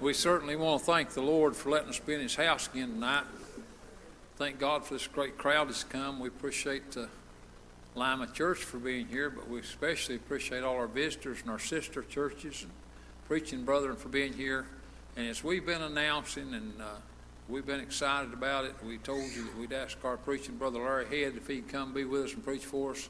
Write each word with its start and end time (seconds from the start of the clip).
we 0.00 0.12
certainly 0.12 0.56
want 0.56 0.80
to 0.80 0.86
thank 0.86 1.10
the 1.10 1.22
Lord 1.22 1.56
for 1.56 1.70
letting 1.70 1.88
us 1.88 1.98
be 1.98 2.14
in 2.14 2.20
His 2.20 2.36
house 2.36 2.68
again 2.68 2.90
tonight. 2.90 3.24
Thank 4.36 4.58
God 4.58 4.84
for 4.84 4.94
this 4.94 5.06
great 5.06 5.38
crowd 5.38 5.68
that's 5.68 5.84
come. 5.84 6.20
We 6.20 6.28
appreciate 6.28 6.92
the 6.92 7.08
Lima 7.94 8.26
Church 8.26 8.58
for 8.58 8.78
being 8.78 9.06
here, 9.06 9.30
but 9.30 9.48
we 9.48 9.60
especially 9.60 10.16
appreciate 10.16 10.62
all 10.62 10.74
our 10.74 10.86
visitors 10.86 11.40
and 11.40 11.50
our 11.50 11.58
sister 11.58 12.02
churches 12.02 12.62
and 12.62 12.70
preaching 13.26 13.64
brethren 13.64 13.96
for 13.96 14.08
being 14.08 14.34
here. 14.34 14.66
And 15.16 15.26
as 15.26 15.42
we've 15.42 15.64
been 15.64 15.80
announcing 15.80 16.52
and 16.52 16.74
uh, 16.80 16.96
we've 17.48 17.64
been 17.64 17.80
excited 17.80 18.34
about 18.34 18.66
it, 18.66 18.74
we 18.84 18.98
told 18.98 19.30
you 19.32 19.44
that 19.44 19.56
we'd 19.56 19.72
ask 19.72 19.96
our 20.04 20.18
preaching 20.18 20.56
brother 20.56 20.80
Larry 20.80 21.06
Head 21.06 21.34
if 21.36 21.46
he'd 21.46 21.68
come 21.68 21.94
be 21.94 22.04
with 22.04 22.26
us 22.26 22.34
and 22.34 22.44
preach 22.44 22.66
for 22.66 22.90
us. 22.90 23.08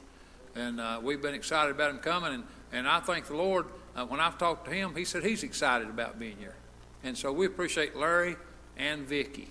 And 0.55 0.79
uh, 0.79 1.01
we've 1.03 1.21
been 1.21 1.35
excited 1.35 1.75
about 1.75 1.91
him 1.91 1.99
coming. 1.99 2.33
And, 2.33 2.43
and 2.71 2.87
I 2.87 3.01
thank 3.01 3.27
the 3.27 3.35
Lord, 3.35 3.65
uh, 3.95 4.05
when 4.05 4.21
I've 4.21 4.37
talked 4.37 4.65
to 4.65 4.71
him, 4.71 4.95
he 4.95 5.03
said 5.03 5.25
he's 5.25 5.43
excited 5.43 5.89
about 5.89 6.17
being 6.17 6.37
here. 6.37 6.55
And 7.03 7.17
so 7.17 7.31
we 7.31 7.45
appreciate 7.45 7.95
Larry 7.95 8.35
and 8.77 9.07
Vicky. 9.07 9.49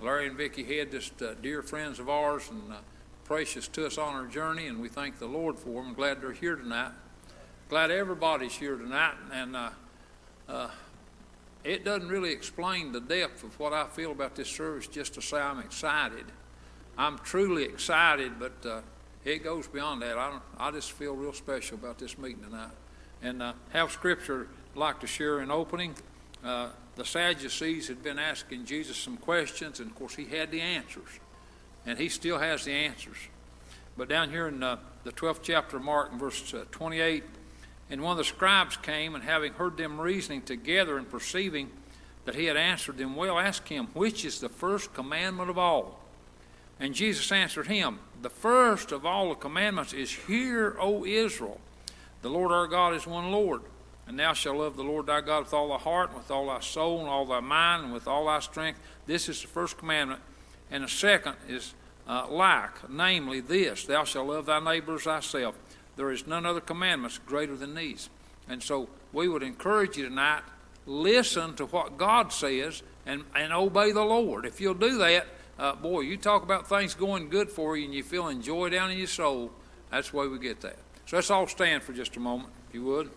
Larry 0.00 0.28
and 0.28 0.36
Vicky 0.36 0.64
Head, 0.64 0.90
just 0.90 1.20
uh, 1.20 1.34
dear 1.42 1.62
friends 1.62 1.98
of 1.98 2.08
ours 2.08 2.48
and 2.50 2.72
uh, 2.72 2.76
precious 3.24 3.68
to 3.68 3.86
us 3.86 3.98
on 3.98 4.14
our 4.14 4.26
journey, 4.26 4.66
and 4.66 4.80
we 4.80 4.88
thank 4.88 5.18
the 5.18 5.26
Lord 5.26 5.58
for 5.58 5.82
them. 5.82 5.94
Glad 5.94 6.20
they're 6.22 6.32
here 6.32 6.56
tonight. 6.56 6.92
Glad 7.68 7.90
everybody's 7.90 8.54
here 8.54 8.76
tonight, 8.76 9.14
and 9.32 9.54
uh, 9.54 9.70
uh, 10.48 10.70
it 11.62 11.84
doesn't 11.84 12.08
really 12.08 12.32
explain 12.32 12.92
the 12.92 13.00
depth 13.00 13.44
of 13.44 13.58
what 13.60 13.72
I 13.72 13.86
feel 13.86 14.10
about 14.12 14.34
this 14.34 14.48
service 14.48 14.86
just 14.86 15.14
to 15.14 15.22
say 15.22 15.38
I'm 15.38 15.60
excited. 15.60 16.24
I'm 16.96 17.18
truly 17.18 17.64
excited, 17.64 18.32
but 18.38 18.66
uh, 18.66 18.80
it 19.24 19.44
goes 19.44 19.68
beyond 19.68 20.02
that. 20.02 20.18
I, 20.18 20.40
I 20.58 20.70
just 20.70 20.92
feel 20.92 21.14
real 21.14 21.32
special 21.32 21.76
about 21.76 21.98
this 21.98 22.18
meeting 22.18 22.42
tonight. 22.42 22.72
And 23.22 23.42
uh, 23.42 23.52
have 23.70 23.92
scripture 23.92 24.48
I'd 24.72 24.78
like 24.78 25.00
to 25.00 25.06
share 25.06 25.40
in 25.40 25.50
opening. 25.50 25.94
Uh, 26.44 26.68
the 26.96 27.04
Sadducees 27.04 27.88
had 27.88 28.02
been 28.02 28.18
asking 28.18 28.66
Jesus 28.66 28.96
some 28.96 29.16
questions, 29.16 29.80
and 29.80 29.90
of 29.90 29.96
course, 29.96 30.14
he 30.14 30.24
had 30.24 30.50
the 30.50 30.60
answers. 30.60 31.08
And 31.86 31.98
he 31.98 32.08
still 32.08 32.38
has 32.38 32.64
the 32.64 32.72
answers. 32.72 33.16
But 33.96 34.08
down 34.08 34.30
here 34.30 34.48
in 34.48 34.62
uh, 34.62 34.76
the 35.04 35.12
12th 35.12 35.40
chapter 35.42 35.76
of 35.76 35.82
Mark, 35.82 36.12
in 36.12 36.18
verse 36.18 36.52
uh, 36.54 36.64
28, 36.70 37.24
and 37.90 38.02
one 38.02 38.12
of 38.12 38.18
the 38.18 38.24
scribes 38.24 38.76
came, 38.76 39.14
and 39.14 39.24
having 39.24 39.52
heard 39.54 39.76
them 39.76 40.00
reasoning 40.00 40.42
together 40.42 40.96
and 40.96 41.10
perceiving 41.10 41.70
that 42.24 42.34
he 42.34 42.46
had 42.46 42.56
answered 42.56 42.98
them 42.98 43.16
well, 43.16 43.38
asked 43.38 43.68
him, 43.68 43.88
Which 43.94 44.24
is 44.24 44.40
the 44.40 44.48
first 44.48 44.94
commandment 44.94 45.50
of 45.50 45.58
all? 45.58 46.00
And 46.78 46.94
Jesus 46.94 47.30
answered 47.32 47.66
him, 47.66 47.98
The 48.22 48.30
first 48.30 48.92
of 48.92 49.04
all 49.04 49.30
the 49.30 49.34
commandments 49.34 49.92
is, 49.92 50.12
Hear, 50.12 50.76
O 50.78 51.04
Israel, 51.04 51.60
the 52.22 52.30
Lord 52.30 52.52
our 52.52 52.66
God 52.66 52.94
is 52.94 53.06
one 53.06 53.30
Lord. 53.30 53.62
And 54.10 54.18
thou 54.18 54.32
shalt 54.32 54.56
love 54.56 54.76
the 54.76 54.82
Lord 54.82 55.06
thy 55.06 55.20
God 55.20 55.44
with 55.44 55.54
all 55.54 55.68
thy 55.68 55.76
heart, 55.76 56.10
and 56.10 56.18
with 56.18 56.32
all 56.32 56.48
thy 56.48 56.58
soul, 56.58 56.98
and 56.98 57.08
all 57.08 57.24
thy 57.24 57.38
mind, 57.38 57.84
and 57.84 57.92
with 57.92 58.08
all 58.08 58.26
thy 58.26 58.40
strength. 58.40 58.80
This 59.06 59.28
is 59.28 59.40
the 59.40 59.46
first 59.46 59.78
commandment. 59.78 60.20
And 60.68 60.82
the 60.82 60.88
second 60.88 61.36
is 61.48 61.74
uh, 62.08 62.26
like, 62.28 62.90
namely 62.90 63.38
this 63.38 63.86
Thou 63.86 64.02
shalt 64.02 64.26
love 64.26 64.46
thy 64.46 64.58
neighbor 64.58 64.96
as 64.96 65.02
thyself. 65.02 65.56
There 65.94 66.10
is 66.10 66.26
none 66.26 66.44
other 66.44 66.60
commandments 66.60 67.20
greater 67.24 67.54
than 67.54 67.76
these. 67.76 68.10
And 68.48 68.60
so 68.60 68.88
we 69.12 69.28
would 69.28 69.44
encourage 69.44 69.96
you 69.96 70.08
tonight 70.08 70.42
listen 70.86 71.54
to 71.54 71.66
what 71.66 71.96
God 71.96 72.32
says 72.32 72.82
and, 73.06 73.22
and 73.36 73.52
obey 73.52 73.92
the 73.92 74.04
Lord. 74.04 74.44
If 74.44 74.60
you'll 74.60 74.74
do 74.74 74.98
that, 74.98 75.28
uh, 75.56 75.76
boy, 75.76 76.00
you 76.00 76.16
talk 76.16 76.42
about 76.42 76.68
things 76.68 76.94
going 76.94 77.28
good 77.28 77.48
for 77.48 77.76
you 77.76 77.84
and 77.84 77.94
you 77.94 78.02
feel 78.02 78.32
joy 78.40 78.70
down 78.70 78.90
in 78.90 78.98
your 78.98 79.06
soul, 79.06 79.52
that's 79.88 80.10
the 80.10 80.16
way 80.16 80.26
we 80.26 80.40
get 80.40 80.62
that. 80.62 80.78
So 81.06 81.16
let's 81.16 81.30
all 81.30 81.46
stand 81.46 81.84
for 81.84 81.92
just 81.92 82.16
a 82.16 82.20
moment, 82.20 82.52
if 82.68 82.74
you 82.74 82.82
would 82.86 83.08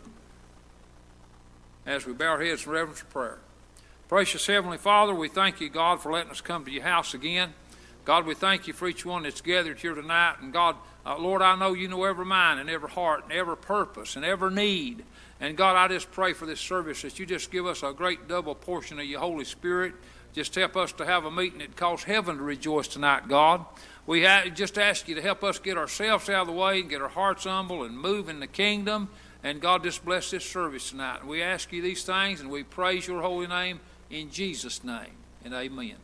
as 1.85 2.05
we 2.05 2.13
bow 2.13 2.27
our 2.27 2.41
heads 2.41 2.65
in 2.65 2.71
reverence 2.71 3.01
of 3.01 3.09
prayer. 3.09 3.39
Precious 4.07 4.45
Heavenly 4.45 4.77
Father, 4.77 5.13
we 5.13 5.27
thank 5.27 5.59
you, 5.59 5.69
God, 5.69 6.01
for 6.01 6.11
letting 6.11 6.31
us 6.31 6.41
come 6.41 6.65
to 6.65 6.71
your 6.71 6.83
house 6.83 7.13
again. 7.13 7.53
God, 8.05 8.25
we 8.25 8.35
thank 8.35 8.67
you 8.67 8.73
for 8.73 8.87
each 8.87 9.05
one 9.05 9.23
that's 9.23 9.41
gathered 9.41 9.79
here 9.79 9.95
tonight. 9.95 10.35
And 10.41 10.51
God, 10.51 10.75
uh, 11.05 11.17
Lord, 11.17 11.41
I 11.41 11.55
know 11.55 11.73
you 11.73 11.87
know 11.87 12.03
every 12.03 12.25
mind 12.25 12.59
and 12.59 12.69
every 12.69 12.89
heart 12.89 13.23
and 13.23 13.31
every 13.31 13.57
purpose 13.57 14.15
and 14.15 14.25
every 14.25 14.53
need. 14.53 15.03
And 15.39 15.57
God, 15.57 15.75
I 15.75 15.87
just 15.93 16.11
pray 16.11 16.33
for 16.33 16.45
this 16.45 16.59
service 16.59 17.01
that 17.01 17.17
you 17.17 17.25
just 17.25 17.49
give 17.49 17.65
us 17.65 17.81
a 17.81 17.93
great 17.93 18.27
double 18.27 18.55
portion 18.55 18.99
of 18.99 19.05
your 19.05 19.19
Holy 19.19 19.45
Spirit. 19.45 19.93
Just 20.33 20.53
help 20.55 20.75
us 20.75 20.91
to 20.93 21.05
have 21.05 21.25
a 21.25 21.31
meeting 21.31 21.59
that 21.59 21.75
cause 21.75 22.03
heaven 22.03 22.37
to 22.37 22.43
rejoice 22.43 22.87
tonight, 22.87 23.27
God. 23.27 23.65
We 24.05 24.27
just 24.53 24.77
ask 24.77 25.07
you 25.07 25.15
to 25.15 25.21
help 25.21 25.43
us 25.43 25.59
get 25.59 25.77
ourselves 25.77 26.27
out 26.29 26.41
of 26.41 26.47
the 26.47 26.53
way 26.53 26.81
and 26.81 26.89
get 26.89 27.01
our 27.01 27.07
hearts 27.07 27.45
humble 27.45 27.83
and 27.83 27.97
move 27.97 28.27
in 28.27 28.41
the 28.41 28.47
kingdom 28.47 29.09
and 29.43 29.59
God, 29.59 29.83
just 29.83 30.05
bless 30.05 30.31
this 30.31 30.45
service 30.45 30.91
tonight. 30.91 31.19
And 31.19 31.29
we 31.29 31.41
ask 31.41 31.71
you 31.73 31.81
these 31.81 32.03
things 32.03 32.39
and 32.39 32.49
we 32.49 32.63
praise 32.63 33.05
your 33.05 33.21
holy 33.21 33.47
name 33.47 33.81
in 34.09 34.31
Jesus' 34.31 34.83
name. 34.83 35.11
And 35.43 35.53
amen. 35.53 35.95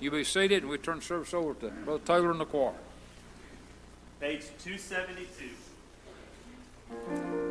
You 0.00 0.10
be 0.10 0.24
seated 0.24 0.62
and 0.62 0.70
we 0.70 0.78
turn 0.78 1.00
service 1.00 1.32
over 1.32 1.54
to 1.54 1.70
Brother 1.70 2.02
Taylor 2.04 2.32
and 2.32 2.40
the 2.40 2.46
choir. 2.46 2.72
Page 4.20 4.42
272. 4.64 7.49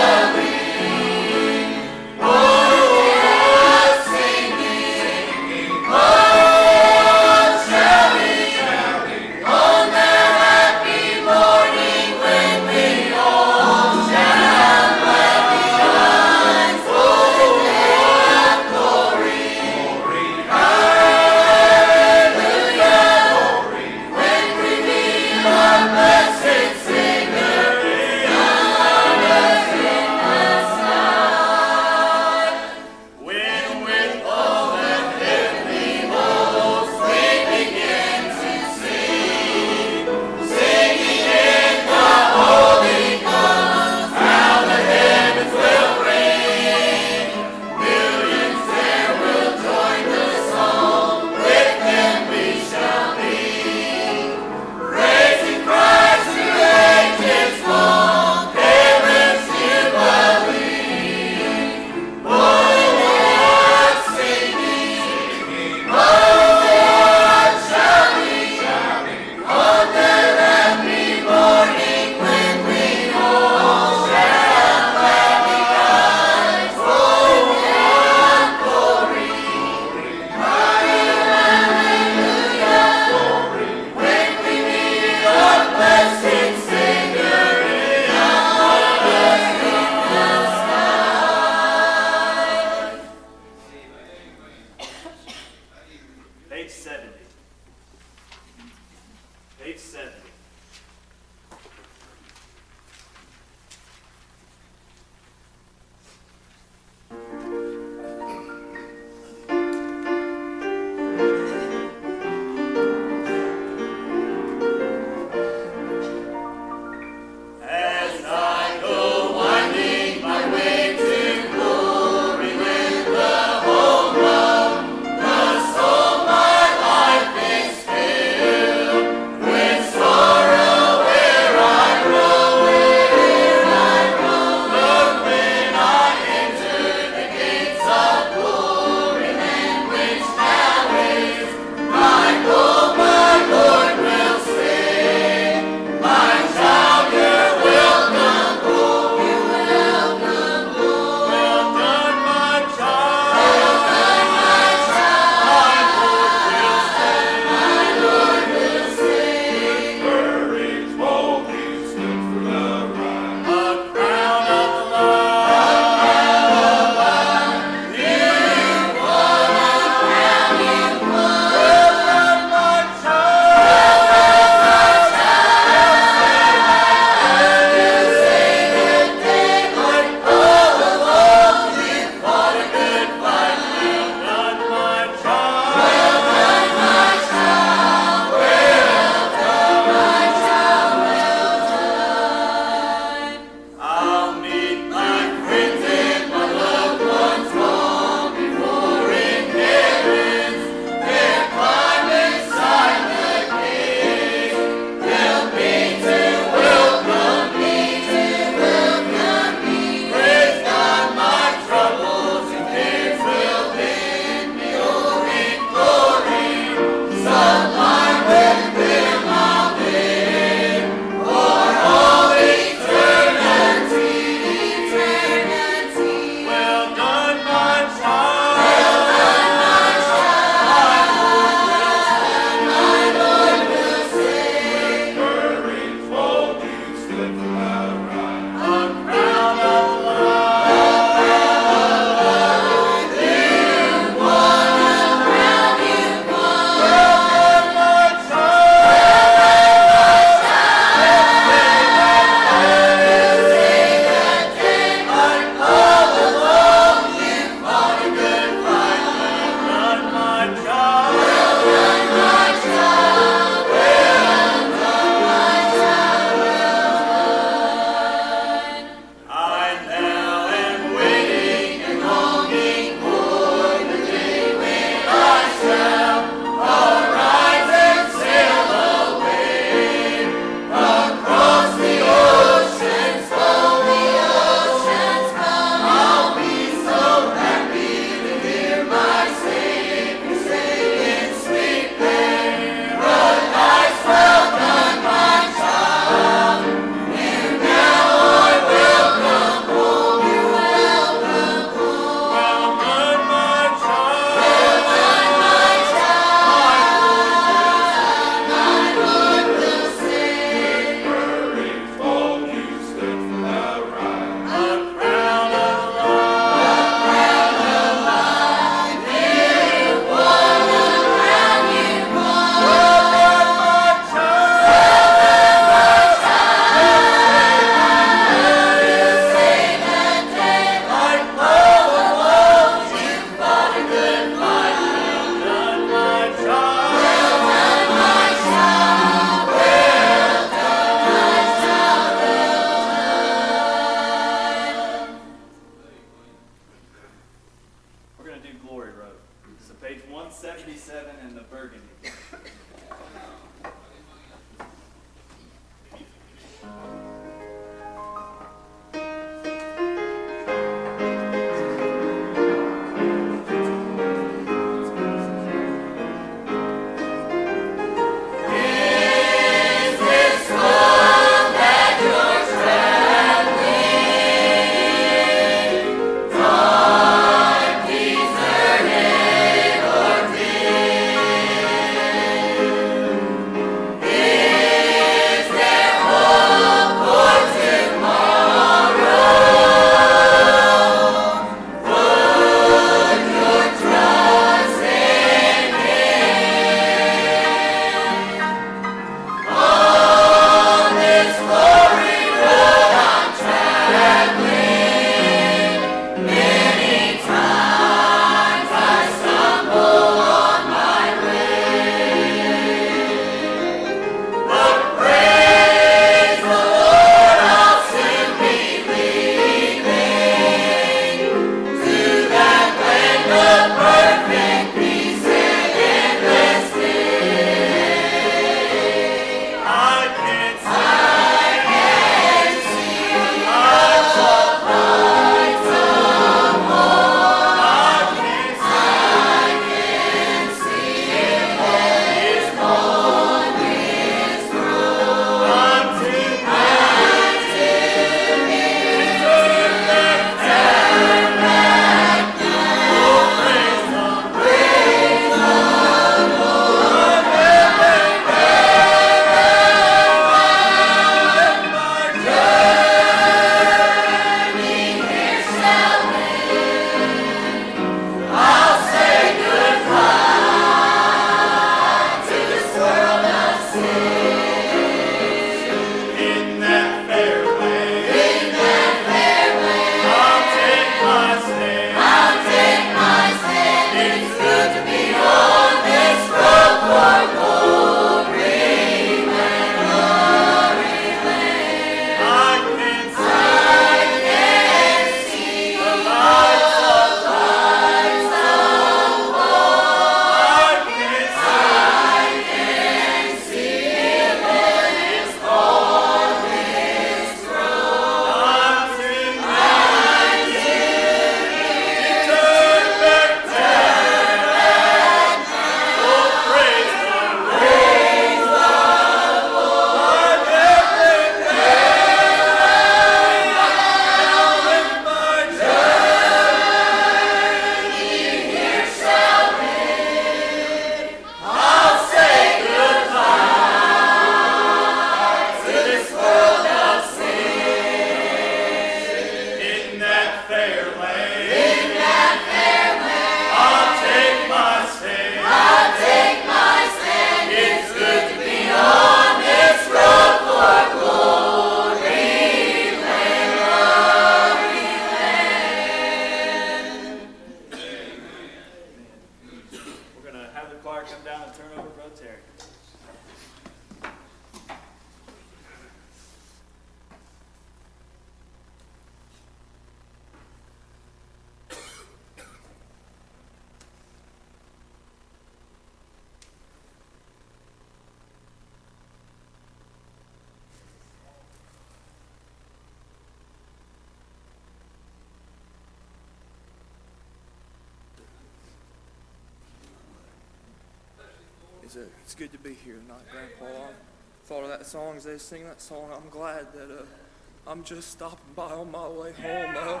Just 597.84 598.12
stopping 598.12 598.54
by 598.56 598.70
on 598.70 598.90
my 598.90 599.06
way 599.08 599.32
home. 599.32 599.74
Uh, 599.76 600.00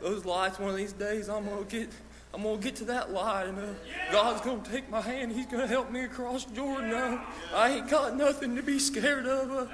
those 0.00 0.24
lights, 0.24 0.58
one 0.58 0.70
of 0.70 0.76
these 0.76 0.92
days, 0.92 1.28
I'm 1.28 1.44
gonna 1.44 1.64
get. 1.64 1.88
I'm 2.32 2.42
gonna 2.42 2.56
get 2.56 2.74
to 2.76 2.84
that 2.86 3.12
light, 3.12 3.46
and 3.46 3.56
uh, 3.56 3.74
God's 4.10 4.40
gonna 4.40 4.60
take 4.64 4.90
my 4.90 5.00
hand. 5.00 5.30
He's 5.30 5.46
gonna 5.46 5.68
help 5.68 5.92
me 5.92 6.00
across 6.00 6.44
Jordan. 6.46 6.92
Uh, 6.92 7.24
I 7.54 7.70
ain't 7.70 7.88
got 7.88 8.16
nothing 8.16 8.56
to 8.56 8.62
be 8.62 8.80
scared 8.80 9.26
of. 9.26 9.70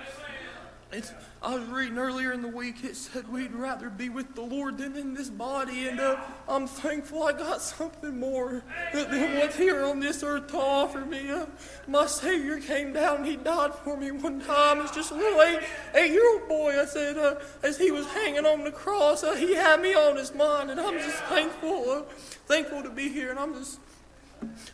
I 1.51 1.55
was 1.55 1.65
reading 1.65 1.99
earlier 1.99 2.31
in 2.31 2.43
the 2.43 2.49
week, 2.49 2.85
it 2.85 2.95
said 2.95 3.27
we'd 3.29 3.53
rather 3.53 3.91
be 3.91 4.09
with 4.09 4.37
the 4.37 4.41
Lord 4.41 4.79
than 4.79 4.95
in 4.95 5.15
this 5.15 5.29
body, 5.29 5.89
and 5.89 5.99
uh, 5.99 6.21
I'm 6.49 6.69
thankful 6.69 7.25
I 7.25 7.33
got 7.33 7.61
something 7.77 8.21
more 8.21 8.63
than 8.95 9.37
what's 9.37 9.57
here 9.57 9.83
on 9.83 9.99
this 9.99 10.23
earth 10.23 10.47
to 10.53 10.59
offer 10.59 11.01
me. 11.01 11.29
Uh, 11.29 11.47
my 11.89 12.07
Savior 12.07 12.61
came 12.61 12.93
down 12.93 13.25
He 13.25 13.35
died 13.35 13.75
for 13.75 13.97
me 13.97 14.13
one 14.13 14.41
time. 14.43 14.81
It's 14.81 14.93
just 14.93 15.11
a 15.11 15.15
little 15.17 15.43
eight, 15.43 15.59
eight 15.97 16.13
year 16.13 16.35
old 16.35 16.49
boy. 16.49 16.81
I 16.81 16.85
said, 16.85 17.19
uh, 17.19 17.41
as 17.65 17.77
he 17.77 17.91
was 17.91 18.07
hanging 18.07 18.47
on 18.47 18.63
the 18.63 18.71
cross, 18.71 19.25
uh, 19.25 19.35
He 19.35 19.57
had 19.57 19.83
me 19.83 19.93
on 19.93 20.15
His 20.19 20.33
mind, 20.33 20.71
and 20.71 20.79
I'm 20.79 20.99
just 20.99 21.19
thankful, 21.25 21.91
uh, 21.91 22.03
thankful 22.47 22.85
to 22.85 22.91
be 22.91 23.09
here, 23.09 23.31
and 23.31 23.41
I'm 23.41 23.55
just, 23.55 23.81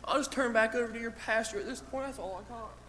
I'll 0.05 0.19
just 0.19 0.31
turn 0.31 0.53
back 0.53 0.75
over 0.75 0.93
to 0.93 0.99
your 0.99 1.09
pastor 1.09 1.59
at 1.59 1.65
this 1.65 1.81
point. 1.81 2.05
That's 2.05 2.19
all 2.19 2.43
I 2.45 2.53
got. 2.53 2.86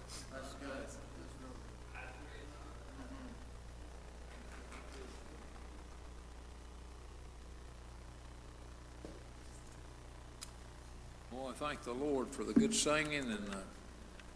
Boy, 11.38 11.52
thank 11.54 11.84
the 11.84 11.92
Lord 11.92 12.26
for 12.30 12.42
the 12.42 12.52
good 12.52 12.74
singing 12.74 13.30
and 13.30 13.46
the 13.46 13.62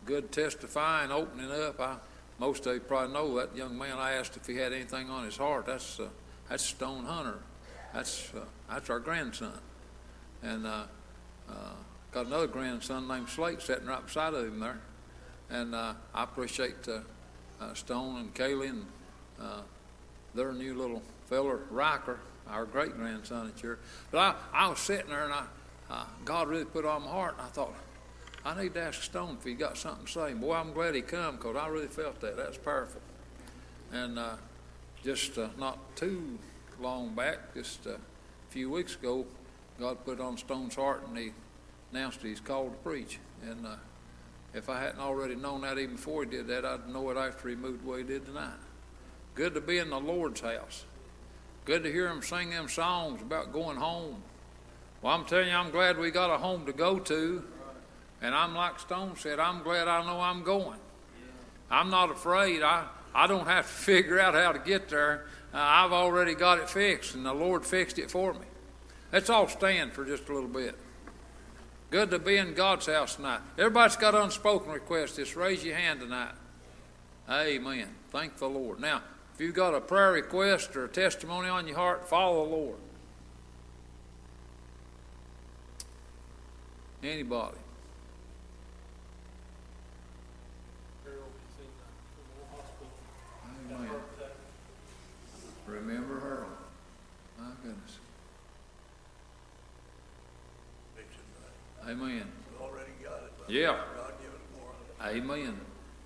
good 0.07 0.31
testifying, 0.31 1.11
opening 1.11 1.51
up. 1.51 1.81
I, 1.81 1.97
most 2.39 2.65
of 2.65 2.75
you 2.75 2.81
probably 2.81 3.13
know 3.13 3.39
that 3.39 3.57
young 3.57 3.77
man. 3.77 3.99
I 3.99 4.13
asked 4.13 4.37
if 4.37 4.47
he 4.47 4.55
had 4.55 4.73
anything 4.73 5.11
on 5.11 5.25
his 5.25 5.37
heart. 5.37 5.67
That's 5.67 5.99
uh, 5.99 6.07
that's 6.49 6.63
Stone 6.63 7.05
Hunter. 7.05 7.39
That's 7.93 8.33
uh, 8.33 8.45
that's 8.71 8.89
our 8.89 9.01
grandson, 9.01 9.59
and 10.45 10.65
uh, 10.65 10.85
uh, 11.51 11.55
got 12.13 12.27
another 12.27 12.47
grandson 12.47 13.09
named 13.09 13.29
Slate 13.29 13.61
sitting 13.63 13.87
right 13.87 14.05
beside 14.05 14.35
of 14.35 14.45
him 14.45 14.61
there. 14.61 14.79
And 15.51 15.75
uh, 15.75 15.95
I 16.15 16.23
appreciate 16.23 16.87
uh, 16.87 17.75
Stone 17.75 18.17
and 18.21 18.35
Kaylee 18.35 18.71
and 18.71 18.87
their 20.37 20.53
new 20.53 20.75
little 20.75 21.03
feller 21.27 21.63
Riker, 21.69 22.21
our 22.49 22.65
great 22.65 22.97
grandson 22.97 23.49
at 23.49 23.57
church. 23.57 23.81
But 24.13 24.19
I, 24.19 24.35
I 24.67 24.69
was 24.69 24.79
sitting 24.79 25.11
there 25.11 25.25
and 25.25 25.33
I, 25.33 25.47
uh, 25.93 26.05
God 26.25 26.49
really 26.49 26.65
put 26.65 26.87
on 26.87 27.03
my 27.03 27.11
heart, 27.11 27.35
and 27.39 27.47
I 27.47 27.51
thought, 27.51 27.75
I 28.47 28.61
need 28.61 28.73
to 28.75 28.83
ask 28.83 29.03
Stone 29.03 29.37
if 29.39 29.45
he 29.45 29.53
got 29.53 29.77
something 29.77 30.07
to 30.07 30.11
say. 30.11 30.33
Boy, 30.33 30.55
I'm 30.55 30.73
glad 30.73 30.95
he 30.95 31.03
come 31.03 31.37
because 31.37 31.55
I 31.55 31.69
really 31.69 31.87
felt 31.87 32.19
that. 32.23 32.37
That's 32.37 32.57
powerful. 32.57 33.03
And 33.93 34.19
uh, 34.19 34.37
just 35.05 35.37
uh, 35.37 35.49
not 35.59 35.79
too 35.95 36.39
long 36.81 37.15
back, 37.15 37.55
just 37.55 37.85
a 37.85 37.99
few 38.49 38.71
weeks 38.71 38.95
ago, 38.95 39.27
God 39.79 40.05
put 40.05 40.19
on 40.19 40.39
Stone's 40.39 40.75
heart 40.75 41.07
and 41.07 41.17
he 41.17 41.33
announced 41.93 42.23
he's 42.23 42.41
called 42.41 42.73
to 42.73 42.79
preach. 42.79 43.19
And 43.47 43.67
uh, 43.67 43.77
if 44.55 44.71
I 44.71 44.81
hadn't 44.81 45.01
already 45.01 45.35
known 45.35 45.61
that 45.61 45.79
even 45.79 45.97
before 45.97 46.25
he 46.25 46.31
did 46.31 46.47
that, 46.49 46.65
I'd 46.65 46.89
know 46.89 47.11
it 47.11 47.19
after 47.19 47.51
he 47.51 47.55
moved 47.55 47.85
the 47.85 47.91
way 47.91 47.99
he 47.99 48.05
did 48.05 48.25
tonight. 48.25 48.59
Good 49.35 49.55
to 49.55 49.61
be 49.61 49.77
in 49.77 49.91
the 49.91 50.01
Lord's 50.01 50.41
house. 50.41 50.85
Good 51.67 51.83
to 51.85 51.93
hear 51.93 52.09
him 52.09 52.23
sing 52.23 52.51
them 52.51 52.69
songs 52.69 53.21
about 53.21 53.53
going 53.53 53.77
home. 53.77 54.23
Well, 55.03 55.13
I'm 55.13 55.25
telling 55.25 55.49
you, 55.49 55.55
I'm 55.55 55.73
glad 55.73 55.99
we 55.99 56.13
got 56.13 56.31
a 56.31 56.39
home 56.39 56.65
to 56.67 56.73
go 56.73 57.01
to. 57.01 57.43
And 58.23 58.35
I'm 58.35 58.55
like 58.55 58.79
Stone 58.79 59.17
said, 59.17 59.41
I'm 59.41 59.65
glad 59.65 59.89
I 59.89 60.07
know 60.07 60.21
I'm 60.21 60.45
going. 60.45 60.79
I'm 61.71 61.91
not 61.91 62.11
afraid. 62.11 62.63
I, 62.63 62.85
I 63.13 63.27
don't 63.27 63.47
have 63.47 63.67
to 63.67 63.73
figure 63.73 64.21
out 64.21 64.35
how 64.35 64.53
to 64.53 64.61
get 64.61 64.89
there. 64.89 65.27
Uh, 65.53 65.59
I've 65.59 65.93
already 65.93 66.35
got 66.35 66.59
it 66.59 66.71
fixed, 66.71 67.15
and 67.15 67.27
the 67.27 67.35
Lord 67.35 67.67
fixed 67.67 67.99
it 67.99 68.11
for 68.11 68.33
me. 68.33 68.47
Let's 69.13 69.29
all 69.29 69.49
stand 69.49 69.93
for 69.93 70.05
just 70.05 70.29
a 70.29 70.33
little 70.33 70.49
bit. 70.49 70.77
Good 71.91 72.11
to 72.13 72.19
be 72.19 72.39
in 72.39 72.55
God's 72.55 72.87
house 72.87 73.17
tonight. 73.17 73.41
Everybody's 73.59 73.97
got 73.97 74.15
unspoken 74.15 74.73
requests. 74.73 75.17
Just 75.17 75.37
raise 75.37 75.63
your 75.63 75.77
hand 75.77 76.01
tonight. 76.01 76.33
Amen. 77.29 77.89
Thank 78.11 78.39
the 78.39 78.49
Lord. 78.49 78.81
Now, 78.81 79.03
if 79.35 79.41
you've 79.41 79.55
got 79.55 79.75
a 79.75 79.81
prayer 79.81 80.13
request 80.13 80.75
or 80.77 80.87
a 80.87 80.89
testimony 80.89 81.49
on 81.49 81.67
your 81.67 81.77
heart, 81.77 82.09
follow 82.09 82.45
the 82.45 82.51
Lord. 82.51 82.77
Oh, 87.03 87.09
Anybody? 87.09 87.57
Amen. 93.71 93.91
Remember 95.67 96.21
her. 96.21 96.47
My 97.39 97.51
goodness. 97.63 97.99
Amen. 101.89 102.25
Already 102.61 102.91
got 103.03 103.23
it. 103.25 103.33
Yeah. 103.49 103.77
Amen. 105.05 105.59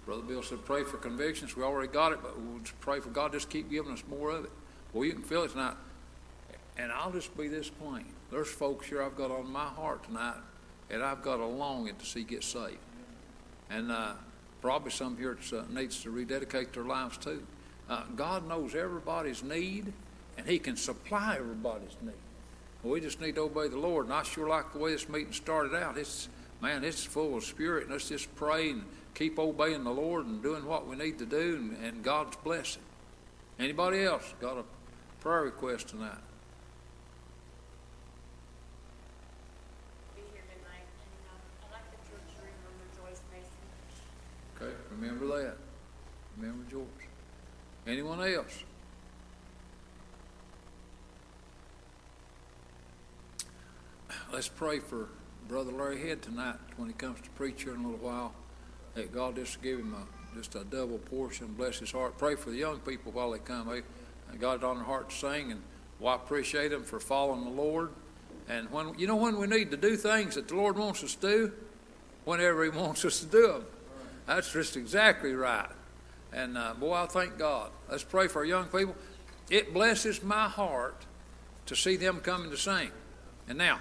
Brother 0.07 0.23
Bill 0.23 0.43
said, 0.43 0.65
pray 0.65 0.85
for 0.85 0.97
convictions. 0.97 1.57
We 1.57 1.63
already 1.63 1.93
got 1.93 2.13
it, 2.13 2.21
but 2.23 2.39
we'll 2.41 2.61
just 2.61 2.79
pray 2.81 3.01
for 3.01 3.11
God 3.11 3.33
just 3.33 3.51
keep 3.51 3.71
giving 3.71 3.93
us 3.93 4.03
more 4.09 4.31
of 4.31 4.45
it. 4.45 4.51
Well, 4.93 5.05
you 5.05 5.13
can 5.13 5.23
feel 5.23 5.43
it 5.43 5.51
tonight. 5.51 5.75
And 6.79 6.93
I'll 6.93 7.11
just 7.11 7.37
be 7.37 7.49
this 7.49 7.69
plain. 7.69 8.07
There's 8.31 8.49
folks 8.49 8.87
here 8.87 9.03
I've 9.03 9.17
got 9.17 9.31
on 9.31 9.51
my 9.51 9.65
heart 9.65 10.05
tonight, 10.05 10.37
and 10.91 11.03
I've 11.03 11.23
got 11.23 11.41
a 11.41 11.47
longing 11.47 11.97
to 11.97 12.07
see 12.07 12.23
get 12.23 12.45
saved. 12.45 12.79
And 13.71 13.91
uh, 13.91 14.13
probably 14.61 14.91
some 14.91 15.17
here 15.17 15.37
uh, 15.53 15.63
needs 15.71 16.03
to 16.03 16.11
rededicate 16.11 16.73
their 16.73 16.85
lives 16.85 17.17
too. 17.19 17.45
Uh, 17.89 18.05
God 18.15 18.49
knows 18.49 18.75
everybody's 18.75 19.43
need, 19.43 19.93
and 20.37 20.47
He 20.47 20.59
can 20.59 20.77
supply 20.77 21.37
everybody's 21.39 21.97
need. 22.03 22.13
We 22.83 23.01
just 23.01 23.21
need 23.21 23.35
to 23.35 23.43
obey 23.43 23.69
the 23.69 23.79
Lord. 23.79 24.07
And 24.07 24.15
I 24.15 24.23
sure 24.23 24.49
like 24.49 24.73
the 24.73 24.79
way 24.79 24.93
this 24.93 25.09
meeting 25.09 25.33
started 25.33 25.75
out. 25.75 25.99
It's 25.99 26.29
man, 26.61 26.85
it's 26.85 27.05
full 27.05 27.37
of 27.37 27.45
spirit. 27.45 27.85
And 27.85 27.93
let's 27.93 28.09
just 28.09 28.35
pray 28.37 28.71
and 28.71 28.85
keep 29.15 29.39
obeying 29.39 29.85
the 29.85 29.91
Lord 29.91 30.27
and 30.27 30.43
doing 30.43 30.65
what 30.65 30.87
we 30.87 30.97
need 30.97 31.19
to 31.19 31.27
do, 31.27 31.57
and, 31.57 31.85
and 31.85 32.05
God's 32.05 32.37
blessing. 32.37 32.83
Anybody 33.59 34.05
else 34.05 34.35
got 34.41 34.59
a 34.59 34.65
prayer 35.21 35.43
request 35.43 35.89
tonight? 35.89 36.19
be 40.15 40.23
here 40.33 40.45
tonight, 40.45 40.85
and 40.85 41.17
um, 41.33 41.41
I'd 41.65 41.73
like 41.73 41.89
the 41.91 42.01
church 42.09 42.29
to 42.37 42.43
remember 42.45 42.85
Joyce 42.95 43.23
Mason. 43.33 43.65
Okay, 44.61 44.75
remember 44.93 45.27
that. 45.43 45.57
Remember 46.37 46.71
George. 46.71 46.87
Anyone 47.87 48.21
else? 48.21 48.65
Let's 54.33 54.49
pray 54.49 54.81
for 54.81 55.09
Brother 55.49 55.71
Larry 55.71 56.01
Head 56.01 56.21
tonight 56.21 56.57
when 56.77 56.89
he 56.89 56.95
comes 56.95 57.21
to 57.21 57.31
preach 57.31 57.63
here 57.63 57.75
in 57.75 57.81
a 57.81 57.89
little 57.89 58.05
while. 58.05 58.33
That 58.95 59.15
God 59.15 59.37
just 59.37 59.63
give 59.63 59.79
him 59.79 59.95
a, 59.95 60.37
just 60.37 60.57
a 60.57 60.65
double 60.65 60.99
portion, 60.99 61.49
bless 61.57 61.79
his 61.79 61.93
heart. 61.93 62.19
Pray 62.19 62.35
for 62.35 62.51
the 62.51 62.57
young 62.57 62.81
people 62.81 63.13
while 63.13 63.31
they 63.31 63.39
come. 63.39 63.69
They 63.69 63.83
they 64.33 64.39
got 64.39 64.57
it 64.57 64.65
on 64.65 64.77
their 64.77 64.85
heart 64.85 65.11
to 65.11 65.15
sing, 65.15 65.53
and 65.53 65.63
well, 66.01 66.15
I 66.15 66.17
appreciate 66.17 66.69
them 66.71 66.83
for 66.83 66.99
following 66.99 67.45
the 67.45 67.51
Lord. 67.51 67.91
And 68.49 68.71
when 68.71 68.99
you 68.99 69.07
know 69.07 69.17
when 69.17 69.39
we 69.39 69.47
need 69.47 69.71
to 69.71 69.77
do 69.77 69.97
things 69.97 70.35
that 70.35 70.49
the 70.49 70.57
Lord 70.57 70.77
wants 70.77 71.05
us 71.05 71.15
to 71.17 71.21
do, 71.21 71.53
whenever 72.25 72.65
He 72.65 72.71
wants 72.71 73.05
us 73.05 73.21
to 73.21 73.27
do 73.27 73.47
them. 73.47 73.65
That's 74.27 74.53
just 74.53 74.77
exactly 74.77 75.35
right. 75.35 75.69
And 76.33 76.59
uh, 76.59 76.75
boy, 76.75 76.95
I 76.95 77.07
thank 77.07 77.39
God. 77.39 77.71
Let's 77.91 78.05
pray 78.05 78.29
for 78.29 78.41
our 78.41 78.45
young 78.45 78.67
people. 78.67 78.97
It 79.51 79.73
blesses 79.73 80.23
my 80.23 80.49
heart 80.49 81.05
to 81.67 81.77
see 81.77 81.97
them 81.97 82.21
coming 82.21 82.51
to 82.51 82.57
sing. 82.57 82.91
And 83.49 83.59
now, 83.59 83.81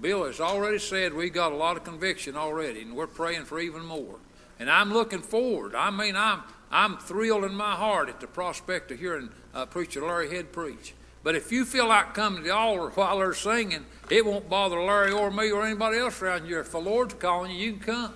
Bill 0.00 0.24
has 0.24 0.40
already 0.40 0.78
said 0.78 1.12
we've 1.12 1.32
got 1.32 1.52
a 1.52 1.56
lot 1.56 1.76
of 1.76 1.84
conviction 1.84 2.36
already, 2.36 2.82
and 2.82 2.96
we're 2.96 3.06
praying 3.06 3.44
for 3.44 3.60
even 3.60 3.84
more. 3.84 4.16
And 4.58 4.70
I'm 4.70 4.92
looking 4.92 5.20
forward. 5.22 5.74
I 5.74 5.90
mean, 5.90 6.16
I'm 6.16 6.42
I'm 6.70 6.98
thrilled 6.98 7.44
in 7.44 7.54
my 7.54 7.74
heart 7.74 8.08
at 8.08 8.20
the 8.20 8.28
prospect 8.28 8.92
of 8.92 9.00
hearing 9.00 9.30
uh, 9.52 9.66
preacher 9.66 10.06
Larry 10.06 10.30
Head 10.30 10.52
preach. 10.52 10.94
But 11.22 11.34
if 11.34 11.50
you 11.50 11.64
feel 11.64 11.88
like 11.88 12.14
coming 12.14 12.42
to 12.42 12.48
the 12.48 12.54
altar 12.54 12.90
while 12.90 13.18
they're 13.18 13.34
singing, 13.34 13.84
it 14.08 14.24
won't 14.24 14.48
bother 14.48 14.80
Larry 14.80 15.12
or 15.12 15.30
me 15.30 15.50
or 15.50 15.66
anybody 15.66 15.98
else 15.98 16.22
around 16.22 16.46
here. 16.46 16.60
If 16.60 16.70
the 16.70 16.78
Lord's 16.78 17.14
calling 17.14 17.50
you, 17.50 17.58
you 17.58 17.72
can 17.74 17.80
come. 17.80 18.14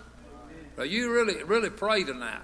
Now, 0.78 0.84
you 0.84 1.12
really, 1.12 1.42
really 1.42 1.70
pray 1.70 2.04
tonight. 2.04 2.40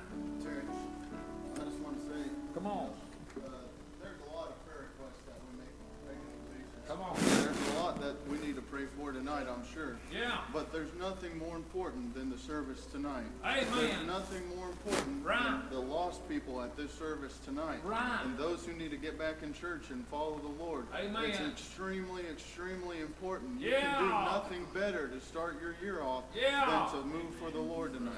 But 10.53 10.73
there's 10.73 10.93
nothing 10.99 11.39
more 11.39 11.55
important 11.57 12.15
than 12.15 12.29
the 12.31 12.39
service 12.39 12.85
tonight. 12.87 13.25
Amen. 13.45 13.67
There's 13.75 14.07
nothing 14.07 14.43
more 14.57 14.67
important 14.69 15.25
Right. 15.25 15.61
than 15.71 15.71
the 15.71 15.81
lost 15.81 16.29
people 16.29 16.61
at 16.61 16.77
this 16.77 16.93
service 16.93 17.39
tonight. 17.45 17.79
Right. 17.85 18.21
And 18.25 18.37
those 18.37 18.65
who 18.65 18.73
need 18.73 18.91
to 18.91 18.97
get 18.97 19.19
back 19.19 19.43
in 19.43 19.53
church 19.55 19.91
and 19.91 20.07
follow 20.09 20.39
the 20.39 20.63
Lord. 20.63 20.87
Amen. 20.95 21.25
It's 21.25 21.39
extremely, 21.41 22.27
extremely 22.27 23.01
important. 23.01 23.61
You 23.61 23.71
can 23.71 24.03
do 24.03 24.09
nothing 24.09 24.67
better 24.75 25.09
to 25.09 25.21
start 25.21 25.61
your 25.61 25.75
year 25.83 26.03
off 26.03 26.25
Yeah. 26.35 26.89
than 26.93 27.01
to 27.03 27.07
move 27.07 27.35
for 27.37 27.51
the 27.51 27.61
Lord 27.61 27.93
tonight. 27.93 28.15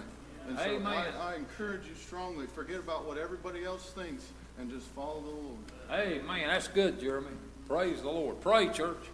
And 0.48 0.58
so 0.58 0.64
Amen. 0.64 0.86
I, 0.86 1.32
I 1.32 1.34
encourage 1.36 1.86
you 1.86 1.94
strongly, 1.94 2.46
forget 2.46 2.78
about 2.80 3.04
what 3.04 3.18
everybody 3.18 3.64
else 3.64 3.90
thinks 3.90 4.24
and 4.58 4.70
just 4.70 4.86
follow 4.88 5.20
the 5.20 5.28
Lord. 5.28 5.58
Hey, 5.88 6.20
man, 6.26 6.48
that's 6.48 6.68
good, 6.68 6.98
Jeremy. 6.98 7.30
Praise 7.68 8.00
the 8.02 8.10
Lord. 8.10 8.40
Pray, 8.40 8.68
church. 8.70 9.04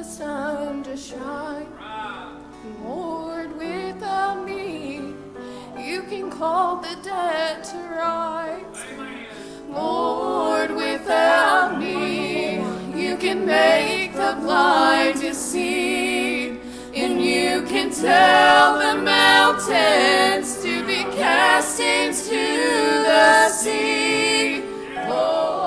The 0.00 0.06
sun 0.06 0.82
to 0.82 0.96
shine. 0.96 1.66
Lord, 2.82 3.54
without 3.58 4.46
me, 4.46 5.12
you 5.78 6.02
can 6.08 6.30
call 6.30 6.76
the 6.76 6.96
dead 7.02 7.62
to 7.64 7.76
rise. 8.00 8.82
Lord, 9.68 10.70
without 10.74 11.78
me, 11.78 12.60
you 12.98 13.18
can 13.18 13.44
make 13.44 14.14
the 14.14 14.38
blind 14.40 15.20
to 15.20 15.34
see. 15.34 16.58
And 16.94 17.22
you 17.22 17.62
can 17.68 17.90
tell 17.90 18.78
the 18.78 19.02
mountains 19.02 20.62
to 20.62 20.86
be 20.86 21.02
cast 21.20 21.78
into 21.78 22.40
the 23.10 23.50
sea. 23.50 24.62
Lord, 25.10 25.59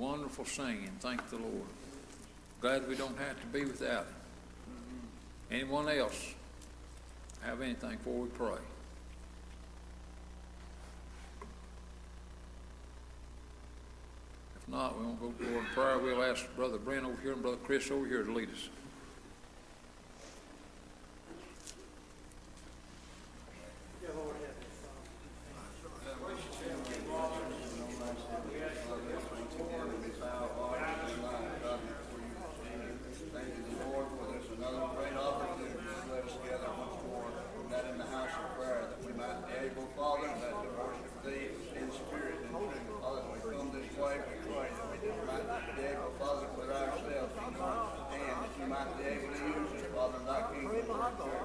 Wonderful 0.00 0.46
singing. 0.46 0.90
Thank 1.00 1.28
the 1.28 1.36
Lord. 1.36 1.68
Glad 2.62 2.88
we 2.88 2.96
don't 2.96 3.18
have 3.18 3.38
to 3.38 3.46
be 3.48 3.66
without 3.66 4.06
Him. 4.06 4.14
Mm-hmm. 4.70 5.54
Anyone 5.54 5.88
else 5.90 6.34
have 7.42 7.60
anything 7.60 7.98
before 7.98 8.22
we 8.22 8.28
pray? 8.30 8.62
If 14.56 14.68
not, 14.68 14.98
we 14.98 15.04
won't 15.04 15.20
go 15.20 15.32
to 15.32 15.50
Lord 15.50 15.64
in 15.66 15.70
prayer. 15.74 15.98
We'll 15.98 16.22
ask 16.22 16.46
Brother 16.56 16.78
Brent 16.78 17.04
over 17.04 17.20
here 17.20 17.32
and 17.32 17.42
Brother 17.42 17.58
Chris 17.62 17.90
over 17.90 18.06
here 18.06 18.22
to 18.22 18.32
lead 18.32 18.48
us. 18.48 18.70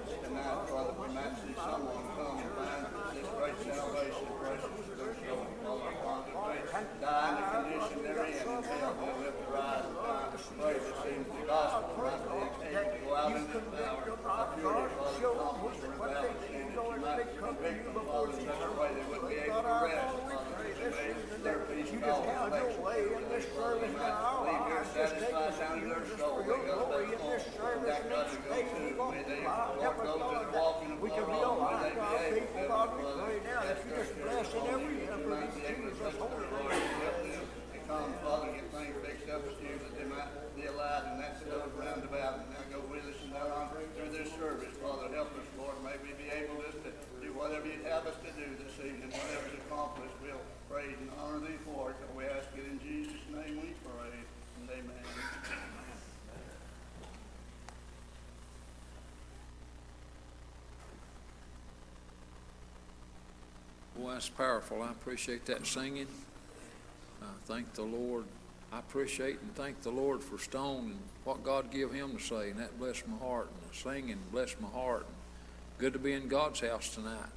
church 0.05 0.21
tonight, 0.23 0.69
Father, 0.69 0.93
we 0.99 1.07
might 1.13 1.35
see 1.41 1.53
someone 1.55 2.05
come 2.15 2.37
and 2.37 2.51
find 2.55 2.85
this 3.15 3.27
great 3.35 3.57
salvation, 3.75 4.27
precious 4.39 4.75
to 4.85 4.93
their 4.95 5.15
soul. 5.25 5.47
Father, 5.65 5.91
Father, 6.31 6.61
they 6.65 6.85
die 7.01 7.29
in 7.29 7.35
the 7.35 7.45
condition 7.49 7.97
they're 8.03 8.25
in, 8.25 8.47
and 8.47 8.65
hell, 8.65 8.95
they'll 8.95 9.19
live 9.19 9.35
to 9.35 9.47
rise 9.51 9.85
and 9.85 9.97
find 9.97 10.29
the 10.35 10.63
way 10.63 10.73
that 10.79 10.95
seems 11.03 11.27
the 11.27 11.43
gospel 11.47 11.95
might 12.05 12.23
be 12.55 12.67
able 12.75 12.91
to 12.91 12.99
go 13.03 13.15
out 13.15 13.35
in 13.35 13.43
this 13.49 13.63
hour. 13.83 14.15
I 14.25 14.47
purely, 14.55 14.89
Father, 14.95 15.27
accomplish 15.27 15.77
the 15.81 15.89
rebellion, 15.89 16.35
sin 16.45 16.67
that 16.71 16.85
you 16.85 16.99
might 17.01 17.27
convict 17.35 17.81
them, 17.85 17.97
Father, 18.05 18.31
in 18.31 18.45
such 18.45 18.63
a 18.63 18.71
way 18.79 18.89
they 18.95 19.05
wouldn't 19.09 19.29
be 19.29 19.37
able 19.43 19.61
to 19.61 19.75
rest, 19.85 20.13
Father, 20.15 20.55
that 20.55 20.77
they 20.77 20.89
may 20.93 21.25
their 21.45 21.59
peace 21.69 21.93
call 22.01 22.25
and 22.25 22.51
make 22.53 23.45
Father, 23.53 23.79
they 23.79 23.91
might 23.93 24.17
leave 24.45 24.65
here 24.65 24.85
satisfied 24.93 25.53
down 25.59 25.77
in 25.77 25.89
their 25.89 26.05
soul. 26.17 26.41
They 26.41 26.57
go 26.65 26.89
back 26.89 27.19
home. 27.21 27.35
That 27.85 28.09
God 28.09 28.25
to 28.31 28.37
go 28.47 28.57
to. 28.65 29.11
May 29.11 29.23
they, 29.23 29.45
Lord, 29.45 29.97
those 30.01 30.25
that 30.25 30.41
are 30.41 30.53
walking 30.57 30.91
and 30.95 30.99
flow 30.99 31.61
on, 31.61 31.85
may 31.85 31.93
they 31.93 31.95
be 31.95 32.45
able 32.45 32.49
to, 32.49 32.65
Father, 32.65 33.15
that's 33.45 33.83
their 33.85 34.05
spirit, 34.05 34.47
Father, 34.47 34.81
you 34.81 35.29
might 35.29 35.53
be 35.53 35.61
able 35.69 35.85
to 35.85 35.95
touch 36.01 36.17
their 36.17 36.45
Lord 36.45 36.73
and 36.73 36.97
help 37.01 37.17
them 37.21 37.45
to 37.45 37.79
come, 37.85 38.09
Father, 38.25 38.47
get 38.57 38.67
things 38.73 38.95
fixed 39.05 39.29
up 39.29 39.41
with 39.45 39.59
you, 39.61 39.73
that 39.77 39.93
they 39.97 40.07
might 40.09 40.29
be 40.57 40.65
alive 40.65 41.03
in 41.13 41.15
that 41.21 41.37
stuff 41.37 41.69
roundabout, 41.77 42.41
and 42.41 42.49
now 42.53 42.65
go 42.73 42.79
with 42.89 43.05
us 43.05 43.19
and 43.21 43.33
now 43.33 43.49
on 43.53 43.69
through 43.69 44.11
this 44.13 44.29
service, 44.33 44.73
Father, 44.81 45.13
help 45.13 45.29
us, 45.37 45.47
Lord, 45.61 45.77
may 45.85 45.97
we 46.01 46.15
be 46.17 46.31
able 46.33 46.57
just 46.65 46.81
to 46.85 46.91
do 47.21 47.29
whatever 47.37 47.67
you'd 47.69 47.85
have 47.85 48.07
us 48.09 48.17
to 48.25 48.31
do 48.33 48.47
this 48.57 48.73
evening, 48.81 49.13
whatever's 49.13 49.61
accomplished, 49.65 50.15
we'll 50.23 50.41
praise 50.69 50.97
and 50.97 51.11
honor 51.21 51.41
thee 51.41 51.59
for 51.61 51.93
it, 51.93 51.97
and 52.01 52.11
we 52.17 52.25
ask 52.25 52.49
it 52.57 52.65
in 52.65 52.81
Jesus' 52.81 53.21
name 53.29 53.61
we 53.61 53.77
pray, 53.85 54.13
and 54.61 54.69
amen. 54.69 55.05
Boy, 63.97 64.04
that's 64.15 64.29
powerful. 64.29 64.81
I 64.81 64.91
appreciate 64.91 65.45
that 65.47 65.67
singing. 65.67 66.07
I 67.21 67.25
thank 67.47 67.73
the 67.73 67.81
Lord. 67.81 68.23
I 68.71 68.79
appreciate 68.79 69.41
and 69.41 69.53
thank 69.55 69.81
the 69.81 69.89
Lord 69.89 70.23
for 70.23 70.37
Stone 70.37 70.85
and 70.85 70.99
what 71.25 71.43
God 71.43 71.69
give 71.69 71.91
him 71.91 72.15
to 72.15 72.23
say, 72.23 72.49
and 72.49 72.59
that 72.61 72.79
blessed 72.79 73.05
my 73.09 73.17
heart. 73.17 73.49
And 73.49 73.69
the 73.69 73.75
singing 73.75 74.17
blessed 74.31 74.61
my 74.61 74.69
heart. 74.69 75.01
And 75.01 75.15
Good 75.79 75.91
to 75.91 75.99
be 75.99 76.13
in 76.13 76.29
God's 76.29 76.61
house 76.61 76.95
tonight. 76.95 77.27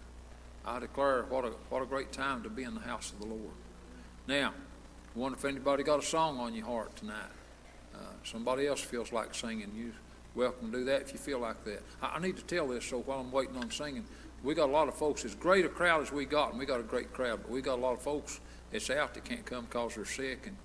I 0.64 0.78
declare 0.78 1.24
what 1.24 1.44
a 1.44 1.48
what 1.68 1.82
a 1.82 1.84
great 1.84 2.12
time 2.12 2.44
to 2.44 2.48
be 2.48 2.62
in 2.62 2.74
the 2.74 2.80
house 2.80 3.10
of 3.10 3.18
the 3.18 3.26
Lord. 3.26 3.56
Now, 4.28 4.50
I 5.16 5.18
wonder 5.18 5.36
if 5.36 5.44
anybody 5.44 5.82
got 5.82 5.98
a 5.98 6.06
song 6.06 6.38
on 6.38 6.54
your 6.54 6.66
heart 6.66 6.94
tonight. 6.94 7.32
Uh, 7.92 7.98
somebody 8.22 8.68
else 8.68 8.80
feels 8.80 9.10
like 9.10 9.34
singing. 9.34 9.72
You 9.76 9.92
welcome 10.36 10.70
to 10.70 10.78
do 10.78 10.84
that 10.84 11.02
if 11.02 11.12
you 11.12 11.18
feel 11.18 11.40
like 11.40 11.64
that. 11.64 11.82
I, 12.00 12.14
I 12.16 12.18
need 12.20 12.36
to 12.36 12.44
tell 12.44 12.68
this 12.68 12.84
so 12.84 13.00
while 13.00 13.18
I'm 13.18 13.32
waiting 13.32 13.56
on 13.56 13.68
singing, 13.72 14.04
we 14.42 14.54
got 14.54 14.68
a 14.68 14.72
lot 14.72 14.88
of 14.88 14.94
folks. 14.94 15.24
As 15.24 15.34
great 15.34 15.64
a 15.64 15.68
crowd 15.68 16.02
as 16.02 16.12
we 16.12 16.24
got, 16.24 16.50
and 16.50 16.58
we 16.58 16.66
got 16.66 16.80
a 16.80 16.84
great 16.84 17.12
crowd, 17.12 17.40
but 17.42 17.50
we 17.50 17.60
got 17.60 17.78
a 17.78 17.82
lot 17.82 17.94
of 17.94 18.02
folks 18.02 18.40
that's 18.70 18.90
out 18.90 19.14
that 19.14 19.24
can't 19.24 19.44
come 19.44 19.64
because 19.64 19.94
they're 19.94 20.04
sick. 20.04 20.46
And 20.46 20.56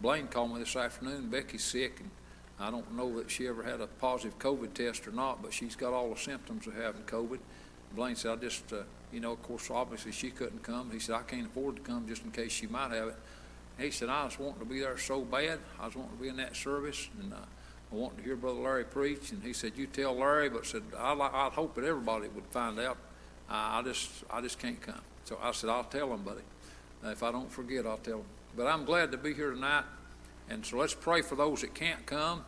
Blaine 0.00 0.26
called 0.26 0.52
me 0.52 0.58
this 0.58 0.76
afternoon. 0.76 1.28
Becky's 1.30 1.64
sick, 1.64 2.00
and 2.00 2.10
I 2.58 2.70
don't 2.70 2.94
know 2.94 3.16
that 3.18 3.30
she 3.30 3.46
ever 3.46 3.62
had 3.62 3.80
a 3.80 3.86
positive 3.86 4.38
COVID 4.38 4.74
test 4.74 5.06
or 5.08 5.12
not, 5.12 5.42
but 5.42 5.52
she's 5.52 5.76
got 5.76 5.92
all 5.92 6.10
the 6.10 6.20
symptoms 6.20 6.66
of 6.66 6.74
having 6.74 7.02
COVID. 7.02 7.38
Blaine 7.96 8.16
said, 8.16 8.32
I 8.32 8.36
just, 8.36 8.72
uh, 8.72 8.82
you 9.12 9.20
know, 9.20 9.32
of 9.32 9.42
course, 9.42 9.70
obviously 9.70 10.12
she 10.12 10.30
couldn't 10.30 10.62
come. 10.62 10.90
He 10.90 10.98
said, 10.98 11.14
I 11.14 11.22
can't 11.22 11.46
afford 11.46 11.76
to 11.76 11.82
come 11.82 12.06
just 12.06 12.24
in 12.24 12.30
case 12.30 12.52
she 12.52 12.66
might 12.66 12.90
have 12.90 13.08
it. 13.08 13.16
He 13.78 13.90
said, 13.90 14.08
I 14.08 14.24
was 14.24 14.38
wanting 14.38 14.60
to 14.60 14.64
be 14.66 14.80
there 14.80 14.98
so 14.98 15.22
bad. 15.22 15.58
I 15.80 15.86
was 15.86 15.96
wanting 15.96 16.16
to 16.16 16.22
be 16.22 16.28
in 16.28 16.36
that 16.36 16.54
service, 16.54 17.08
and 17.20 17.32
uh, 17.32 17.38
I 17.92 17.94
wanted 17.94 18.18
to 18.18 18.24
hear 18.24 18.36
Brother 18.36 18.60
Larry 18.60 18.84
preach. 18.84 19.32
And 19.32 19.42
he 19.42 19.52
said, 19.52 19.72
You 19.76 19.86
tell 19.86 20.16
Larry, 20.16 20.48
but 20.48 20.66
said, 20.66 20.82
I, 20.96 21.12
li- 21.14 21.30
I'd 21.32 21.52
hope 21.52 21.74
that 21.74 21.84
everybody 21.84 22.28
would 22.28 22.46
find 22.50 22.78
out. 22.78 22.98
I 23.48 23.78
I 23.78 23.82
just, 23.82 24.10
I 24.30 24.40
just 24.40 24.58
can't 24.58 24.80
come. 24.80 25.00
So 25.24 25.38
I 25.42 25.52
said, 25.52 25.70
I'll 25.70 25.84
tell 25.84 26.08
them, 26.08 26.22
buddy. 26.22 26.42
Uh, 27.04 27.10
if 27.10 27.22
I 27.22 27.32
don't 27.32 27.50
forget, 27.50 27.86
I'll 27.86 27.98
tell 27.98 28.18
them. 28.18 28.26
But 28.56 28.66
I'm 28.66 28.84
glad 28.84 29.12
to 29.12 29.18
be 29.18 29.34
here 29.34 29.50
tonight. 29.50 29.84
And 30.48 30.64
so 30.64 30.76
let's 30.76 30.94
pray 30.94 31.22
for 31.22 31.34
those 31.34 31.62
that 31.62 31.74
can't 31.74 32.04
come, 32.06 32.44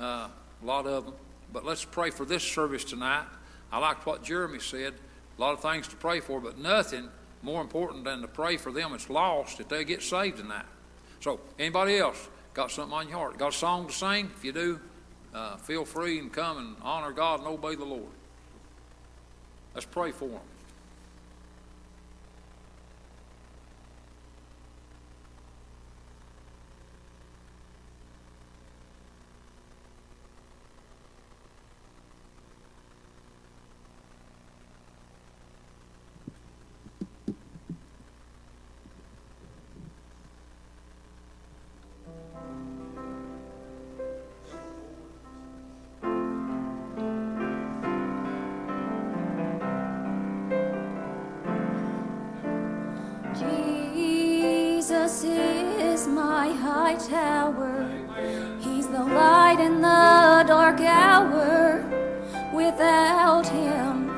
uh, 0.00 0.28
a 0.62 0.64
lot 0.64 0.86
of 0.86 1.04
them. 1.04 1.14
But 1.52 1.64
let's 1.64 1.84
pray 1.84 2.10
for 2.10 2.24
this 2.24 2.42
service 2.42 2.84
tonight. 2.84 3.26
I 3.70 3.78
liked 3.78 4.06
what 4.06 4.22
Jeremy 4.22 4.58
said. 4.58 4.94
A 5.36 5.40
lot 5.40 5.52
of 5.52 5.60
things 5.60 5.88
to 5.88 5.96
pray 5.96 6.20
for, 6.20 6.40
but 6.40 6.58
nothing 6.58 7.08
more 7.42 7.60
important 7.60 8.04
than 8.04 8.22
to 8.22 8.28
pray 8.28 8.56
for 8.56 8.72
them 8.72 8.92
that's 8.92 9.10
lost 9.10 9.58
that 9.58 9.68
they 9.68 9.84
get 9.84 10.02
saved 10.02 10.38
tonight. 10.38 10.64
So, 11.20 11.40
anybody 11.58 11.98
else 11.98 12.28
got 12.54 12.70
something 12.70 12.96
on 12.96 13.08
your 13.08 13.18
heart? 13.18 13.38
Got 13.38 13.54
a 13.54 13.56
song 13.56 13.86
to 13.88 13.92
sing? 13.92 14.30
If 14.36 14.44
you 14.44 14.52
do, 14.52 14.80
uh, 15.34 15.56
feel 15.56 15.84
free 15.84 16.18
and 16.18 16.32
come 16.32 16.58
and 16.58 16.76
honor 16.82 17.12
God 17.12 17.40
and 17.40 17.48
obey 17.48 17.74
the 17.74 17.84
Lord. 17.84 18.12
Let's 19.74 19.86
pray 19.86 20.12
for 20.12 20.28
them. 20.28 20.40
My 56.44 56.52
high 56.52 56.96
tower. 56.96 57.88
He's 58.60 58.86
the 58.88 59.02
light 59.02 59.60
in 59.60 59.80
the 59.80 60.44
dark 60.46 60.78
hour. 60.80 61.82
Without 62.52 63.48
him, 63.48 64.08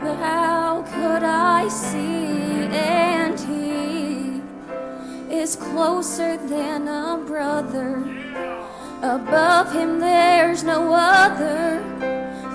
how 0.00 0.82
could 0.82 1.22
I 1.22 1.68
see? 1.68 2.66
And 2.74 3.38
he 3.38 4.42
is 5.32 5.54
closer 5.54 6.36
than 6.36 6.88
a 6.88 7.22
brother. 7.24 8.02
Above 9.02 9.72
him, 9.72 10.00
there's 10.00 10.64
no 10.64 10.92
other. 10.92 11.80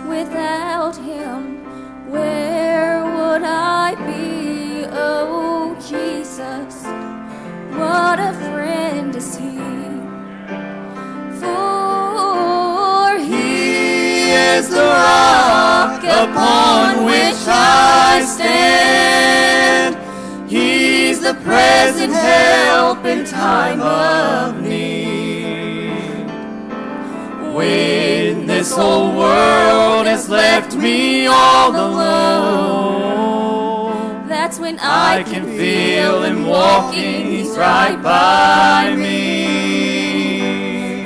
Without 0.10 0.98
him, 0.98 1.64
where 2.12 3.06
would 3.16 3.44
I 3.44 3.96
be? 4.10 4.86
Oh, 4.92 5.78
Jesus, 5.80 6.81
what 7.82 8.20
a 8.20 8.34
friend 8.46 9.16
is 9.16 9.36
he. 9.38 9.58
For 11.42 13.18
he 13.32 14.32
is 14.54 14.70
the 14.70 14.88
rock 15.04 16.04
upon 16.04 17.06
which 17.10 17.42
I 17.48 18.24
stand. 18.36 19.94
He's 20.50 21.20
the 21.28 21.36
present 21.48 22.14
help 22.14 23.06
in 23.06 23.26
time 23.26 23.82
of 23.82 24.62
need. 24.62 26.28
When 27.56 28.46
this 28.46 28.70
whole 28.76 29.10
world 29.18 30.06
has 30.08 30.30
left 30.30 30.76
me 30.76 31.28
all 31.28 31.72
alone, 31.72 32.71
that's 34.52 34.60
when 34.60 34.80
I 34.82 35.24
can 35.24 35.46
feel 35.46 36.24
him 36.24 36.46
walking, 36.46 37.26
he's 37.26 37.56
right 37.56 37.96
by 38.04 38.94
me. 38.98 40.42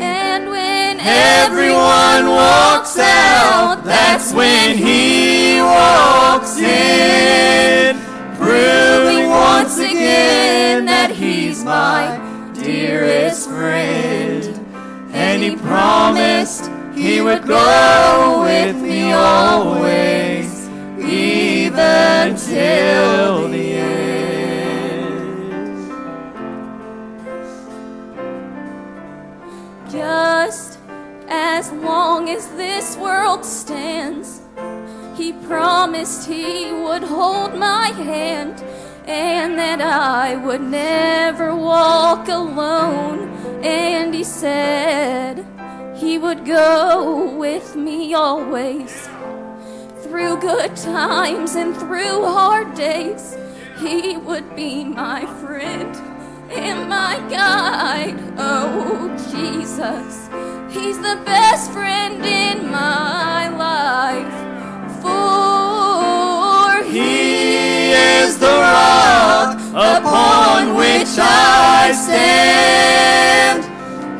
And 0.02 0.50
when 0.50 1.00
everyone 1.00 2.28
walks 2.34 2.98
out, 2.98 3.84
that's 3.84 4.34
when 4.34 4.76
he 4.76 5.62
walks 5.62 6.58
in, 6.58 8.00
proving 8.36 9.30
once 9.30 9.78
again 9.78 10.86
that 10.86 11.12
he's 11.12 11.64
my 11.64 12.18
dearest 12.56 13.48
friend. 13.48 14.60
And 15.14 15.43
he 15.43 15.56
promised 15.56 16.72
he 16.96 17.22
would 17.22 17.46
go 17.46 18.41
with 18.41 18.76
me 18.78 19.12
always, 19.14 20.55
even 22.06 22.36
till 22.36 23.49
the 23.49 23.74
end. 23.74 23.95
Just 29.91 30.80
as 31.28 31.72
long 31.72 32.30
as 32.30 32.47
this 32.49 32.95
world 32.97 33.43
stands, 33.43 34.41
he 35.16 35.34
promised 35.34 36.28
he 36.28 36.72
would 36.72 37.03
hold 37.03 37.56
my 37.58 37.88
hand 37.88 38.64
and 39.08 39.58
that 39.58 39.82
I 39.82 40.36
would 40.36 40.62
never 40.62 41.56
walk 41.56 42.28
alone. 42.28 43.30
And 43.64 44.14
he 44.14 44.24
said 44.24 45.45
he 45.95 46.20
would 46.20 46.45
go 46.45 47.36
with 47.36 47.76
me 47.76 48.14
always, 48.14 49.08
through 50.16 50.39
good 50.39 50.74
times 50.78 51.55
and 51.55 51.76
through 51.76 52.24
hard 52.24 52.74
days. 52.74 53.36
He 53.80 54.16
would 54.16 54.55
be 54.55 54.86
my 54.86 55.26
friend 55.41 55.93
and 56.49 56.88
my 56.88 57.18
guide. 57.30 58.16
Oh, 58.38 59.09
Jesus, 59.34 60.30
He's 60.74 60.97
the 60.99 61.22
best 61.26 61.70
friend 61.74 62.26
in 62.26 62.72
my 62.72 63.49
life. 63.49 64.36
For 65.01 66.89
He 66.89 67.91
is 67.91 68.39
the 68.39 68.55
rock 68.72 69.59
upon 69.74 70.76
which 70.76 71.13
I 71.20 71.91
stand. 71.91 73.63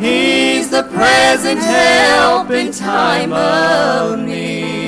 He's 0.04 0.70
the 0.70 0.84
present 0.84 1.62
help 1.62 2.52
in 2.52 2.74
time 2.74 3.32
of 3.32 4.20
need. 4.20 4.85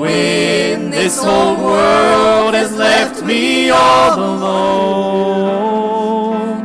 When 0.00 0.90
this 0.90 1.22
whole 1.22 1.56
world 1.62 2.54
has 2.54 2.74
left 2.74 3.22
me 3.22 3.68
all 3.68 4.18
alone, 4.18 5.60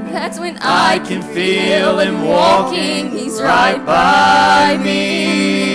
that's 0.10 0.40
when 0.40 0.58
I 0.62 1.00
can 1.00 1.22
feel 1.22 2.00
Him 2.00 2.24
walking, 2.24 3.10
He's 3.12 3.42
right 3.42 3.86
by 3.86 4.78
me. 4.82 5.68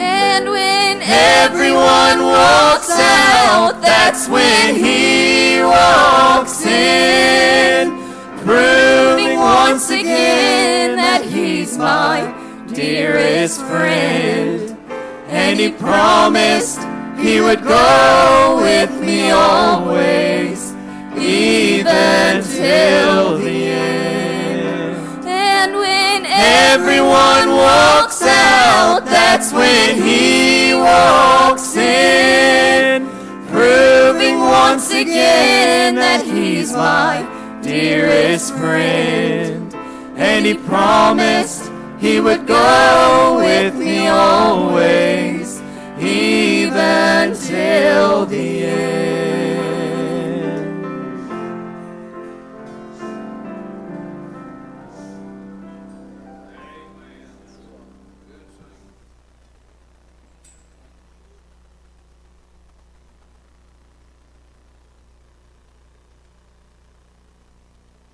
And 0.00 0.48
when 0.48 1.02
Everyone 1.02 2.22
walks 2.22 2.92
out, 2.92 3.82
that's 3.82 4.26
when 4.26 4.74
he 4.74 5.60
walks 5.62 6.64
in, 6.64 7.90
proving 8.38 9.36
once 9.36 9.90
again 9.90 10.96
that 10.96 11.26
he's 11.26 11.76
my 11.76 12.32
dearest 12.72 13.60
friend. 13.60 14.77
And 15.40 15.58
he 15.60 15.70
promised 15.70 16.80
he 17.18 17.40
would 17.40 17.62
go 17.62 18.60
with 18.60 18.92
me 19.00 19.30
always, 19.30 20.72
even 21.16 22.42
till 22.42 23.38
the 23.38 23.60
end. 23.66 25.24
and 25.26 25.72
when 25.76 26.26
Everyone 26.26 27.48
walks 27.56 28.20
out, 28.22 29.02
that's 29.04 29.52
when 29.52 30.02
he 30.02 30.74
walks 30.74 31.76
in, 31.76 33.08
proving 33.48 34.38
once 34.40 34.90
again 34.90 35.94
that 35.94 36.24
he's 36.24 36.72
my 36.72 37.14
dearest 37.62 38.54
friend. 38.54 39.74
And 40.16 40.44
he 40.44 40.54
promised 40.54 41.70
he 42.00 42.20
would 42.20 42.37
go 42.48 43.36
with 43.36 43.74
me 43.76 44.08
always, 44.08 45.60
even 46.00 47.36
till 47.36 48.24
the 48.24 48.64
end. 48.64 48.88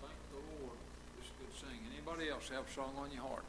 Thank 0.00 0.18
the 0.30 0.36
Lord. 0.36 0.76
It's 1.20 1.30
good 1.38 1.54
singing. 1.60 1.78
Anybody 1.96 2.30
else 2.30 2.48
have 2.48 2.66
a 2.66 2.72
song 2.72 2.94
on 2.98 3.12
your 3.12 3.22
heart? 3.22 3.44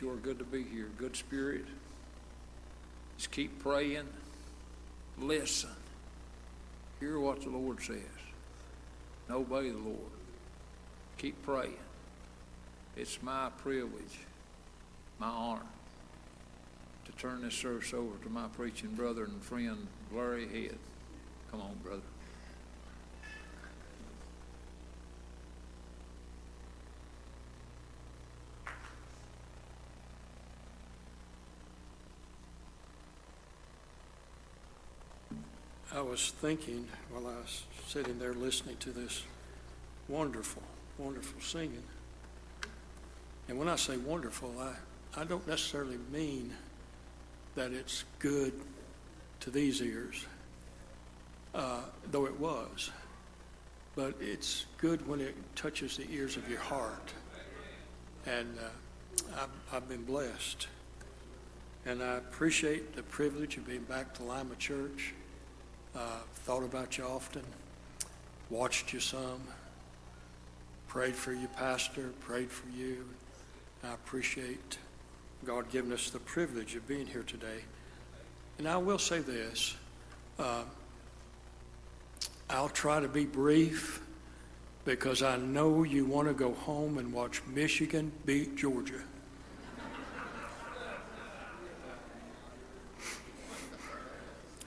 Sure 0.00 0.16
good 0.16 0.38
to 0.38 0.46
be 0.46 0.62
here. 0.62 0.88
Good 0.96 1.14
spirit. 1.14 1.66
Just 3.18 3.30
keep 3.30 3.58
praying. 3.58 4.08
Listen. 5.18 5.68
Hear 7.00 7.20
what 7.20 7.42
the 7.42 7.50
Lord 7.50 7.82
says. 7.82 7.98
And 9.28 9.36
obey 9.36 9.68
the 9.68 9.76
Lord. 9.76 9.98
Keep 11.18 11.42
praying. 11.42 11.76
It's 12.96 13.22
my 13.22 13.50
privilege, 13.58 14.20
my 15.18 15.26
honor, 15.26 15.66
to 17.04 17.12
turn 17.12 17.42
this 17.42 17.54
service 17.54 17.92
over 17.92 18.16
to 18.22 18.30
my 18.30 18.48
preaching 18.56 18.94
brother 18.94 19.24
and 19.24 19.42
friend, 19.42 19.86
Larry 20.14 20.48
Head. 20.48 20.78
Come 21.50 21.60
on, 21.60 21.74
brother. 21.84 22.00
Was 36.10 36.32
thinking 36.40 36.88
while 37.12 37.28
I 37.28 37.36
was 37.36 37.62
sitting 37.86 38.18
there 38.18 38.34
listening 38.34 38.76
to 38.78 38.90
this 38.90 39.22
wonderful, 40.08 40.62
wonderful 40.98 41.40
singing. 41.40 41.84
And 43.48 43.56
when 43.56 43.68
I 43.68 43.76
say 43.76 43.96
wonderful, 43.96 44.52
I, 44.58 45.20
I 45.20 45.24
don't 45.24 45.46
necessarily 45.46 45.98
mean 46.12 46.52
that 47.54 47.70
it's 47.70 48.02
good 48.18 48.52
to 49.38 49.50
these 49.52 49.80
ears, 49.80 50.26
uh, 51.54 51.82
though 52.10 52.26
it 52.26 52.40
was. 52.40 52.90
But 53.94 54.14
it's 54.20 54.66
good 54.78 55.06
when 55.06 55.20
it 55.20 55.36
touches 55.54 55.96
the 55.96 56.10
ears 56.10 56.36
of 56.36 56.48
your 56.50 56.58
heart. 56.60 57.12
And 58.26 58.58
uh, 58.58 59.42
I've, 59.42 59.76
I've 59.76 59.88
been 59.88 60.04
blessed. 60.04 60.66
And 61.86 62.02
I 62.02 62.16
appreciate 62.16 62.96
the 62.96 63.04
privilege 63.04 63.56
of 63.56 63.66
being 63.68 63.84
back 63.84 64.12
to 64.14 64.24
Lima 64.24 64.56
Church. 64.56 65.14
Uh, 65.94 65.98
thought 66.44 66.62
about 66.62 66.98
you 66.98 67.04
often, 67.04 67.42
watched 68.48 68.92
you 68.92 69.00
some, 69.00 69.40
prayed 70.86 71.14
for 71.14 71.32
you, 71.32 71.48
Pastor, 71.56 72.10
prayed 72.20 72.50
for 72.50 72.68
you. 72.70 73.08
I 73.82 73.94
appreciate 73.94 74.78
God 75.44 75.70
giving 75.70 75.92
us 75.92 76.10
the 76.10 76.20
privilege 76.20 76.76
of 76.76 76.86
being 76.86 77.06
here 77.06 77.24
today. 77.24 77.64
And 78.58 78.68
I 78.68 78.76
will 78.76 78.98
say 78.98 79.18
this 79.18 79.74
uh, 80.38 80.62
I'll 82.48 82.68
try 82.68 83.00
to 83.00 83.08
be 83.08 83.24
brief 83.24 84.00
because 84.84 85.22
I 85.22 85.36
know 85.36 85.82
you 85.82 86.04
want 86.04 86.28
to 86.28 86.34
go 86.34 86.52
home 86.52 86.98
and 86.98 87.12
watch 87.12 87.42
Michigan 87.46 88.12
beat 88.24 88.56
Georgia. 88.56 89.02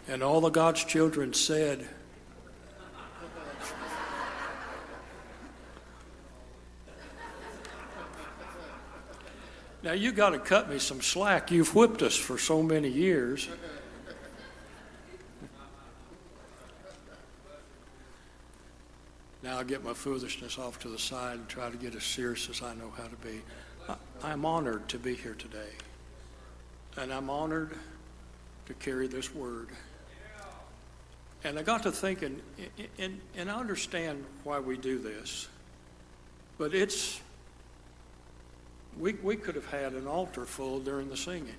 And 0.08 0.22
all 0.22 0.46
of 0.46 0.54
God's 0.54 0.84
children 0.84 1.34
said, 1.34 1.88
Now 9.84 9.92
you 9.92 10.14
got 10.14 10.30
to 10.30 10.40
cut 10.40 10.70
me 10.70 10.80
some 10.80 11.02
slack. 11.02 11.52
You've 11.52 11.76
whipped 11.76 12.02
us 12.02 12.16
for 12.16 12.38
so 12.38 12.64
many 12.64 12.88
years. 12.88 13.50
Now 19.44 19.58
I'll 19.58 19.66
get 19.66 19.84
my 19.84 19.94
foolishness 19.94 20.58
off 20.58 20.80
to 20.80 20.88
the 20.88 20.98
side 20.98 21.38
and 21.38 21.50
try 21.50 21.70
to 21.70 21.76
get 21.76 21.96
as 21.96 22.04
serious 22.04 22.50
as 22.50 22.62
I 22.62 22.74
know 22.76 22.94
how 22.96 23.04
to 23.04 23.16
be. 23.18 23.42
I, 23.90 23.96
I'm 24.24 24.46
honored 24.46 24.88
to 24.88 24.98
be 24.98 25.16
here 25.16 25.36
today. 25.38 25.72
And 26.96 27.12
I'm 27.12 27.30
honored 27.30 27.78
to 28.68 28.74
carry 28.76 29.08
this 29.08 29.36
word. 29.36 29.68
And 31.44 31.60
I 31.60 31.64
got 31.64 31.84
to 31.84 31.92
thinking, 31.92 32.42
and, 32.98 33.20
and 33.36 33.52
I 33.52 33.60
understand 33.60 34.24
why 34.44 34.60
we 34.60 34.78
do 34.78 34.98
this, 34.98 35.48
but 36.58 36.74
it's, 36.74 37.20
we, 38.98 39.14
we 39.14 39.36
could 39.36 39.56
have 39.56 39.70
had 39.70 39.94
an 39.94 40.08
altar 40.08 40.46
full 40.46 40.80
during 40.80 41.10
the 41.10 41.18
singing. 41.18 41.56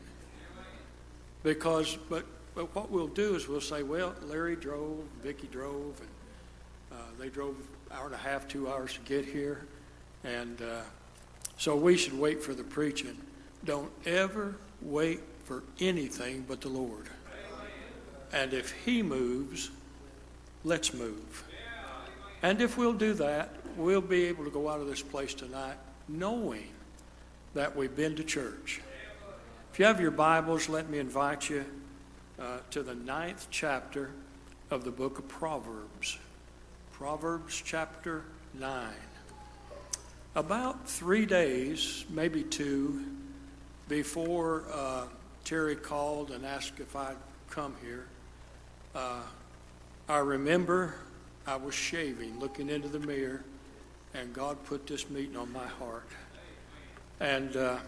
Because, 1.43 1.99
but, 2.09 2.25
but 2.55 2.75
what 2.75 2.91
we'll 2.91 3.09
do 3.09 3.35
is 3.35 3.47
we'll 3.47 3.61
say, 3.61 3.83
well, 3.83 4.15
Larry 4.23 4.57
drove, 4.57 5.05
Vicki 5.23 5.49
drove, 5.49 6.01
and 6.01 6.99
uh, 6.99 7.05
they 7.19 7.29
drove 7.29 7.57
hour 7.93 8.07
and 8.07 8.15
a 8.15 8.19
half, 8.19 8.49
two 8.49 8.71
hours 8.71 8.95
to 8.95 9.01
get 9.01 9.27
here. 9.27 9.67
And 10.25 10.63
uh, 10.63 10.81
so 11.59 11.77
we 11.77 11.99
should 11.99 12.19
wait 12.19 12.43
for 12.43 12.55
the 12.55 12.65
preaching. 12.65 13.19
Don't 13.67 13.93
ever 14.07 14.55
wait 14.81 15.21
for 15.45 15.63
anything 15.81 16.47
but 16.49 16.63
the 16.63 16.71
Lord. 16.71 17.09
And 18.35 18.53
if 18.53 18.73
He 18.85 19.01
moves, 19.01 19.71
let's 20.65 20.93
move. 20.93 21.45
And 22.43 22.61
if 22.61 22.77
we'll 22.77 22.93
do 22.93 23.15
that, 23.15 23.51
we'll 23.77 24.01
be 24.01 24.25
able 24.25 24.45
to 24.45 24.51
go 24.51 24.69
out 24.69 24.81
of 24.81 24.89
this 24.89 25.01
place 25.01 25.33
tonight 25.35 25.77
knowing 26.09 26.67
that 27.55 27.75
we've 27.77 27.95
been 27.95 28.17
to 28.17 28.25
church. 28.25 28.83
If 29.73 29.79
you 29.79 29.87
have 29.87 30.01
your 30.01 30.11
Bibles, 30.11 30.69
let 30.69 30.91
me 30.91 30.99
invite 30.99 31.49
you 31.49 31.65
uh, 32.39 32.59
to 32.73 32.83
the 32.83 32.97
ninth 32.97 33.47
chapter 33.51 34.11
of 34.69 34.85
the 34.85 34.91
book 34.91 35.21
of 35.21 35.29
Proverbs. 35.29 36.19
Proverbs 36.93 37.63
chapter 37.65 38.25
9. 38.59 38.93
about 40.35 40.89
three 40.89 41.25
days, 41.25 42.05
maybe 42.11 42.43
two, 42.43 43.05
before 43.89 44.65
uh, 44.73 45.05
Terry 45.45 45.77
called 45.77 46.33
and 46.33 46.45
asked 46.45 46.81
if 46.81 46.97
I'd 46.97 47.17
come 47.49 47.75
here, 47.81 48.07
uh, 48.95 49.21
I 50.09 50.19
remember 50.19 50.95
I 51.47 51.57
was 51.57 51.75
shaving, 51.75 52.39
looking 52.39 52.69
into 52.69 52.89
the 52.89 53.01
mirror, 53.01 53.43
and 54.15 54.33
God 54.33 54.63
put 54.65 54.87
this 54.87 55.11
meeting 55.11 55.37
on 55.37 55.53
my 55.53 55.67
heart. 55.67 56.09
And 57.21 57.57
uh, 57.57 57.79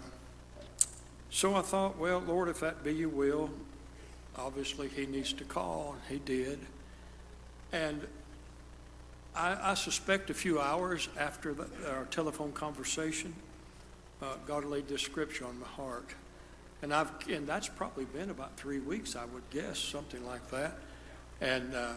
so 1.30 1.54
I 1.54 1.62
thought, 1.62 1.98
well, 1.98 2.20
Lord, 2.26 2.48
if 2.48 2.60
that 2.60 2.82
be 2.82 2.94
your 2.94 3.08
will, 3.08 3.50
obviously 4.36 4.88
he 4.88 5.06
needs 5.06 5.32
to 5.34 5.44
call, 5.44 5.94
and 5.94 6.18
he 6.18 6.24
did. 6.24 6.58
And 7.72 8.06
I, 9.34 9.70
I 9.70 9.74
suspect 9.74 10.30
a 10.30 10.34
few 10.34 10.60
hours 10.60 11.08
after 11.18 11.54
the, 11.54 11.66
our 11.90 12.04
telephone 12.06 12.52
conversation, 12.52 13.34
uh, 14.22 14.36
God 14.46 14.64
laid 14.64 14.88
this 14.88 15.02
scripture 15.02 15.44
on 15.44 15.60
my 15.60 15.66
heart. 15.66 16.14
And 16.82 16.92
I've 16.92 17.10
and 17.28 17.46
that's 17.46 17.68
probably 17.68 18.04
been 18.04 18.30
about 18.30 18.56
three 18.56 18.78
weeks, 18.80 19.16
I 19.16 19.24
would 19.26 19.48
guess, 19.50 19.78
something 19.78 20.24
like 20.26 20.50
that. 20.50 20.78
And 21.40 21.74
uh, 21.74 21.92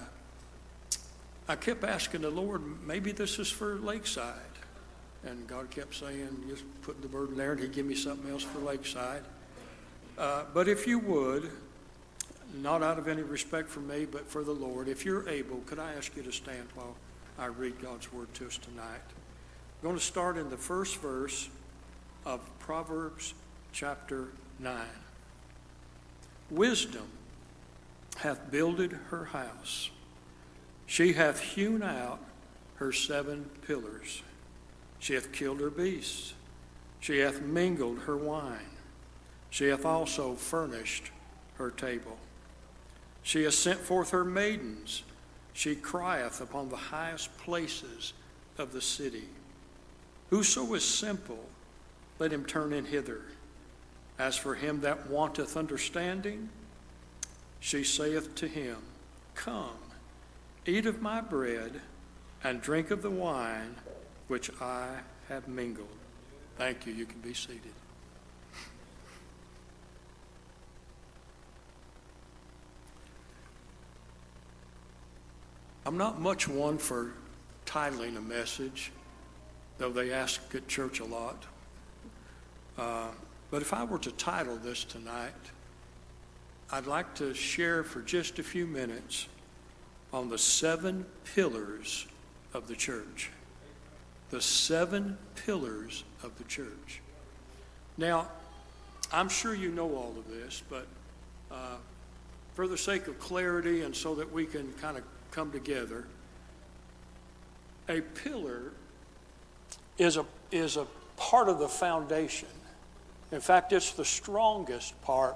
I 1.47 1.55
kept 1.55 1.83
asking 1.83 2.21
the 2.21 2.29
Lord, 2.29 2.61
maybe 2.85 3.11
this 3.11 3.39
is 3.39 3.49
for 3.49 3.75
Lakeside. 3.75 4.35
And 5.23 5.47
God 5.47 5.69
kept 5.69 5.95
saying, 5.95 6.43
just 6.47 6.63
put 6.81 7.01
the 7.01 7.07
burden 7.07 7.37
there, 7.37 7.51
and 7.53 7.61
He'd 7.61 7.73
give 7.73 7.85
me 7.85 7.95
something 7.95 8.29
else 8.31 8.43
for 8.43 8.59
Lakeside. 8.59 9.23
Uh, 10.17 10.43
but 10.53 10.67
if 10.67 10.87
you 10.87 10.99
would, 10.99 11.49
not 12.61 12.83
out 12.83 12.97
of 12.97 13.07
any 13.07 13.21
respect 13.21 13.69
for 13.69 13.79
me, 13.79 14.05
but 14.05 14.27
for 14.27 14.43
the 14.43 14.51
Lord, 14.51 14.87
if 14.87 15.05
you're 15.05 15.27
able, 15.29 15.57
could 15.65 15.79
I 15.79 15.93
ask 15.93 16.15
you 16.15 16.23
to 16.23 16.31
stand 16.31 16.67
while 16.75 16.95
I 17.37 17.47
read 17.47 17.81
God's 17.81 18.11
word 18.11 18.33
to 18.35 18.47
us 18.47 18.57
tonight? 18.57 18.85
I'm 18.85 19.83
going 19.83 19.95
to 19.95 20.03
start 20.03 20.37
in 20.37 20.49
the 20.49 20.57
first 20.57 20.97
verse 20.97 21.49
of 22.25 22.41
Proverbs 22.59 23.33
chapter 23.71 24.29
9. 24.59 24.77
Wisdom 26.49 27.07
hath 28.19 28.51
builded 28.51 28.97
her 29.09 29.25
house, 29.25 29.89
she 30.85 31.13
hath 31.13 31.39
hewn 31.39 31.81
out 31.81 32.19
her 32.75 32.91
seven 32.91 33.49
pillars. 33.65 34.23
She 34.99 35.13
hath 35.13 35.31
killed 35.31 35.59
her 35.59 35.69
beasts. 35.69 36.33
She 36.99 37.19
hath 37.19 37.41
mingled 37.41 37.99
her 37.99 38.17
wine. 38.17 38.75
She 39.49 39.67
hath 39.67 39.85
also 39.85 40.35
furnished 40.35 41.11
her 41.57 41.71
table. 41.71 42.17
She 43.23 43.43
hath 43.43 43.53
sent 43.53 43.79
forth 43.79 44.11
her 44.11 44.25
maidens. 44.25 45.03
She 45.53 45.75
crieth 45.75 46.41
upon 46.41 46.69
the 46.69 46.75
highest 46.75 47.35
places 47.37 48.13
of 48.57 48.73
the 48.73 48.81
city. 48.81 49.27
Whoso 50.29 50.73
is 50.73 50.83
simple, 50.83 51.45
let 52.17 52.31
him 52.31 52.45
turn 52.45 52.73
in 52.73 52.85
hither. 52.85 53.21
As 54.17 54.37
for 54.37 54.55
him 54.55 54.81
that 54.81 55.09
wanteth 55.09 55.55
understanding, 55.55 56.49
she 57.59 57.83
saith 57.83 58.35
to 58.35 58.47
him, 58.47 58.77
Come, 59.35 59.77
eat 60.65 60.85
of 60.85 61.01
my 61.01 61.21
bread, 61.21 61.81
and 62.43 62.61
drink 62.61 62.91
of 62.91 63.01
the 63.01 63.09
wine 63.09 63.75
which 64.27 64.49
I 64.61 64.87
have 65.27 65.47
mingled. 65.47 65.87
Thank 66.57 66.85
you. 66.85 66.93
You 66.93 67.05
can 67.05 67.19
be 67.21 67.33
seated. 67.33 67.73
I'm 75.85 75.97
not 75.97 76.21
much 76.21 76.47
one 76.47 76.77
for 76.77 77.13
titling 77.65 78.17
a 78.17 78.21
message, 78.21 78.91
though 79.77 79.89
they 79.89 80.11
ask 80.11 80.41
at 80.53 80.67
church 80.67 80.99
a 80.99 81.05
lot. 81.05 81.45
Uh, 82.77 83.07
but 83.49 83.61
if 83.61 83.73
I 83.73 83.83
were 83.83 83.97
to 83.99 84.11
title 84.11 84.57
this 84.57 84.83
tonight, 84.83 85.33
I'd 86.71 86.85
like 86.85 87.15
to 87.15 87.33
share 87.33 87.83
for 87.83 88.01
just 88.01 88.37
a 88.37 88.43
few 88.43 88.67
minutes 88.67 89.27
on 90.13 90.29
the 90.29 90.37
seven 90.37 91.05
pillars 91.33 92.05
of 92.53 92.67
the 92.67 92.75
church. 92.75 93.31
The 94.29 94.41
seven 94.41 95.17
pillars 95.45 96.03
of 96.21 96.37
the 96.37 96.43
church. 96.43 97.01
Now, 97.97 98.27
I'm 99.11 99.29
sure 99.29 99.55
you 99.55 99.69
know 99.69 99.95
all 99.95 100.13
of 100.15 100.29
this, 100.29 100.61
but 100.69 100.85
uh, 101.51 101.77
for 102.53 102.67
the 102.67 102.77
sake 102.77 103.07
of 103.07 103.19
clarity 103.19 103.81
and 103.81 103.95
so 103.95 104.13
that 104.15 104.31
we 104.31 104.45
can 104.45 104.71
kind 104.73 104.95
of 104.95 105.03
come 105.31 105.51
together, 105.51 106.05
a 107.87 108.01
pillar 108.01 108.73
is 109.97 110.17
a, 110.17 110.25
is 110.51 110.77
a 110.77 110.85
part 111.17 111.49
of 111.49 111.57
the 111.57 111.67
foundation. 111.67 112.47
In 113.31 113.41
fact, 113.41 113.73
it's 113.73 113.91
the 113.91 114.05
strongest 114.05 114.99
part 115.01 115.35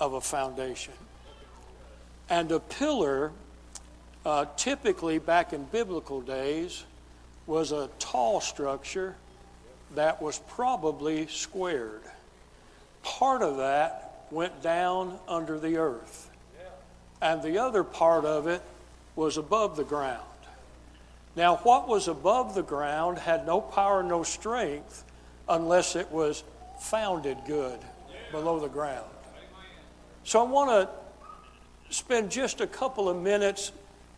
of 0.00 0.14
a 0.14 0.20
foundation. 0.20 0.94
And 2.28 2.50
a 2.52 2.60
pillar, 2.60 3.32
uh, 4.24 4.46
typically 4.56 5.18
back 5.18 5.52
in 5.52 5.64
biblical 5.64 6.20
days, 6.20 6.84
was 7.46 7.72
a 7.72 7.90
tall 7.98 8.40
structure 8.40 9.16
that 9.94 10.20
was 10.22 10.38
probably 10.48 11.26
squared. 11.26 12.02
Part 13.02 13.42
of 13.42 13.58
that 13.58 14.26
went 14.30 14.62
down 14.62 15.18
under 15.28 15.58
the 15.58 15.76
earth, 15.76 16.30
and 17.20 17.42
the 17.42 17.58
other 17.58 17.84
part 17.84 18.24
of 18.24 18.46
it 18.46 18.62
was 19.14 19.36
above 19.36 19.76
the 19.76 19.84
ground. 19.84 20.22
Now, 21.36 21.56
what 21.56 21.88
was 21.88 22.08
above 22.08 22.54
the 22.54 22.62
ground 22.62 23.18
had 23.18 23.46
no 23.46 23.60
power, 23.60 24.02
no 24.02 24.22
strength, 24.22 25.04
unless 25.48 25.96
it 25.96 26.10
was 26.10 26.44
founded 26.80 27.38
good 27.46 27.78
below 28.30 28.58
the 28.58 28.68
ground. 28.68 29.04
So 30.24 30.40
I 30.40 30.44
want 30.44 30.70
to 30.70 31.94
spend 31.94 32.30
just 32.30 32.62
a 32.62 32.66
couple 32.66 33.10
of 33.10 33.16
minutes 33.16 33.72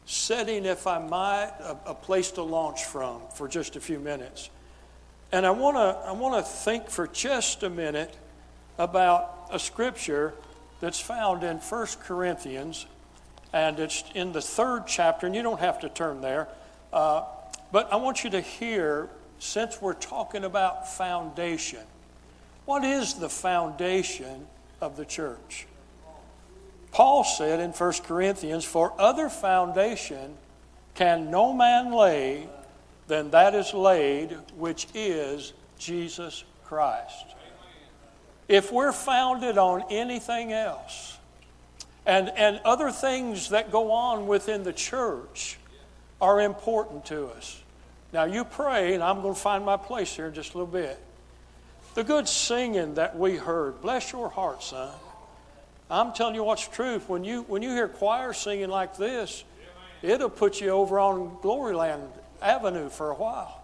setting, 0.06 0.64
if 0.64 0.86
I 0.86 0.98
might, 0.98 1.52
a, 1.60 1.76
a, 1.86 1.94
place 1.94 2.30
to 2.32 2.42
launch 2.42 2.84
from 2.84 3.22
for 3.34 3.48
just 3.48 3.74
a 3.74 3.80
few 3.80 3.98
minutes. 3.98 4.50
And 5.32 5.44
I 5.44 5.50
want 5.50 5.76
to 5.76 6.08
I 6.08 6.12
want 6.12 6.36
to 6.36 6.48
think 6.48 6.88
for 6.88 7.08
just 7.08 7.64
a 7.64 7.70
minute 7.70 8.16
about 8.78 9.48
a 9.50 9.58
scripture 9.58 10.32
that's 10.80 11.00
found 11.00 11.42
in 11.42 11.56
1 11.56 11.86
Corinthians, 12.04 12.86
and 13.52 13.80
it's 13.80 14.04
in 14.14 14.30
the 14.30 14.40
third 14.40 14.84
chapter, 14.86 15.26
and 15.26 15.34
you 15.34 15.42
don't 15.42 15.60
have 15.60 15.80
to 15.80 15.88
turn 15.88 16.20
there. 16.20 16.46
Uh, 16.92 17.24
but 17.72 17.92
I 17.92 17.96
want 17.96 18.22
you 18.22 18.30
to 18.30 18.40
hear, 18.40 19.08
since 19.40 19.82
we're 19.82 19.94
talking 19.94 20.44
about 20.44 20.88
foundation, 20.88 21.82
what 22.64 22.84
is 22.84 23.14
the 23.14 23.28
foundation 23.28 24.46
of 24.80 24.96
the 24.96 25.04
church? 25.04 25.66
Paul 26.92 27.24
said 27.24 27.60
in 27.60 27.70
1 27.70 27.92
Corinthians, 28.04 28.64
For 28.64 28.92
other 28.98 29.28
foundation 29.28 30.36
can 30.94 31.30
no 31.30 31.52
man 31.52 31.92
lay 31.92 32.48
than 33.06 33.30
that 33.30 33.54
is 33.54 33.74
laid, 33.74 34.36
which 34.56 34.88
is 34.94 35.52
Jesus 35.78 36.44
Christ. 36.64 37.26
If 38.48 38.72
we're 38.72 38.92
founded 38.92 39.58
on 39.58 39.84
anything 39.90 40.52
else, 40.52 41.18
and, 42.06 42.30
and 42.36 42.60
other 42.64 42.90
things 42.90 43.50
that 43.50 43.72
go 43.72 43.90
on 43.90 44.26
within 44.28 44.62
the 44.62 44.72
church 44.72 45.58
are 46.20 46.40
important 46.40 47.04
to 47.06 47.26
us. 47.26 47.60
Now, 48.12 48.24
you 48.24 48.44
pray, 48.44 48.94
and 48.94 49.02
I'm 49.02 49.20
going 49.20 49.34
to 49.34 49.40
find 49.40 49.64
my 49.64 49.76
place 49.76 50.14
here 50.14 50.28
in 50.28 50.34
just 50.34 50.54
a 50.54 50.58
little 50.58 50.72
bit. 50.72 50.98
The 51.94 52.04
good 52.04 52.28
singing 52.28 52.94
that 52.94 53.18
we 53.18 53.36
heard, 53.36 53.82
bless 53.82 54.12
your 54.12 54.28
heart, 54.28 54.62
son. 54.62 54.92
I'm 55.90 56.12
telling 56.12 56.34
you 56.34 56.42
what's 56.42 56.66
truth. 56.66 57.08
When 57.08 57.22
you, 57.24 57.42
when 57.42 57.62
you 57.62 57.70
hear 57.70 57.88
choir 57.88 58.32
singing 58.32 58.68
like 58.68 58.96
this, 58.96 59.44
it'll 60.02 60.30
put 60.30 60.60
you 60.60 60.70
over 60.70 60.98
on 60.98 61.36
Gloryland 61.42 62.08
Avenue 62.42 62.88
for 62.88 63.10
a 63.10 63.14
while. 63.14 63.62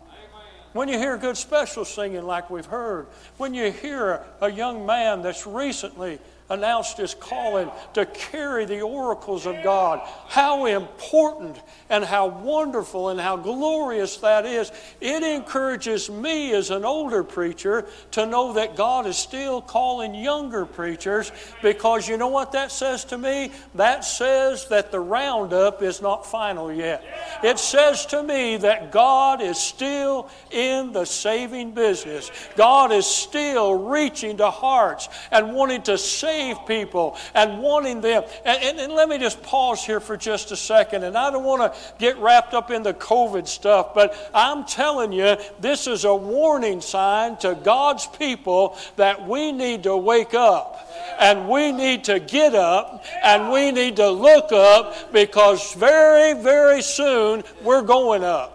When 0.72 0.88
you 0.88 0.98
hear 0.98 1.18
good 1.18 1.36
special 1.36 1.84
singing 1.84 2.22
like 2.22 2.48
we've 2.48 2.64
heard, 2.64 3.06
when 3.36 3.52
you 3.52 3.70
hear 3.70 4.24
a 4.40 4.50
young 4.50 4.86
man 4.86 5.20
that's 5.20 5.46
recently 5.46 6.18
announced 6.52 6.98
his 6.98 7.14
calling 7.14 7.70
to 7.94 8.04
carry 8.06 8.66
the 8.66 8.82
oracles 8.82 9.46
of 9.46 9.62
God. 9.62 10.00
How 10.28 10.66
important 10.66 11.60
and 11.88 12.04
how 12.04 12.26
wonderful 12.26 13.08
and 13.08 13.18
how 13.18 13.36
glorious 13.36 14.18
that 14.18 14.44
is. 14.44 14.70
It 15.00 15.22
encourages 15.22 16.10
me 16.10 16.52
as 16.52 16.70
an 16.70 16.84
older 16.84 17.24
preacher 17.24 17.86
to 18.12 18.26
know 18.26 18.52
that 18.52 18.76
God 18.76 19.06
is 19.06 19.16
still 19.16 19.62
calling 19.62 20.14
younger 20.14 20.66
preachers 20.66 21.32
because 21.62 22.08
you 22.08 22.16
know 22.16 22.28
what 22.28 22.52
that 22.52 22.70
says 22.70 23.04
to 23.06 23.18
me? 23.18 23.50
That 23.74 24.04
says 24.04 24.68
that 24.68 24.92
the 24.92 25.00
roundup 25.00 25.82
is 25.82 26.02
not 26.02 26.26
final 26.26 26.72
yet. 26.72 27.02
It 27.42 27.58
says 27.58 28.04
to 28.06 28.22
me 28.22 28.58
that 28.58 28.92
God 28.92 29.40
is 29.40 29.58
still 29.58 30.28
in 30.50 30.92
the 30.92 31.06
saving 31.06 31.72
business. 31.72 32.30
God 32.56 32.92
is 32.92 33.06
still 33.06 33.88
reaching 33.88 34.36
to 34.36 34.50
hearts 34.50 35.08
and 35.30 35.54
wanting 35.54 35.82
to 35.82 35.96
save 35.96 36.41
save 36.42 36.66
people 36.66 37.16
and 37.34 37.60
wanting 37.60 38.00
them. 38.00 38.24
And, 38.44 38.62
and, 38.62 38.80
and 38.80 38.92
let 38.92 39.08
me 39.08 39.18
just 39.18 39.42
pause 39.42 39.84
here 39.84 40.00
for 40.00 40.16
just 40.16 40.50
a 40.50 40.56
second. 40.56 41.04
And 41.04 41.16
I 41.16 41.30
don't 41.30 41.44
want 41.44 41.72
to 41.72 41.78
get 41.98 42.16
wrapped 42.18 42.54
up 42.54 42.70
in 42.70 42.82
the 42.82 42.94
COVID 42.94 43.46
stuff, 43.46 43.94
but 43.94 44.14
I'm 44.34 44.64
telling 44.64 45.12
you, 45.12 45.36
this 45.60 45.86
is 45.86 46.04
a 46.04 46.14
warning 46.14 46.80
sign 46.80 47.36
to 47.38 47.54
God's 47.54 48.06
people 48.06 48.76
that 48.96 49.26
we 49.26 49.52
need 49.52 49.84
to 49.84 49.96
wake 49.96 50.34
up 50.34 50.88
and 51.18 51.48
we 51.48 51.72
need 51.72 52.04
to 52.04 52.18
get 52.18 52.54
up 52.54 53.04
and 53.22 53.52
we 53.52 53.70
need 53.70 53.96
to 53.96 54.10
look 54.10 54.52
up 54.52 55.12
because 55.12 55.74
very, 55.74 56.40
very 56.40 56.82
soon 56.82 57.42
we're 57.62 57.82
going 57.82 58.24
up. 58.24 58.51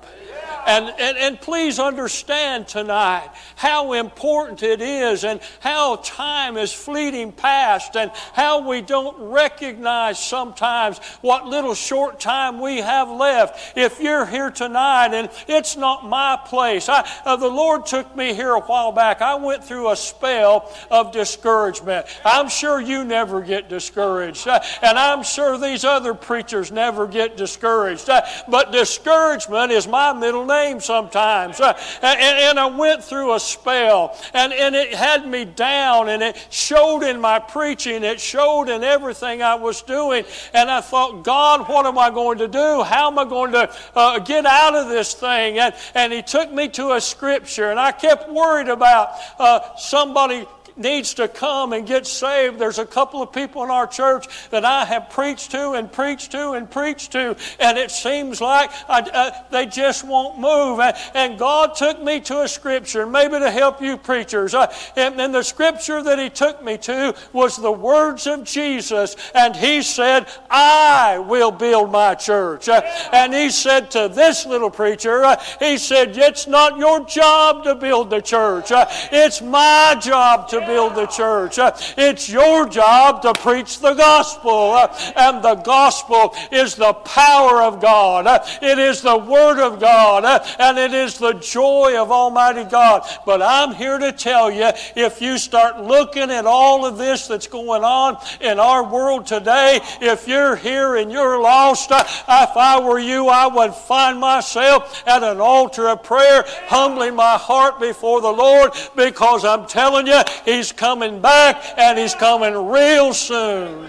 And, 0.68 0.94
and, 1.00 1.18
and 1.18 1.40
please 1.40 1.80
understand 1.80 2.68
tonight 2.68 3.30
how 3.56 3.94
important 3.94 4.64
it 4.64 4.82
is 4.82 5.24
and 5.24 5.40
how 5.62 5.96
time 5.96 6.58
is 6.58 6.74
fleeting 6.74 7.32
past 7.32 7.96
and 7.96 8.12
how 8.34 8.68
we 8.68 8.82
don't 8.82 9.18
recognize 9.32 10.20
sometimes 10.20 10.98
what 11.22 11.46
little 11.46 11.74
short 11.74 12.20
time 12.20 12.60
we 12.60 12.80
have 12.80 13.10
left. 13.10 13.78
If 13.78 14.02
you're 14.02 14.26
here 14.26 14.52
tonight 14.52 15.14
and 15.14 15.30
it's 15.48 15.78
not 15.78 16.06
my 16.06 16.38
place, 16.46 16.90
I, 16.90 17.10
uh, 17.24 17.38
the 17.38 17.48
Lord 17.48 17.86
took 17.86 18.14
me 18.18 18.34
here 18.34 18.52
a 18.52 18.60
while 18.60 18.92
back. 18.92 19.22
I 19.22 19.36
went 19.36 19.64
through 19.64 19.92
a 19.92 19.96
spell 19.96 20.70
of 20.92 21.14
discouragement. 21.14 22.08
I'm 22.26 22.50
sure 22.50 22.82
you 22.82 23.06
never 23.06 23.40
get 23.40 23.70
discouraged, 23.70 24.46
uh, 24.50 24.60
and 24.82 25.00
I'm 25.00 25.24
sure 25.24 25.58
these 25.58 25.86
other 25.86 26.14
preachers 26.14 26.74
never 26.74 27.08
get 27.08 27.38
discouraged. 27.38 28.10
Uh, 28.10 28.24
but 28.50 28.74
discouragement 28.74 29.72
is 29.72 29.88
my 29.88 30.12
middle 30.12 30.46
name 30.46 30.57
sometimes. 30.80 31.60
Uh, 31.60 31.74
and, 32.02 32.20
and, 32.20 32.60
I 32.60 32.66
went 32.66 33.04
through 33.04 33.36
a 33.36 33.40
spell, 33.40 34.18
and, 34.34 34.52
and 34.52 34.76
it 34.76 34.94
had 34.94 35.28
me 35.28 35.46
down, 35.46 36.10
and 36.10 36.24
it 36.24 36.48
showed 36.50 37.04
in 37.04 37.22
my 37.22 37.40
preaching, 37.40 38.04
it 38.04 38.20
showed 38.20 38.70
in 38.70 38.84
everything 38.84 39.42
I 39.42 39.56
was 39.56 39.82
doing. 39.82 40.26
And 40.54 40.70
I 40.70 40.82
thought, 40.82 41.24
God, 41.24 41.68
what 41.70 41.86
am 41.86 41.98
I 41.98 42.10
going 42.10 42.40
to 42.40 42.48
do? 42.48 42.84
How 42.84 43.08
am 43.12 43.20
I 43.20 43.26
going 43.26 43.52
to 43.52 43.72
uh, 43.96 44.20
get 44.20 44.46
out 44.46 44.76
of 44.76 44.90
this 44.90 45.14
thing? 45.14 45.60
And, 45.60 45.74
and 45.94 46.12
He 46.12 46.22
took 46.22 46.52
me 46.52 46.68
to 46.70 46.94
a 46.94 47.02
scripture, 47.02 47.70
and 47.70 47.80
I 47.80 47.92
kept 47.92 48.30
worried 48.30 48.70
about 48.70 49.10
uh, 49.40 49.76
somebody 49.76 50.46
needs 50.78 51.14
to 51.16 51.28
come 51.28 51.74
and 51.74 51.88
get 51.88 52.06
saved. 52.06 52.60
There's 52.60 52.80
a 52.80 52.86
couple 52.86 53.22
of 53.22 53.32
people 53.32 53.64
in 53.64 53.72
our 53.72 53.88
church 53.88 54.28
that 54.50 54.66
I 54.66 54.86
have 54.86 55.10
preached 55.10 55.52
to 55.52 55.72
and 55.72 55.92
preached 55.92 56.32
to 56.32 56.52
and 56.52 56.70
preached 56.70 57.12
to, 57.14 57.36
and 57.60 57.78
it 57.78 57.92
seems 57.92 58.42
like 58.42 58.72
I, 58.88 59.02
uh, 59.02 59.32
they 59.52 59.66
just 59.66 60.04
won't 60.06 60.40
move. 60.40 60.80
And, 60.80 60.96
and, 61.14 61.38
God 61.38 61.76
took 61.76 62.02
me 62.02 62.20
to 62.22 62.42
a 62.42 62.48
scripture, 62.48 63.06
maybe 63.06 63.38
to 63.38 63.52
help 63.52 63.82
you 63.82 63.96
preachers. 63.96 64.56
Uh, 64.56 64.74
and, 64.96 65.20
and 65.22 65.34
the 65.34 65.44
scripture 65.44 66.02
that 66.02 66.18
He 66.18 66.30
took 66.30 66.64
me 66.64 66.78
to 66.80 67.16
was 67.32 67.58
the 67.58 67.72
words 67.72 68.26
of 68.28 68.44
Jesus, 68.44 69.16
and 69.36 69.56
He 69.56 69.82
said, 69.82 70.28
I 70.50 71.20
will 71.20 71.52
build 71.52 71.92
my 71.92 72.16
church. 72.16 72.70
Uh, 72.70 72.82
and 73.14 73.34
He 73.34 73.50
said 73.50 73.92
to 73.92 74.10
this 74.12 74.46
little 74.46 74.72
preacher, 74.72 75.24
uh, 75.24 75.42
He 75.60 75.78
said, 75.78 76.18
It's 76.18 76.48
not 76.48 76.78
your 76.78 77.06
job 77.06 77.64
to 77.66 77.76
build 77.76 78.10
the 78.10 78.22
church, 78.22 78.72
uh, 78.72 78.86
it's 79.12 79.42
my 79.42 79.98
job 80.02 80.48
to 80.50 80.67
build 80.68 80.96
the 80.96 81.08
church. 81.08 81.58
Uh, 81.58 81.72
it's 81.98 82.30
your 82.30 82.68
job 82.68 83.22
to 83.24 83.34
preach 83.34 83.80
the 83.80 83.94
gospel. 83.94 84.72
Uh, 84.72 85.14
and 85.16 85.44
the 85.44 85.56
gospel 85.56 86.36
is 86.52 86.76
the 86.76 86.94
power 86.94 87.62
of 87.62 87.82
God, 87.82 88.28
uh, 88.28 88.46
it 88.62 88.78
is 88.78 89.02
the 89.02 89.18
Word 89.18 89.60
of 89.60 89.80
God, 89.80 90.26
and 90.60 90.78
it 90.78 90.94
is 90.94 91.18
the 91.18 91.34
joy 91.34 91.96
of 91.98 92.12
Almighty 92.12 92.64
God. 92.64 93.08
But 93.26 93.42
I'm 93.42 93.74
here 93.74 93.98
to 93.98 94.12
tell 94.12 94.52
you 94.52 94.72
if 94.96 95.22
you 95.22 95.38
start 95.38 95.82
looking 95.82 96.30
at 96.30 96.46
all 96.46 96.86
of 96.86 96.98
this 96.98 97.28
that's 97.28 97.48
going 97.48 97.84
on 97.84 98.18
in 98.42 98.60
our 98.60 98.84
world 98.84 99.26
today, 99.26 99.80
if 100.02 100.28
you're 100.28 100.56
here 100.56 100.96
and 100.96 101.12
you're 101.12 101.42
lost, 101.42 101.92
if 101.92 102.18
I 102.28 102.80
were 102.80 103.00
you, 103.00 103.28
I 103.28 103.48
would 103.48 103.74
find 103.74 104.20
myself 104.20 105.04
at 105.08 105.24
an 105.24 105.40
altar 105.40 105.88
of 105.88 106.04
prayer, 106.04 106.44
humbling 106.68 107.16
my 107.16 107.38
heart 107.38 107.80
before 107.80 108.22
the 108.22 108.32
Lord 108.32 108.72
because 108.96 109.46
I'm 109.46 109.66
telling 109.66 110.08
you, 110.08 110.22
He 110.46 110.57
He's 110.58 110.72
coming 110.72 111.22
back 111.22 111.64
and 111.78 112.00
He's 112.00 112.16
coming 112.16 112.54
real 112.70 113.14
soon. 113.14 113.88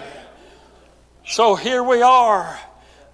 So 1.25 1.55
here 1.55 1.83
we 1.83 2.03
are. 2.03 2.59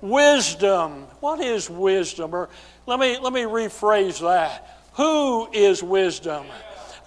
Wisdom. 0.01 1.07
What 1.21 1.39
is 1.39 1.69
wisdom? 1.69 2.35
Or 2.35 2.49
let 2.85 2.99
me, 2.99 3.17
let 3.17 3.31
me 3.31 3.43
rephrase 3.43 4.19
that. 4.19 4.81
Who 4.95 5.49
is 5.53 5.81
wisdom? 5.81 6.45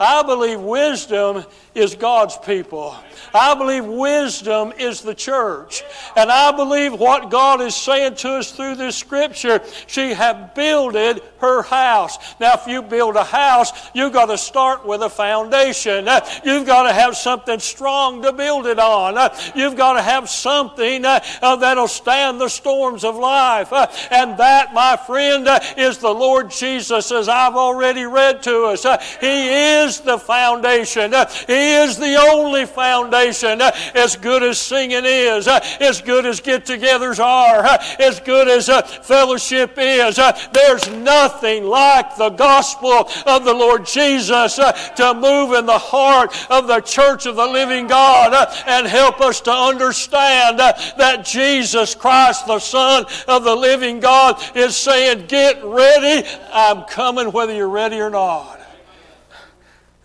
I 0.00 0.22
believe 0.22 0.58
wisdom 0.58 1.44
is 1.78 1.94
God's 1.94 2.36
people. 2.38 2.96
I 3.32 3.54
believe 3.54 3.84
wisdom 3.84 4.72
is 4.78 5.00
the 5.00 5.14
church. 5.14 5.82
And 6.16 6.30
I 6.30 6.50
believe 6.52 6.92
what 6.92 7.30
God 7.30 7.60
is 7.60 7.74
saying 7.74 8.16
to 8.16 8.30
us 8.30 8.50
through 8.50 8.74
this 8.76 8.96
scripture, 8.96 9.62
she 9.86 10.12
have 10.12 10.54
builded 10.54 11.22
her 11.40 11.62
house. 11.62 12.18
Now, 12.40 12.54
if 12.54 12.66
you 12.66 12.82
build 12.82 13.16
a 13.16 13.24
house, 13.24 13.70
you've 13.94 14.12
got 14.12 14.26
to 14.26 14.38
start 14.38 14.84
with 14.84 15.02
a 15.02 15.10
foundation. 15.10 16.08
You've 16.44 16.66
got 16.66 16.84
to 16.84 16.92
have 16.92 17.16
something 17.16 17.60
strong 17.60 18.22
to 18.22 18.32
build 18.32 18.66
it 18.66 18.78
on. 18.78 19.30
You've 19.54 19.76
got 19.76 19.94
to 19.94 20.02
have 20.02 20.28
something 20.28 21.04
uh, 21.04 21.20
that'll 21.56 21.88
stand 21.88 22.40
the 22.40 22.48
storms 22.48 23.04
of 23.04 23.16
life. 23.16 23.72
And 24.10 24.36
that, 24.38 24.74
my 24.74 24.96
friend, 24.96 25.46
is 25.76 25.98
the 25.98 26.12
Lord 26.12 26.50
Jesus, 26.50 27.12
as 27.12 27.28
I've 27.28 27.56
already 27.56 28.04
read 28.04 28.42
to 28.44 28.64
us. 28.64 28.82
He 29.20 29.48
is 29.48 30.00
the 30.00 30.18
foundation. 30.18 31.12
He 31.46 31.67
is 31.68 31.96
the 31.96 32.16
only 32.16 32.66
foundation. 32.66 33.60
As 33.94 34.16
good 34.16 34.42
as 34.42 34.58
singing 34.58 35.04
is, 35.04 35.48
as 35.48 36.00
good 36.00 36.26
as 36.26 36.40
get 36.40 36.64
togethers 36.64 37.18
are, 37.18 37.64
as 37.98 38.20
good 38.20 38.48
as 38.48 38.68
fellowship 39.06 39.74
is, 39.76 40.16
there's 40.52 40.88
nothing 40.90 41.64
like 41.64 42.16
the 42.16 42.30
gospel 42.30 43.08
of 43.26 43.44
the 43.44 43.54
Lord 43.54 43.86
Jesus 43.86 44.56
to 44.56 45.14
move 45.14 45.54
in 45.54 45.66
the 45.66 45.78
heart 45.78 46.34
of 46.50 46.66
the 46.66 46.80
church 46.80 47.26
of 47.26 47.36
the 47.36 47.46
living 47.46 47.86
God 47.86 48.34
and 48.66 48.86
help 48.86 49.20
us 49.20 49.40
to 49.42 49.52
understand 49.52 50.58
that 50.58 51.24
Jesus 51.24 51.94
Christ, 51.94 52.46
the 52.46 52.58
Son 52.58 53.04
of 53.26 53.44
the 53.44 53.54
living 53.54 54.00
God, 54.00 54.42
is 54.56 54.76
saying, 54.76 55.26
Get 55.26 55.62
ready, 55.64 56.26
I'm 56.52 56.84
coming 56.84 57.32
whether 57.32 57.54
you're 57.54 57.68
ready 57.68 58.00
or 58.00 58.10
not. 58.10 58.60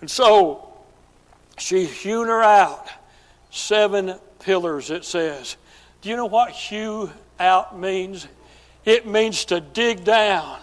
And 0.01 0.09
so 0.09 0.62
she 1.57 1.85
hewn 1.85 2.27
her 2.27 2.41
out 2.41 2.87
seven 3.51 4.15
pillars, 4.39 4.89
it 4.89 5.05
says. 5.05 5.57
Do 6.01 6.09
you 6.09 6.15
know 6.15 6.25
what 6.25 6.51
hew 6.51 7.11
out 7.39 7.79
means? 7.79 8.27
It 8.85 9.07
means 9.07 9.45
to 9.45 9.61
dig 9.61 10.03
down 10.03 10.59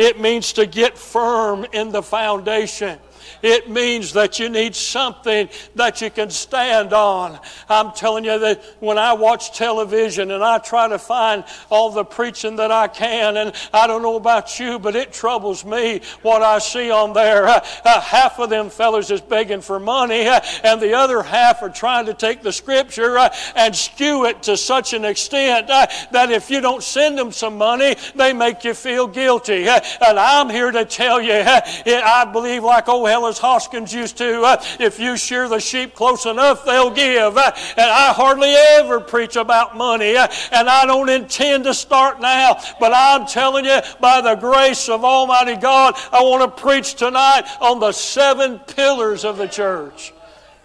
it 0.00 0.18
means 0.18 0.54
to 0.54 0.64
get 0.64 0.96
firm 0.96 1.66
in 1.72 1.92
the 1.92 2.02
foundation. 2.02 2.98
It 3.42 3.70
means 3.70 4.12
that 4.14 4.38
you 4.38 4.48
need 4.48 4.74
something 4.74 5.48
that 5.74 6.00
you 6.00 6.10
can 6.10 6.30
stand 6.30 6.92
on. 6.92 7.38
I'm 7.68 7.92
telling 7.92 8.24
you 8.24 8.38
that 8.38 8.62
when 8.80 8.98
I 8.98 9.12
watch 9.12 9.56
television 9.56 10.30
and 10.30 10.42
I 10.42 10.58
try 10.58 10.88
to 10.88 10.98
find 10.98 11.44
all 11.70 11.90
the 11.90 12.04
preaching 12.04 12.56
that 12.56 12.70
I 12.70 12.88
can, 12.88 13.36
and 13.36 13.52
I 13.72 13.86
don't 13.86 14.02
know 14.02 14.16
about 14.16 14.58
you, 14.58 14.78
but 14.78 14.96
it 14.96 15.12
troubles 15.12 15.64
me 15.64 16.00
what 16.22 16.42
I 16.42 16.58
see 16.58 16.90
on 16.90 17.12
there. 17.12 17.46
Uh, 17.46 17.64
uh, 17.84 18.00
half 18.00 18.38
of 18.38 18.50
them 18.50 18.70
fellows 18.70 19.10
is 19.10 19.20
begging 19.20 19.60
for 19.60 19.78
money, 19.78 20.26
uh, 20.26 20.40
and 20.64 20.80
the 20.80 20.94
other 20.94 21.22
half 21.22 21.62
are 21.62 21.68
trying 21.68 22.06
to 22.06 22.14
take 22.14 22.42
the 22.42 22.52
scripture 22.52 23.18
uh, 23.18 23.34
and 23.56 23.74
skew 23.74 24.26
it 24.26 24.42
to 24.44 24.56
such 24.56 24.92
an 24.92 25.04
extent 25.04 25.70
uh, 25.70 25.86
that 26.12 26.30
if 26.30 26.50
you 26.50 26.60
don't 26.60 26.82
send 26.82 27.16
them 27.18 27.32
some 27.32 27.56
money, 27.56 27.96
they 28.14 28.32
make 28.32 28.64
you 28.64 28.74
feel 28.74 29.06
guilty. 29.06 29.68
Uh, 29.68 29.80
and 30.06 30.18
I'm 30.18 30.48
here 30.48 30.70
to 30.70 30.84
tell 30.84 31.20
you, 31.20 31.42
I 31.44 32.28
believe 32.32 32.62
like 32.62 32.88
old 32.88 33.08
Helen 33.20 33.34
Hoskins 33.34 33.92
used 33.92 34.16
to, 34.16 34.40
uh, 34.40 34.64
if 34.78 34.98
you 34.98 35.14
shear 35.14 35.46
the 35.46 35.60
sheep 35.60 35.94
close 35.94 36.24
enough, 36.24 36.64
they'll 36.64 36.90
give. 36.90 37.36
Uh, 37.36 37.52
and 37.76 37.90
I 37.90 38.14
hardly 38.14 38.48
ever 38.78 38.98
preach 38.98 39.36
about 39.36 39.76
money, 39.76 40.16
uh, 40.16 40.26
and 40.50 40.70
I 40.70 40.86
don't 40.86 41.10
intend 41.10 41.64
to 41.64 41.74
start 41.74 42.18
now, 42.18 42.58
but 42.80 42.94
I'm 42.94 43.26
telling 43.26 43.66
you, 43.66 43.78
by 44.00 44.22
the 44.22 44.36
grace 44.36 44.88
of 44.88 45.04
Almighty 45.04 45.56
God, 45.56 45.96
I 46.10 46.22
want 46.22 46.56
to 46.56 46.62
preach 46.62 46.94
tonight 46.94 47.42
on 47.60 47.78
the 47.78 47.92
seven 47.92 48.58
pillars 48.58 49.26
of 49.26 49.36
the 49.36 49.48
church. 49.48 50.14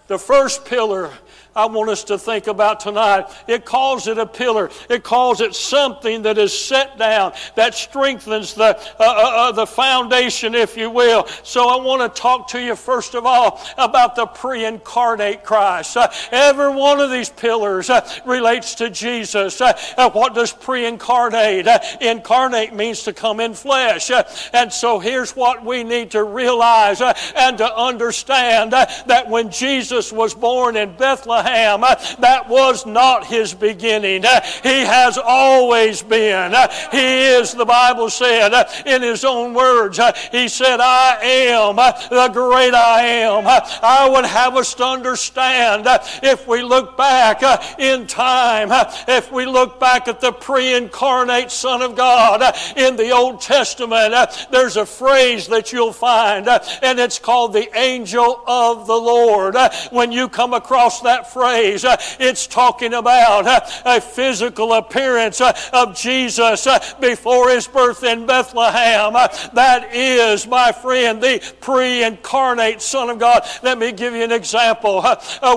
The 0.06 0.18
first 0.18 0.64
pillar 0.64 1.10
I 1.56 1.64
want 1.64 1.88
us 1.88 2.04
to 2.04 2.18
think 2.18 2.48
about 2.48 2.80
tonight. 2.80 3.24
It 3.48 3.64
calls 3.64 4.08
it 4.08 4.18
a 4.18 4.26
pillar. 4.26 4.70
It 4.90 5.02
calls 5.02 5.40
it 5.40 5.54
something 5.54 6.22
that 6.22 6.36
is 6.36 6.56
set 6.56 6.98
down, 6.98 7.32
that 7.54 7.74
strengthens 7.74 8.52
the, 8.52 8.76
uh, 8.76 9.00
uh, 9.00 9.32
uh, 9.48 9.52
the 9.52 9.66
foundation, 9.66 10.54
if 10.54 10.76
you 10.76 10.90
will. 10.90 11.26
So 11.42 11.66
I 11.68 11.82
want 11.82 12.14
to 12.14 12.20
talk 12.20 12.48
to 12.48 12.60
you, 12.60 12.76
first 12.76 13.14
of 13.14 13.24
all, 13.24 13.62
about 13.78 14.16
the 14.16 14.26
pre 14.26 14.66
incarnate 14.66 15.44
Christ. 15.44 15.96
Uh, 15.96 16.08
every 16.30 16.68
one 16.68 17.00
of 17.00 17.10
these 17.10 17.30
pillars 17.30 17.88
uh, 17.88 18.06
relates 18.26 18.74
to 18.76 18.90
Jesus. 18.90 19.58
Uh, 19.58 20.10
what 20.10 20.34
does 20.34 20.52
pre 20.52 20.84
incarnate? 20.84 21.66
incarnate 22.02 22.74
means 22.74 23.02
to 23.04 23.14
come 23.14 23.40
in 23.40 23.54
flesh. 23.54 24.10
and 24.52 24.70
so 24.70 24.98
here's 24.98 25.34
what 25.34 25.64
we 25.64 25.84
need 25.84 26.10
to 26.10 26.22
realize 26.22 27.00
and 27.00 27.56
to 27.56 27.76
understand 27.76 28.72
that 28.72 29.30
when 29.30 29.50
Jesus 29.50 30.12
was 30.12 30.34
born 30.34 30.76
in 30.76 30.94
Bethlehem, 30.96 31.45
Bethlehem. 31.46 31.84
Uh, 31.84 31.94
that 32.20 32.48
was 32.48 32.86
not 32.86 33.26
his 33.26 33.54
beginning. 33.54 34.24
Uh, 34.24 34.40
he 34.62 34.80
has 34.80 35.18
always 35.18 36.02
been. 36.02 36.54
Uh, 36.54 36.68
he 36.90 37.26
is, 37.26 37.52
the 37.52 37.64
Bible 37.64 38.10
said, 38.10 38.52
in 38.86 39.02
his 39.02 39.24
own 39.24 39.54
words, 39.54 40.00
he 40.32 40.48
said, 40.48 40.80
I 40.80 41.18
am 41.22 41.76
the 41.76 42.30
great 42.32 42.74
I 42.74 43.02
am. 43.02 43.44
I 43.46 44.08
would 44.08 44.24
have 44.24 44.56
us 44.56 44.74
to 44.74 44.84
understand 44.84 45.86
if 46.22 46.46
we 46.46 46.62
look 46.62 46.96
back 46.96 47.42
in 47.78 48.06
time, 48.06 48.68
if 49.08 49.30
we 49.30 49.46
look 49.46 49.78
back 49.78 50.08
at 50.08 50.20
the 50.20 50.32
pre 50.32 50.74
incarnate 50.74 51.50
Son 51.50 51.82
of 51.82 51.96
God 51.96 52.42
in 52.76 52.96
the 52.96 53.10
Old 53.10 53.40
Testament, 53.40 54.14
there's 54.50 54.76
a 54.76 54.86
phrase 54.86 55.46
that 55.48 55.72
you'll 55.72 55.92
find, 55.92 56.48
and 56.48 56.98
it's 56.98 57.18
called 57.18 57.52
the 57.52 57.68
angel 57.78 58.42
of 58.46 58.86
the 58.86 58.94
Lord. 58.94 59.56
When 59.90 60.12
you 60.12 60.28
come 60.28 60.54
across 60.54 61.00
that 61.02 61.30
phrase, 61.36 61.84
uh, 61.84 61.98
it's 62.18 62.46
talking 62.46 62.94
about 62.94 63.46
uh, 63.46 63.60
a 63.84 64.00
physical 64.00 64.72
appearance 64.72 65.38
uh, 65.42 65.52
of 65.74 65.94
Jesus 65.94 66.66
before 66.98 67.50
his 67.50 67.68
birth 67.68 68.02
in 68.04 68.24
Bethlehem. 68.24 69.12
That 69.52 69.94
is, 69.94 70.46
my 70.46 70.72
friend, 70.72 71.22
the 71.22 71.42
pre 71.60 72.02
incarnate 72.02 72.80
Son 72.80 73.10
of 73.10 73.18
God. 73.18 73.46
Let 73.62 73.76
me 73.76 73.92
give 73.92 74.14
you 74.14 74.24
an 74.24 74.32
example. 74.32 75.02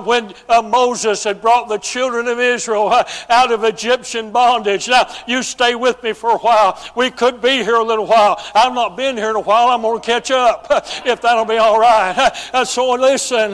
When 0.03 0.33
Moses 0.65 1.23
had 1.23 1.41
brought 1.41 1.69
the 1.69 1.77
children 1.77 2.27
of 2.27 2.39
Israel 2.39 2.91
out 3.29 3.51
of 3.53 3.63
Egyptian 3.63 4.31
bondage. 4.31 4.89
Now, 4.89 5.09
you 5.27 5.43
stay 5.43 5.75
with 5.75 6.03
me 6.03 6.11
for 6.11 6.31
a 6.31 6.37
while. 6.39 6.77
We 6.95 7.09
could 7.09 7.41
be 7.41 7.63
here 7.63 7.75
a 7.75 7.83
little 7.83 8.05
while. 8.05 8.37
I've 8.53 8.73
not 8.73 8.97
been 8.97 9.15
here 9.15 9.29
in 9.29 9.37
a 9.37 9.41
while. 9.41 9.69
I'm 9.69 9.81
going 9.81 10.01
to 10.01 10.05
catch 10.05 10.29
up 10.29 10.67
if 11.05 11.21
that'll 11.21 11.45
be 11.45 11.57
all 11.57 11.79
right. 11.79 12.35
So, 12.69 12.91
listen, 12.91 13.53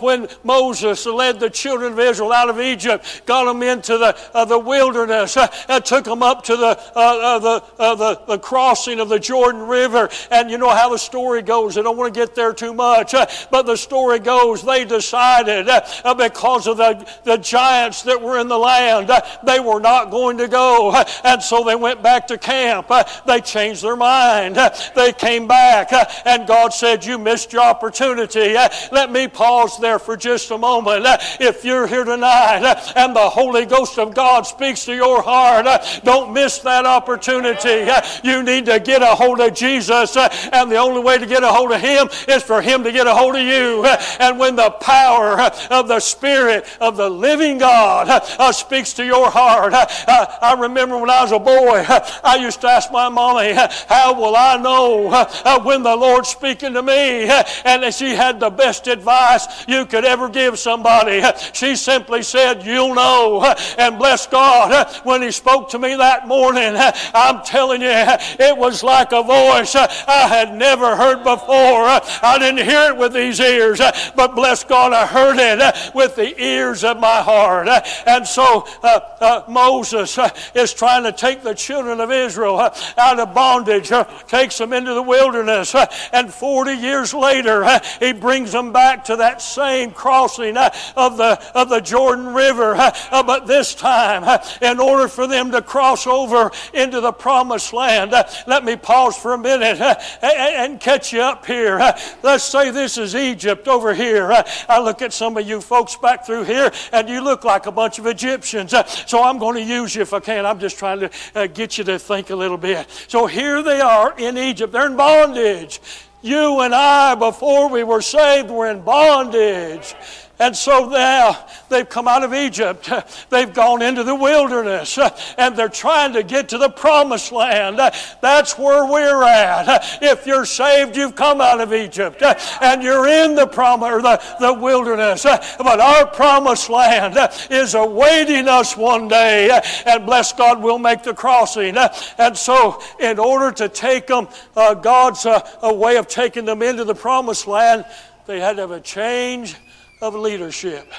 when 0.00 0.28
Moses 0.42 1.06
led 1.06 1.40
the 1.40 1.53
children 1.54 1.92
of 1.92 1.98
Israel 1.98 2.32
out 2.32 2.50
of 2.50 2.60
Egypt, 2.60 3.22
got 3.26 3.44
them 3.44 3.62
into 3.62 3.96
the, 3.96 4.16
uh, 4.34 4.44
the 4.44 4.58
wilderness, 4.58 5.36
uh, 5.36 5.46
and 5.68 5.84
took 5.84 6.04
them 6.04 6.22
up 6.22 6.44
to 6.44 6.56
the, 6.56 6.78
uh, 6.94 7.00
uh, 7.00 7.38
the, 7.38 7.64
uh, 7.78 7.94
the, 7.94 8.20
the 8.26 8.38
crossing 8.38 9.00
of 9.00 9.08
the 9.08 9.18
Jordan 9.18 9.62
River. 9.62 10.08
And 10.30 10.50
you 10.50 10.58
know 10.58 10.70
how 10.70 10.90
the 10.90 10.98
story 10.98 11.42
goes. 11.42 11.78
I 11.78 11.82
don't 11.82 11.96
want 11.96 12.12
to 12.12 12.20
get 12.20 12.34
there 12.34 12.52
too 12.52 12.74
much, 12.74 13.14
uh, 13.14 13.26
but 13.50 13.66
the 13.66 13.76
story 13.76 14.18
goes 14.18 14.62
they 14.64 14.84
decided 14.84 15.68
uh, 15.68 16.14
because 16.14 16.66
of 16.66 16.76
the, 16.76 17.06
the 17.24 17.36
giants 17.36 18.02
that 18.02 18.20
were 18.20 18.38
in 18.38 18.48
the 18.48 18.58
land, 18.58 19.10
they 19.44 19.60
were 19.60 19.80
not 19.80 20.10
going 20.10 20.38
to 20.38 20.48
go. 20.48 20.94
And 21.24 21.42
so 21.42 21.64
they 21.64 21.76
went 21.76 22.02
back 22.02 22.26
to 22.28 22.38
camp. 22.38 22.90
They 23.26 23.40
changed 23.40 23.82
their 23.82 23.96
mind. 23.96 24.56
They 24.94 25.12
came 25.12 25.46
back, 25.46 25.92
and 26.26 26.46
God 26.46 26.72
said, 26.72 27.04
You 27.04 27.18
missed 27.18 27.52
your 27.52 27.62
opportunity. 27.62 28.54
Let 28.92 29.10
me 29.10 29.28
pause 29.28 29.78
there 29.80 29.98
for 29.98 30.16
just 30.16 30.50
a 30.50 30.58
moment. 30.58 31.04
If 31.44 31.62
you're 31.62 31.86
here 31.86 32.04
tonight 32.04 32.92
and 32.96 33.14
the 33.14 33.28
Holy 33.28 33.66
Ghost 33.66 33.98
of 33.98 34.14
God 34.14 34.46
speaks 34.46 34.86
to 34.86 34.94
your 34.94 35.20
heart, 35.20 35.66
don't 36.02 36.32
miss 36.32 36.58
that 36.60 36.86
opportunity. 36.86 37.86
You 38.22 38.42
need 38.42 38.64
to 38.66 38.80
get 38.80 39.02
a 39.02 39.14
hold 39.14 39.40
of 39.40 39.52
Jesus, 39.52 40.16
and 40.16 40.72
the 40.72 40.76
only 40.76 41.02
way 41.02 41.18
to 41.18 41.26
get 41.26 41.42
a 41.42 41.48
hold 41.48 41.72
of 41.72 41.80
Him 41.80 42.08
is 42.28 42.42
for 42.42 42.62
Him 42.62 42.82
to 42.84 42.92
get 42.92 43.06
a 43.06 43.14
hold 43.14 43.36
of 43.36 43.42
you. 43.42 43.84
And 44.18 44.38
when 44.38 44.56
the 44.56 44.70
power 44.70 45.38
of 45.70 45.88
the 45.88 46.00
Spirit 46.00 46.66
of 46.80 46.96
the 46.96 47.10
living 47.10 47.58
God 47.58 48.24
speaks 48.54 48.94
to 48.94 49.04
your 49.04 49.30
heart, 49.30 49.74
I 49.74 50.56
remember 50.58 50.96
when 50.96 51.10
I 51.10 51.22
was 51.22 51.32
a 51.32 51.38
boy, 51.38 51.84
I 52.24 52.38
used 52.40 52.62
to 52.62 52.68
ask 52.68 52.90
my 52.90 53.10
mommy, 53.10 53.52
How 53.52 54.14
will 54.18 54.34
I 54.34 54.56
know 54.56 55.60
when 55.62 55.82
the 55.82 55.94
Lord's 55.94 56.28
speaking 56.28 56.72
to 56.72 56.82
me? 56.82 57.28
And 57.64 57.92
she 57.92 58.14
had 58.14 58.40
the 58.40 58.50
best 58.50 58.86
advice 58.86 59.46
you 59.68 59.84
could 59.84 60.04
ever 60.04 60.28
give 60.28 60.58
somebody. 60.58 61.22
She 61.52 61.76
simply 61.76 62.22
said, 62.22 62.64
You'll 62.64 62.94
know. 62.94 63.54
And 63.78 63.98
bless 63.98 64.26
God, 64.26 64.86
when 65.04 65.22
He 65.22 65.30
spoke 65.30 65.70
to 65.70 65.78
me 65.78 65.96
that 65.96 66.26
morning, 66.26 66.74
I'm 67.14 67.42
telling 67.44 67.80
you, 67.80 67.88
it 67.90 68.56
was 68.56 68.82
like 68.82 69.12
a 69.12 69.22
voice 69.22 69.74
I 69.74 70.28
had 70.28 70.54
never 70.54 70.96
heard 70.96 71.24
before. 71.24 71.86
I 71.86 72.36
didn't 72.38 72.66
hear 72.66 72.90
it 72.90 72.96
with 72.96 73.12
these 73.12 73.40
ears, 73.40 73.80
but 74.16 74.34
bless 74.34 74.64
God, 74.64 74.92
I 74.92 75.06
heard 75.06 75.36
it 75.38 75.94
with 75.94 76.16
the 76.16 76.40
ears 76.42 76.84
of 76.84 76.98
my 76.98 77.22
heart. 77.22 77.68
And 78.06 78.26
so 78.26 78.66
uh, 78.82 79.00
uh, 79.20 79.42
Moses 79.48 80.18
is 80.54 80.74
trying 80.74 81.04
to 81.04 81.12
take 81.12 81.42
the 81.42 81.54
children 81.54 82.00
of 82.00 82.10
Israel 82.10 82.58
out 82.58 83.18
of 83.18 83.34
bondage, 83.34 83.90
takes 84.28 84.58
them 84.58 84.72
into 84.72 84.94
the 84.94 85.02
wilderness, 85.02 85.74
and 86.12 86.32
40 86.32 86.72
years 86.72 87.14
later, 87.14 87.80
he 88.00 88.12
brings 88.12 88.52
them 88.52 88.72
back 88.72 89.04
to 89.04 89.16
that 89.16 89.42
same 89.42 89.90
crossing 89.92 90.56
of, 90.56 91.13
the, 91.16 91.40
of 91.54 91.68
the 91.68 91.80
Jordan 91.80 92.34
River. 92.34 92.74
but 93.10 93.46
this 93.46 93.74
time, 93.74 94.40
in 94.60 94.80
order 94.80 95.08
for 95.08 95.26
them 95.26 95.50
to 95.52 95.62
cross 95.62 96.06
over 96.06 96.50
into 96.72 97.00
the 97.00 97.12
promised 97.12 97.72
land, 97.72 98.12
let 98.46 98.64
me 98.64 98.76
pause 98.76 99.16
for 99.16 99.34
a 99.34 99.38
minute 99.38 99.80
and 100.22 100.80
catch 100.80 101.12
you 101.12 101.20
up 101.20 101.46
here. 101.46 101.78
let's 102.22 102.44
say 102.44 102.70
this 102.70 102.98
is 102.98 103.14
Egypt 103.14 103.68
over 103.68 103.94
here. 103.94 104.30
I 104.68 104.80
look 104.80 105.02
at 105.02 105.12
some 105.12 105.36
of 105.36 105.46
you 105.46 105.60
folks 105.60 105.96
back 105.96 106.26
through 106.26 106.44
here, 106.44 106.70
and 106.92 107.08
you 107.08 107.22
look 107.22 107.44
like 107.44 107.66
a 107.66 107.72
bunch 107.72 107.98
of 107.98 108.06
Egyptians. 108.06 108.74
so 109.06 109.22
I'm 109.22 109.38
going 109.38 109.56
to 109.56 109.62
use 109.62 109.94
you 109.94 110.02
if 110.02 110.12
I 110.12 110.20
can. 110.20 110.46
I'm 110.46 110.58
just 110.58 110.78
trying 110.78 111.00
to 111.00 111.10
uh, 111.34 111.46
get 111.46 111.78
you 111.78 111.84
to 111.84 111.98
think 111.98 112.30
a 112.30 112.36
little 112.36 112.58
bit. 112.58 112.86
So 113.08 113.26
here 113.26 113.62
they 113.62 113.80
are 113.80 114.14
in 114.18 114.38
Egypt. 114.38 114.72
They're 114.72 114.86
in 114.86 114.96
bondage. 114.96 115.80
You 116.22 116.60
and 116.60 116.74
I, 116.74 117.14
before 117.14 117.68
we 117.68 117.84
were 117.84 118.00
saved, 118.00 118.50
were 118.50 118.70
in 118.70 118.80
bondage. 118.80 119.94
And 120.40 120.56
so 120.56 120.88
now 120.88 121.46
they've 121.68 121.88
come 121.88 122.08
out 122.08 122.24
of 122.24 122.34
Egypt. 122.34 122.90
They've 123.30 123.52
gone 123.52 123.82
into 123.82 124.02
the 124.02 124.14
wilderness 124.14 124.98
and 125.38 125.56
they're 125.56 125.68
trying 125.68 126.12
to 126.14 126.22
get 126.22 126.48
to 126.48 126.58
the 126.58 126.68
promised 126.68 127.30
land. 127.30 127.78
That's 128.20 128.58
where 128.58 128.84
we're 128.86 129.22
at. 129.22 129.84
If 130.04 130.26
you're 130.26 130.44
saved, 130.44 130.96
you've 130.96 131.14
come 131.14 131.40
out 131.40 131.60
of 131.60 131.72
Egypt 131.72 132.22
and 132.22 132.82
you're 132.82 133.06
in 133.06 133.34
the 133.34 133.44
or 133.44 134.02
the, 134.02 134.20
the 134.40 134.52
wilderness. 134.52 135.22
But 135.22 135.80
our 135.80 136.06
promised 136.06 136.68
land 136.68 137.16
is 137.50 137.74
awaiting 137.74 138.48
us 138.48 138.76
one 138.76 139.08
day. 139.08 139.60
And 139.86 140.04
bless 140.04 140.32
God, 140.32 140.62
we'll 140.62 140.78
make 140.78 141.02
the 141.02 141.14
crossing. 141.14 141.76
And 142.18 142.36
so, 142.36 142.82
in 143.00 143.18
order 143.18 143.52
to 143.52 143.68
take 143.68 144.08
them, 144.08 144.28
uh, 144.56 144.74
God's 144.74 145.26
uh, 145.26 145.48
a 145.62 145.72
way 145.72 145.96
of 145.96 146.08
taking 146.08 146.44
them 146.44 146.62
into 146.62 146.84
the 146.84 146.94
promised 146.94 147.46
land, 147.46 147.84
they 148.26 148.40
had 148.40 148.56
to 148.56 148.62
have 148.62 148.70
a 148.70 148.80
change 148.80 149.56
of 150.04 150.14
leadership. 150.14 150.92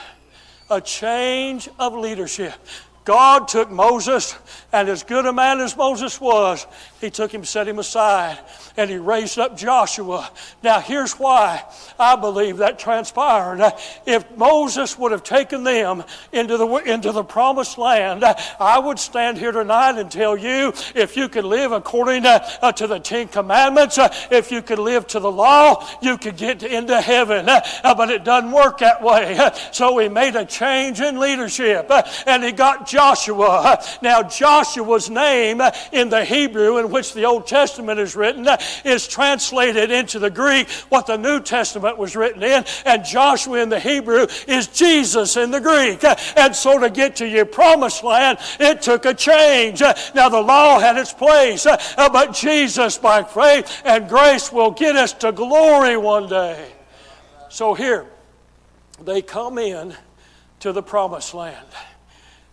A 0.69 0.81
change 0.81 1.69
of 1.77 1.93
leadership. 1.93 2.53
God 3.05 3.47
took 3.47 3.69
Moses, 3.69 4.35
and 4.73 4.89
as 4.89 5.03
good 5.03 5.27
a 5.27 5.31
man 5.31 5.59
as 5.59 5.77
Moses 5.77 6.19
was, 6.19 6.65
he 6.99 7.11
took 7.11 7.31
him, 7.31 7.45
set 7.45 7.67
him 7.67 7.77
aside, 7.77 8.39
and 8.77 8.89
he 8.89 8.97
raised 8.97 9.39
up 9.39 9.57
Joshua. 9.57 10.29
Now, 10.63 10.79
here's 10.79 11.13
why 11.13 11.63
I 11.99 12.15
believe 12.15 12.57
that 12.57 12.79
transpired. 12.79 13.73
If 14.05 14.37
Moses 14.37 14.97
would 14.97 15.11
have 15.11 15.23
taken 15.23 15.63
them 15.63 16.03
into 16.31 16.57
the, 16.57 16.67
into 16.77 17.11
the 17.11 17.23
promised 17.23 17.77
land, 17.77 18.23
I 18.23 18.79
would 18.79 18.99
stand 18.99 19.37
here 19.37 19.51
tonight 19.51 19.97
and 19.97 20.11
tell 20.11 20.37
you 20.37 20.73
if 20.93 21.15
you 21.15 21.29
could 21.29 21.45
live 21.45 21.71
according 21.71 22.23
to, 22.23 22.45
uh, 22.61 22.71
to 22.73 22.87
the 22.87 22.99
Ten 22.99 23.27
Commandments, 23.27 23.97
uh, 23.97 24.13
if 24.31 24.51
you 24.51 24.61
could 24.61 24.79
live 24.79 25.07
to 25.07 25.19
the 25.19 25.31
law, 25.31 25.87
you 26.01 26.17
could 26.17 26.37
get 26.37 26.63
into 26.63 26.99
heaven. 26.99 27.47
Uh, 27.47 27.95
but 27.95 28.09
it 28.09 28.23
doesn't 28.23 28.51
work 28.51 28.79
that 28.79 29.01
way. 29.01 29.39
So 29.71 29.97
he 29.97 30.07
made 30.09 30.35
a 30.35 30.45
change 30.45 31.01
in 31.01 31.19
leadership, 31.19 31.91
and 32.25 32.43
he 32.43 32.51
got 32.51 32.87
Joshua. 32.87 33.83
Now, 34.01 34.23
Joshua's 34.23 35.09
name 35.09 35.61
in 35.91 36.09
the 36.09 36.23
Hebrew 36.23 36.77
in 36.77 36.91
which 36.91 37.13
the 37.13 37.25
Old 37.25 37.47
Testament 37.47 37.99
is 37.99 38.15
written 38.15 38.47
is 38.83 39.07
translated 39.07 39.91
into 39.91 40.19
the 40.19 40.29
Greek 40.29 40.69
what 40.89 41.07
the 41.07 41.17
New 41.17 41.39
Testament 41.39 41.97
was 41.97 42.15
written 42.15 42.43
in, 42.43 42.65
and 42.85 43.05
Joshua 43.05 43.61
in 43.61 43.69
the 43.69 43.79
Hebrew 43.79 44.27
is 44.47 44.67
Jesus 44.67 45.37
in 45.37 45.51
the 45.51 45.61
Greek. 45.61 46.03
And 46.37 46.55
so 46.55 46.79
to 46.79 46.89
get 46.89 47.15
to 47.17 47.27
your 47.27 47.45
promised 47.45 48.03
land, 48.03 48.39
it 48.59 48.81
took 48.81 49.05
a 49.05 49.13
change. 49.13 49.81
Now 50.13 50.29
the 50.29 50.41
law 50.41 50.79
had 50.79 50.97
its 50.97 51.13
place, 51.13 51.65
but 51.95 52.33
Jesus 52.33 52.97
by 52.97 53.23
faith 53.23 53.81
and 53.85 54.07
grace 54.09 54.51
will 54.51 54.71
get 54.71 54.95
us 54.95 55.13
to 55.13 55.31
glory 55.31 55.97
one 55.97 56.27
day. 56.27 56.71
So 57.49 57.73
here, 57.73 58.05
they 59.01 59.21
come 59.21 59.57
in 59.57 59.95
to 60.59 60.71
the 60.71 60.83
promised 60.83 61.33
land. 61.33 61.67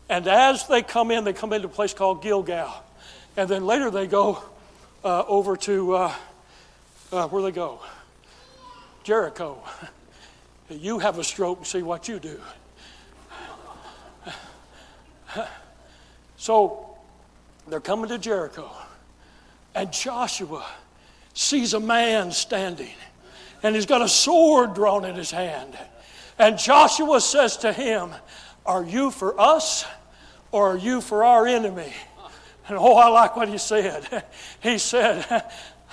And 0.09 0.27
as 0.27 0.67
they 0.67 0.83
come 0.83 1.11
in, 1.11 1.25
they 1.25 1.33
come 1.33 1.53
into 1.53 1.69
a 1.69 1.71
place 1.71 1.95
called 1.95 2.23
Gilgal. 2.23 2.73
And 3.37 3.49
then 3.49 3.65
later 3.65 3.91
they 3.91 4.07
go 4.07 4.43
uh, 5.05 5.25
over 5.27 5.57
to, 5.57 5.95
uh, 5.95 6.15
uh, 7.13 7.29
where 7.29 7.43
they 7.43 7.53
go? 7.53 7.81
Jericho. 9.05 9.63
You 10.69 11.01
have 11.01 11.19
a 11.19 11.25
stroke 11.25 11.59
and 11.59 11.67
see 11.67 11.83
what 11.83 12.09
you 12.09 12.19
do. 12.19 12.41
So 16.43 16.97
they're 17.69 17.79
coming 17.79 18.09
to 18.09 18.19
Jericho, 18.19 18.69
and 19.77 19.93
Joshua 19.93 20.67
sees 21.35 21.73
a 21.73 21.79
man 21.79 22.33
standing, 22.33 22.91
and 23.63 23.77
he's 23.77 23.87
got 23.87 24.03
a 24.03 24.09
sword 24.09 24.75
drawn 24.75 25.05
in 25.05 25.15
his 25.15 25.31
hand. 25.31 25.79
And 26.41 26.59
Joshua 26.59 27.21
says 27.21 27.59
to 27.59 27.73
him, 27.73 28.11
Are 28.67 28.83
you 28.83 29.13
for 29.13 29.41
us 29.41 29.85
or 30.51 30.73
are 30.73 30.77
you 30.77 31.01
for 31.01 31.23
our 31.23 31.47
enemy? 31.47 31.93
And 32.69 32.79
oh, 32.79 32.97
I 32.97 33.09
like 33.09 33.37
what 33.37 33.49
he 33.49 33.59
said. 33.59 34.25
He 34.63 34.79
said, 34.79 35.45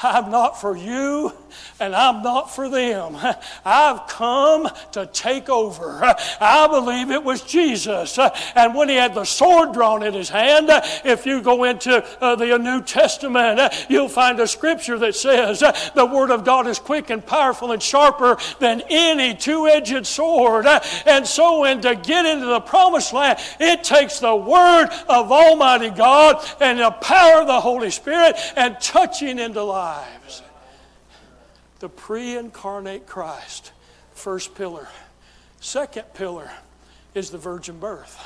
I'm 0.03 0.31
not 0.31 0.61
for 0.61 0.77
you 0.77 1.33
and 1.79 1.95
I'm 1.95 2.21
not 2.23 2.53
for 2.53 2.69
them. 2.69 3.17
I've 3.65 4.07
come 4.07 4.69
to 4.93 5.05
take 5.07 5.49
over. 5.49 5.99
I 6.41 6.67
believe 6.67 7.11
it 7.11 7.23
was 7.23 7.41
Jesus. 7.41 8.17
And 8.55 8.75
when 8.75 8.89
he 8.89 8.95
had 8.95 9.13
the 9.13 9.25
sword 9.25 9.73
drawn 9.73 10.03
in 10.03 10.13
his 10.13 10.29
hand, 10.29 10.69
if 11.05 11.25
you 11.25 11.41
go 11.41 11.63
into 11.63 12.03
uh, 12.21 12.35
the 12.35 12.57
New 12.57 12.81
Testament, 12.81 13.73
you'll 13.89 14.09
find 14.09 14.39
a 14.39 14.47
scripture 14.47 14.97
that 14.99 15.15
says 15.15 15.59
the 15.95 16.05
Word 16.05 16.31
of 16.31 16.43
God 16.43 16.67
is 16.67 16.79
quick 16.79 17.09
and 17.09 17.25
powerful 17.25 17.71
and 17.71 17.81
sharper 17.81 18.37
than 18.59 18.81
any 18.89 19.33
two 19.33 19.67
edged 19.67 20.05
sword. 20.05 20.65
And 21.05 21.25
so, 21.25 21.61
when 21.61 21.81
to 21.81 21.95
get 21.95 22.25
into 22.25 22.47
the 22.47 22.59
promised 22.59 23.13
land, 23.13 23.39
it 23.59 23.83
takes 23.83 24.19
the 24.19 24.35
Word 24.35 24.89
of 25.07 25.31
Almighty 25.31 25.89
God 25.89 26.43
and 26.59 26.79
the 26.79 26.91
power 26.91 27.41
of 27.41 27.47
the 27.47 27.61
Holy 27.61 27.91
Spirit 27.91 28.35
and 28.55 28.79
touching 28.79 29.39
into 29.39 29.63
lives. 29.63 30.43
The 31.79 31.89
pre 31.89 32.37
incarnate 32.37 33.07
Christ, 33.07 33.71
first 34.13 34.55
pillar. 34.55 34.87
Second 35.61 36.13
pillar 36.13 36.51
is 37.13 37.29
the 37.29 37.37
virgin 37.37 37.79
birth. 37.79 38.19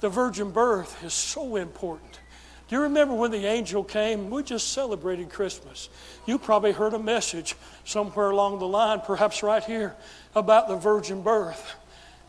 The 0.00 0.08
virgin 0.08 0.50
birth 0.50 1.02
is 1.04 1.12
so 1.12 1.56
important. 1.56 2.20
Do 2.68 2.76
you 2.76 2.82
remember 2.82 3.14
when 3.14 3.30
the 3.30 3.46
angel 3.46 3.84
came? 3.84 4.30
We 4.30 4.42
just 4.42 4.72
celebrated 4.72 5.30
Christmas. 5.30 5.90
You 6.26 6.38
probably 6.38 6.72
heard 6.72 6.94
a 6.94 6.98
message 6.98 7.54
somewhere 7.84 8.30
along 8.30 8.58
the 8.58 8.66
line, 8.66 9.00
perhaps 9.00 9.42
right 9.42 9.62
here, 9.62 9.94
about 10.34 10.68
the 10.68 10.76
virgin 10.76 11.22
birth. 11.22 11.74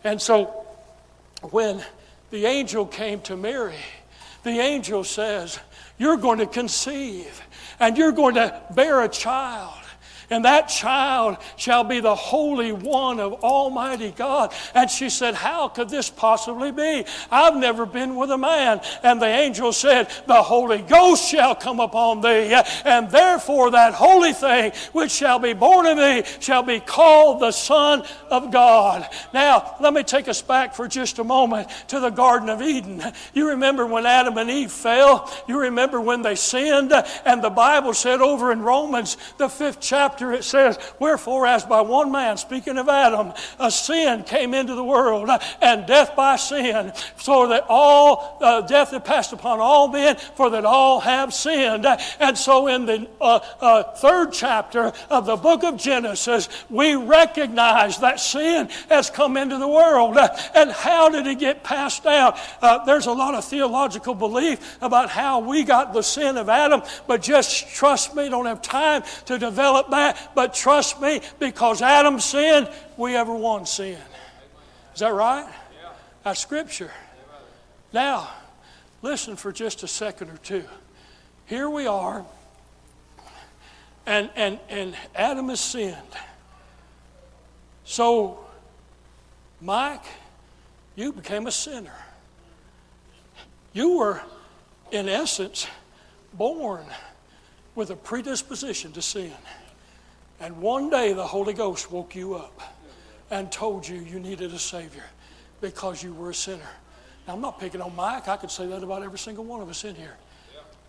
And 0.04 0.22
so 0.22 0.66
when 1.42 1.84
the 2.32 2.46
angel 2.46 2.86
came 2.86 3.22
to 3.22 3.38
Mary, 3.38 3.76
the 4.44 4.60
angel 4.60 5.04
says, 5.06 5.58
You're 5.98 6.18
going 6.18 6.40
to 6.40 6.48
conceive 6.48 7.42
and 7.80 7.98
you're 7.98 8.12
going 8.12 8.36
to 8.36 8.62
bear 8.74 9.04
a 9.04 9.10
child 9.10 9.85
and 10.30 10.46
that 10.46 10.68
child 10.68 11.38
shall 11.58 11.84
be 11.84 12.00
the 12.00 12.16
Holy 12.16 12.72
One 12.72 13.20
of 13.20 13.34
Almighty 13.44 14.12
God. 14.16 14.54
And 14.74 14.90
she 14.90 15.10
said, 15.10 15.36
How 15.36 15.68
could 15.68 15.90
this 15.90 16.10
possibly 16.10 16.72
be? 16.72 17.06
I've 17.32 17.56
never 17.56 17.86
been 17.86 18.16
with 18.16 18.32
a 18.32 18.38
man. 18.38 18.82
And 19.04 19.22
the 19.22 19.28
angel 19.28 19.74
said, 19.74 20.10
The 20.28 20.42
Holy 20.42 20.82
Ghost 20.82 21.30
shall 21.30 21.56
come 21.56 21.80
upon 21.80 22.22
thee, 22.22 22.56
and 22.86 23.10
therefore 23.10 23.72
that 23.72 23.94
holy 23.94 24.34
thing 24.34 24.72
which 24.94 25.12
shall 25.12 25.40
be 25.40 25.54
born 25.54 25.86
of 25.86 25.98
thee 25.98 26.24
shall 26.40 26.64
be 26.64 26.80
called 26.80 27.42
the 27.42 27.52
Son 27.52 28.04
of 28.30 28.52
God. 28.52 29.08
Now, 29.34 29.76
let 29.80 29.94
me 29.94 30.04
take 30.04 30.28
us 30.28 30.42
back 30.42 30.76
for 30.76 30.88
just 30.88 31.20
a 31.20 31.24
moment 31.24 31.70
to 31.90 32.00
the 32.00 32.10
Garden 32.10 32.50
of 32.50 32.62
Eden. 32.62 33.04
You 33.34 33.50
remember 33.50 33.86
when 33.86 34.06
Adam 34.06 34.38
and 34.38 34.50
Eve 34.50 34.72
fell? 34.72 35.32
You 35.48 35.60
remember 35.60 36.00
when 36.00 36.22
they 36.22 36.36
sinned? 36.36 36.94
And 37.26 37.44
the 37.44 37.50
Bible 37.50 37.94
said 37.94 38.22
over 38.22 38.52
in 38.52 38.62
Romans, 38.62 39.18
the 39.38 39.50
fifth 39.50 39.80
chapter, 39.82 40.15
chapter, 40.16 40.32
it 40.32 40.46
says, 40.46 40.80
Wherefore, 40.98 41.46
as 41.46 41.66
by 41.66 41.82
one 41.82 42.10
man, 42.10 42.38
speaking 42.38 42.78
of 42.78 42.88
Adam, 42.88 43.34
a 43.60 43.70
sin 43.70 44.24
came 44.24 44.54
into 44.54 44.74
the 44.74 44.84
world, 44.84 45.30
and 45.62 45.86
death 45.86 46.16
by 46.16 46.38
sin, 46.38 46.94
so 47.18 47.48
that 47.50 47.66
all 47.68 48.38
uh, 48.42 48.62
death 48.62 48.92
had 48.92 49.04
passed 49.04 49.34
upon 49.34 49.60
all 49.60 49.90
men, 49.90 50.16
for 50.36 50.50
that 50.52 50.64
all 50.64 51.02
have 51.02 51.34
sinned. 51.34 51.86
And 52.20 52.38
so, 52.38 52.68
in 52.68 52.86
the 52.86 53.10
uh, 53.20 53.40
uh, 53.60 53.84
third 53.96 54.32
chapter 54.32 54.94
of 55.10 55.26
the 55.26 55.36
book 55.36 55.66
of 55.66 55.76
Genesis, 55.76 56.48
we 56.70 56.96
recognize 56.96 57.98
that 57.98 58.22
sin 58.22 58.70
has 58.88 59.10
come 59.10 59.36
into 59.36 59.58
the 59.58 59.68
world. 59.68 60.18
And 60.56 60.72
how 60.72 61.10
did 61.10 61.28
it 61.28 61.40
get 61.40 61.64
passed 61.64 62.04
down? 62.04 62.38
Uh, 62.62 62.86
there's 62.86 63.08
a 63.08 63.12
lot 63.12 63.36
of 63.36 63.44
theological 63.44 64.16
belief 64.16 64.78
about 64.82 65.10
how 65.10 65.40
we 65.40 65.64
got 65.64 65.94
the 65.94 66.02
sin 66.02 66.38
of 66.38 66.48
Adam, 66.48 66.84
but 67.06 67.22
just 67.22 67.68
trust 67.68 68.16
me, 68.16 68.30
don't 68.30 68.46
have 68.46 68.62
time 68.62 69.04
to 69.26 69.38
develop 69.38 69.90
that 69.90 70.05
that, 70.14 70.36
but 70.36 70.54
trust 70.54 71.02
me, 71.02 71.22
because 71.40 71.82
Adam 71.82 72.20
sinned, 72.20 72.70
we 72.98 73.16
ever 73.16 73.34
won 73.34 73.66
sin. 73.66 73.98
Is 74.94 75.00
that 75.00 75.14
right? 75.14 75.48
That's 76.24 76.40
scripture. 76.40 76.92
Now, 77.94 78.30
listen 79.02 79.36
for 79.36 79.52
just 79.52 79.84
a 79.84 79.88
second 79.88 80.30
or 80.30 80.38
two. 80.38 80.64
Here 81.46 81.70
we 81.70 81.88
are, 81.88 82.26
and, 84.06 84.30
and, 84.36 84.60
and 84.70 84.96
Adam 85.16 85.50
has 85.50 85.60
sinned. 85.60 85.96
So, 87.84 88.40
Mike, 89.62 90.04
you 90.96 91.14
became 91.14 91.48
a 91.48 91.52
sinner. 91.52 91.94
You 93.74 93.98
were, 93.98 94.22
in 94.92 95.08
essence, 95.08 95.68
born 96.34 96.86
with 97.76 97.90
a 97.90 97.96
predisposition 97.96 98.92
to 98.94 99.02
sin. 99.02 99.34
And 100.40 100.62
one 100.62 100.90
day 100.90 101.14
the 101.14 101.26
Holy 101.26 101.54
Ghost 101.54 101.92
woke 101.92 102.16
you 102.16 102.36
up 102.36 102.62
and 103.32 103.52
told 103.52 103.88
you 103.88 103.98
you 103.98 104.20
needed 104.20 104.54
a 104.54 104.60
Savior 104.60 105.06
because 105.62 106.04
you 106.04 106.14
were 106.14 106.30
a 106.30 106.36
sinner. 106.36 106.70
Now, 107.28 107.34
I'm 107.34 107.42
not 107.42 107.60
picking 107.60 107.82
on 107.82 107.96
Mike. 107.96 108.28
I 108.28 108.38
could 108.38 108.52
say 108.52 108.68
that 108.68 108.84
about 108.84 109.02
every 109.04 109.18
single 109.18 109.46
one 109.46 109.62
of 109.62 109.70
us 109.70 109.84
in 109.84 109.96
here. 109.96 110.16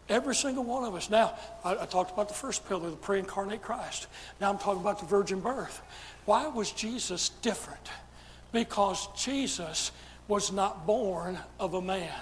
Every 0.08 0.34
single 0.34 0.62
one 0.62 0.84
of 0.84 0.94
us. 0.94 1.10
Now, 1.10 1.34
I, 1.64 1.72
I 1.78 1.86
talked 1.86 2.12
about 2.12 2.28
the 2.28 2.34
first 2.34 2.68
pillar, 2.68 2.90
the 2.90 2.96
pre 2.96 3.18
incarnate 3.18 3.62
Christ. 3.62 4.06
Now 4.40 4.50
I'm 4.50 4.58
talking 4.58 4.80
about 4.80 5.00
the 5.00 5.06
virgin 5.06 5.40
birth. 5.40 5.82
Why 6.26 6.46
was 6.46 6.70
Jesus 6.70 7.30
different? 7.42 7.88
Because 8.52 9.08
Jesus 9.16 9.90
was 10.28 10.52
not 10.52 10.86
born 10.86 11.38
of 11.58 11.74
a 11.74 11.82
man. 11.82 12.12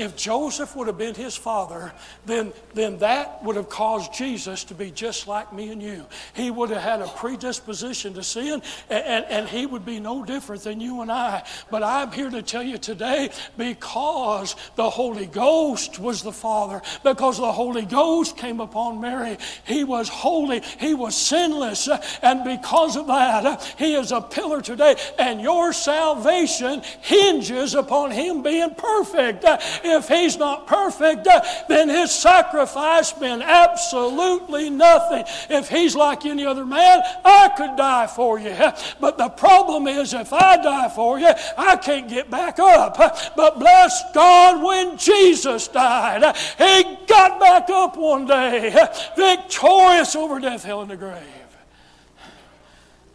If 0.00 0.16
Joseph 0.16 0.74
would 0.76 0.86
have 0.86 0.96
been 0.96 1.14
his 1.14 1.36
father, 1.36 1.92
then, 2.24 2.54
then 2.72 2.96
that 2.98 3.44
would 3.44 3.56
have 3.56 3.68
caused 3.68 4.14
Jesus 4.14 4.64
to 4.64 4.74
be 4.74 4.90
just 4.90 5.28
like 5.28 5.52
me 5.52 5.70
and 5.70 5.82
you. 5.82 6.06
He 6.32 6.50
would 6.50 6.70
have 6.70 6.80
had 6.80 7.02
a 7.02 7.06
predisposition 7.08 8.14
to 8.14 8.22
sin, 8.22 8.62
and, 8.88 9.04
and, 9.04 9.24
and 9.26 9.48
he 9.48 9.66
would 9.66 9.84
be 9.84 10.00
no 10.00 10.24
different 10.24 10.62
than 10.62 10.80
you 10.80 11.02
and 11.02 11.12
I. 11.12 11.44
But 11.70 11.82
I'm 11.82 12.10
here 12.12 12.30
to 12.30 12.40
tell 12.40 12.62
you 12.62 12.78
today 12.78 13.28
because 13.58 14.56
the 14.76 14.88
Holy 14.88 15.26
Ghost 15.26 15.98
was 15.98 16.22
the 16.22 16.32
Father, 16.32 16.80
because 17.04 17.36
the 17.36 17.52
Holy 17.52 17.84
Ghost 17.84 18.38
came 18.38 18.60
upon 18.60 19.02
Mary, 19.02 19.36
he 19.64 19.84
was 19.84 20.08
holy, 20.08 20.62
he 20.78 20.94
was 20.94 21.14
sinless, 21.14 21.90
and 22.22 22.42
because 22.42 22.96
of 22.96 23.06
that, 23.06 23.62
he 23.78 23.94
is 23.94 24.12
a 24.12 24.22
pillar 24.22 24.62
today. 24.62 24.96
And 25.18 25.42
your 25.42 25.74
salvation 25.74 26.80
hinges 27.02 27.74
upon 27.74 28.12
him 28.12 28.42
being 28.42 28.74
perfect. 28.74 29.44
If 29.90 30.08
he's 30.08 30.36
not 30.36 30.66
perfect, 30.66 31.26
uh, 31.26 31.42
then 31.68 31.88
his 31.88 32.12
sacrifice 32.12 33.18
meant 33.20 33.42
absolutely 33.42 34.70
nothing. 34.70 35.24
If 35.48 35.68
he's 35.68 35.96
like 35.96 36.24
any 36.24 36.46
other 36.46 36.64
man, 36.64 37.02
I 37.24 37.50
could 37.56 37.76
die 37.76 38.06
for 38.06 38.38
you. 38.38 38.54
But 39.00 39.18
the 39.18 39.28
problem 39.28 39.86
is, 39.86 40.14
if 40.14 40.32
I 40.32 40.56
die 40.56 40.88
for 40.88 41.18
you, 41.18 41.32
I 41.56 41.76
can't 41.76 42.08
get 42.08 42.30
back 42.30 42.58
up. 42.58 42.96
But 43.36 43.58
bless 43.58 44.12
God, 44.12 44.62
when 44.62 44.96
Jesus 44.96 45.68
died, 45.68 46.36
he 46.58 46.96
got 47.06 47.40
back 47.40 47.68
up 47.70 47.96
one 47.96 48.26
day, 48.26 48.70
victorious 49.16 50.14
over 50.16 50.38
death, 50.40 50.64
hell, 50.64 50.82
and 50.82 50.90
the 50.90 50.96
grave. 50.96 51.24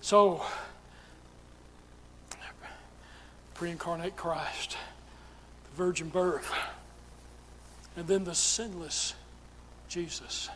So, 0.02 0.46
pre 3.56 3.72
incarnate 3.72 4.16
Christ 4.16 4.78
virgin 5.76 6.08
birth, 6.10 6.52
and 7.98 8.08
then 8.08 8.24
the 8.24 8.34
sinless 8.34 9.14
Jesus. 9.90 10.50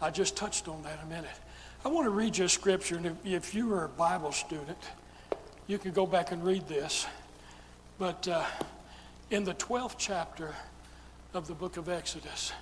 I 0.00 0.10
just 0.10 0.36
touched 0.36 0.68
on 0.68 0.82
that 0.82 1.00
a 1.02 1.06
minute. 1.06 1.30
I 1.84 1.88
want 1.88 2.04
to 2.04 2.10
read 2.10 2.36
you 2.36 2.44
a 2.44 2.48
scripture, 2.48 2.96
and 2.96 3.16
if, 3.24 3.54
you 3.54 3.72
are 3.72 3.84
a 3.84 3.88
Bible 3.88 4.32
student, 4.32 4.78
you 5.66 5.78
can 5.78 5.92
go 5.92 6.06
back 6.06 6.32
and 6.32 6.44
read 6.44 6.68
this. 6.68 7.06
But 7.98 8.28
uh, 8.28 8.44
in 9.30 9.44
the 9.44 9.54
12th 9.54 9.94
chapter 9.98 10.54
of 11.32 11.46
the 11.46 11.54
book 11.54 11.78
of 11.78 11.88
Exodus, 11.88 12.52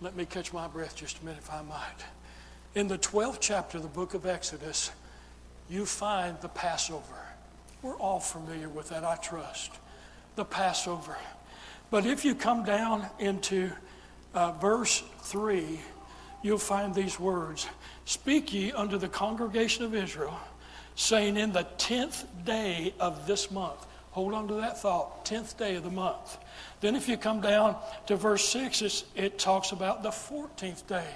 let 0.00 0.14
me 0.14 0.26
catch 0.26 0.52
my 0.52 0.68
breath 0.68 0.94
just 0.94 1.22
a 1.22 1.24
minute 1.24 1.40
if 1.42 1.50
I 1.50 1.62
might. 1.62 2.04
In 2.74 2.86
the 2.86 2.98
12th 2.98 3.38
chapter 3.40 3.78
of 3.78 3.82
the 3.82 3.88
book 3.88 4.12
of 4.12 4.26
Exodus, 4.26 4.90
you 5.70 5.86
find 5.86 6.38
the 6.40 6.48
Passover. 6.48 7.02
We're 7.82 7.96
all 7.96 8.20
familiar 8.20 8.68
with 8.68 8.90
that, 8.90 9.04
I 9.04 9.16
trust 9.16 9.72
the 10.38 10.44
Passover. 10.44 11.18
But 11.90 12.06
if 12.06 12.24
you 12.24 12.34
come 12.34 12.64
down 12.64 13.04
into 13.18 13.70
uh, 14.32 14.52
verse 14.52 15.02
3, 15.22 15.80
you'll 16.42 16.58
find 16.58 16.94
these 16.94 17.20
words 17.20 17.66
Speak 18.04 18.54
ye 18.54 18.72
unto 18.72 18.96
the 18.96 19.08
congregation 19.08 19.84
of 19.84 19.94
Israel, 19.94 20.38
saying, 20.94 21.36
In 21.36 21.52
the 21.52 21.64
tenth 21.76 22.24
day 22.44 22.94
of 23.00 23.26
this 23.26 23.50
month. 23.50 23.84
Hold 24.12 24.32
on 24.32 24.48
to 24.48 24.54
that 24.54 24.80
thought. 24.80 25.24
10th 25.26 25.58
day 25.58 25.76
of 25.76 25.84
the 25.84 25.90
month. 25.90 26.38
Then, 26.80 26.96
if 26.96 27.08
you 27.08 27.16
come 27.16 27.40
down 27.40 27.76
to 28.06 28.16
verse 28.16 28.48
6, 28.48 29.04
it 29.14 29.38
talks 29.38 29.72
about 29.72 30.02
the 30.02 30.08
14th 30.08 30.86
day. 30.86 31.06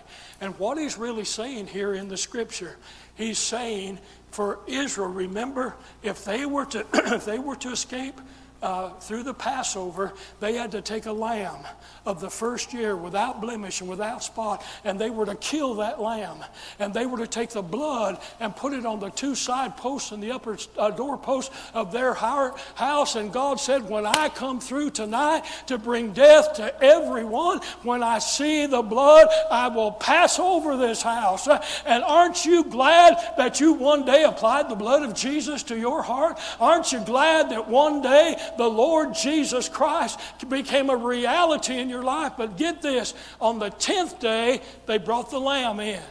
And 0.41 0.59
what 0.59 0.79
he's 0.79 0.99
really 0.99 1.25
saying 1.25 1.69
here 1.69 1.95
in 1.95 2.09
the 2.09 2.17
scripture, 2.17 2.77
he's 3.15 3.39
saying 3.39 3.99
for 4.31 4.59
Israel, 4.67 5.09
remember, 5.09 5.75
if 6.03 6.25
they 6.25 6.45
were 6.45 6.67
to, 6.67 6.87
if 7.15 7.25
they 7.25 7.39
were 7.39 7.57
to 7.57 7.71
escape 7.71 8.21
uh, 8.63 8.91
through 9.01 9.25
the 9.25 9.35
Passover, 9.35 10.15
they 10.41 10.55
had 10.55 10.73
to 10.73 10.81
take 10.81 11.07
a 11.07 11.13
lamb 11.13 11.65
of 12.05 12.21
the 12.21 12.31
first 12.31 12.73
year 12.73 12.97
without 12.97 13.41
blemish 13.41 13.81
and 13.81 13.89
without 13.89 14.23
spot, 14.23 14.65
and 14.85 14.99
they 14.99 15.11
were 15.11 15.27
to 15.27 15.35
kill 15.37 15.75
that 15.75 16.01
lamb. 16.01 16.39
And 16.79 16.93
they 16.93 17.07
were 17.07 17.19
to 17.19 17.27
take 17.27 17.51
the 17.51 17.63
blood 17.63 18.19
and 18.41 18.55
put 18.55 18.73
it 18.73 18.85
on 18.85 19.01
the 19.01 19.11
two 19.11 19.35
side 19.35 19.77
posts 19.77 20.13
and 20.13 20.23
the 20.23 20.33
upper 20.33 20.59
uh, 20.77 20.91
door 20.91 21.17
posts 21.19 21.55
of 21.75 21.93
their 21.93 22.15
house. 22.15 23.15
And 23.15 23.33
God 23.33 23.61
said, 23.61 23.89
When 23.89 24.07
I 24.07 24.29
come 24.29 24.61
through 24.61 24.91
tonight 24.91 25.45
to 25.67 25.79
bring 25.79 26.13
death 26.13 26.55
to 26.55 26.83
everyone, 26.83 27.61
when 27.83 28.03
I 28.03 28.19
see 28.19 28.67
the 28.67 28.83
blood, 28.83 29.29
I 29.51 29.69
will 29.69 29.93
pass 29.93 30.39
over 30.39 30.77
this 30.77 31.03
house. 31.03 31.49
And 31.87 32.05
aren't 32.05 32.45
you 32.45 32.65
glad 32.65 33.17
that 33.37 33.61
you 33.61 33.75
one 33.75 34.05
day 34.05 34.25
applied 34.25 34.69
the 34.69 34.75
blood 34.75 35.03
of 35.03 35.15
Jesus 35.15 35.63
to 35.65 35.79
your 35.79 36.03
heart? 36.03 36.39
Aren't 36.61 36.93
you 36.93 37.01
glad 37.01 37.51
that 37.51 37.69
one 37.69 38.03
day 38.03 38.37
the 38.59 38.69
Lord 38.69 39.15
Jesus 39.15 39.69
Christ 39.69 40.19
became 40.49 40.91
a 40.91 40.97
reality 40.97 41.79
in 41.79 41.89
your 41.93 42.03
life. 42.03 42.33
But 42.37 42.57
get 42.57 42.83
this 42.83 43.15
on 43.41 43.61
the 43.61 43.71
10th 43.71 44.19
day, 44.19 44.61
they 44.87 44.99
brought 44.99 45.31
the 45.31 45.39
lamb 45.39 45.79
in. 45.79 46.03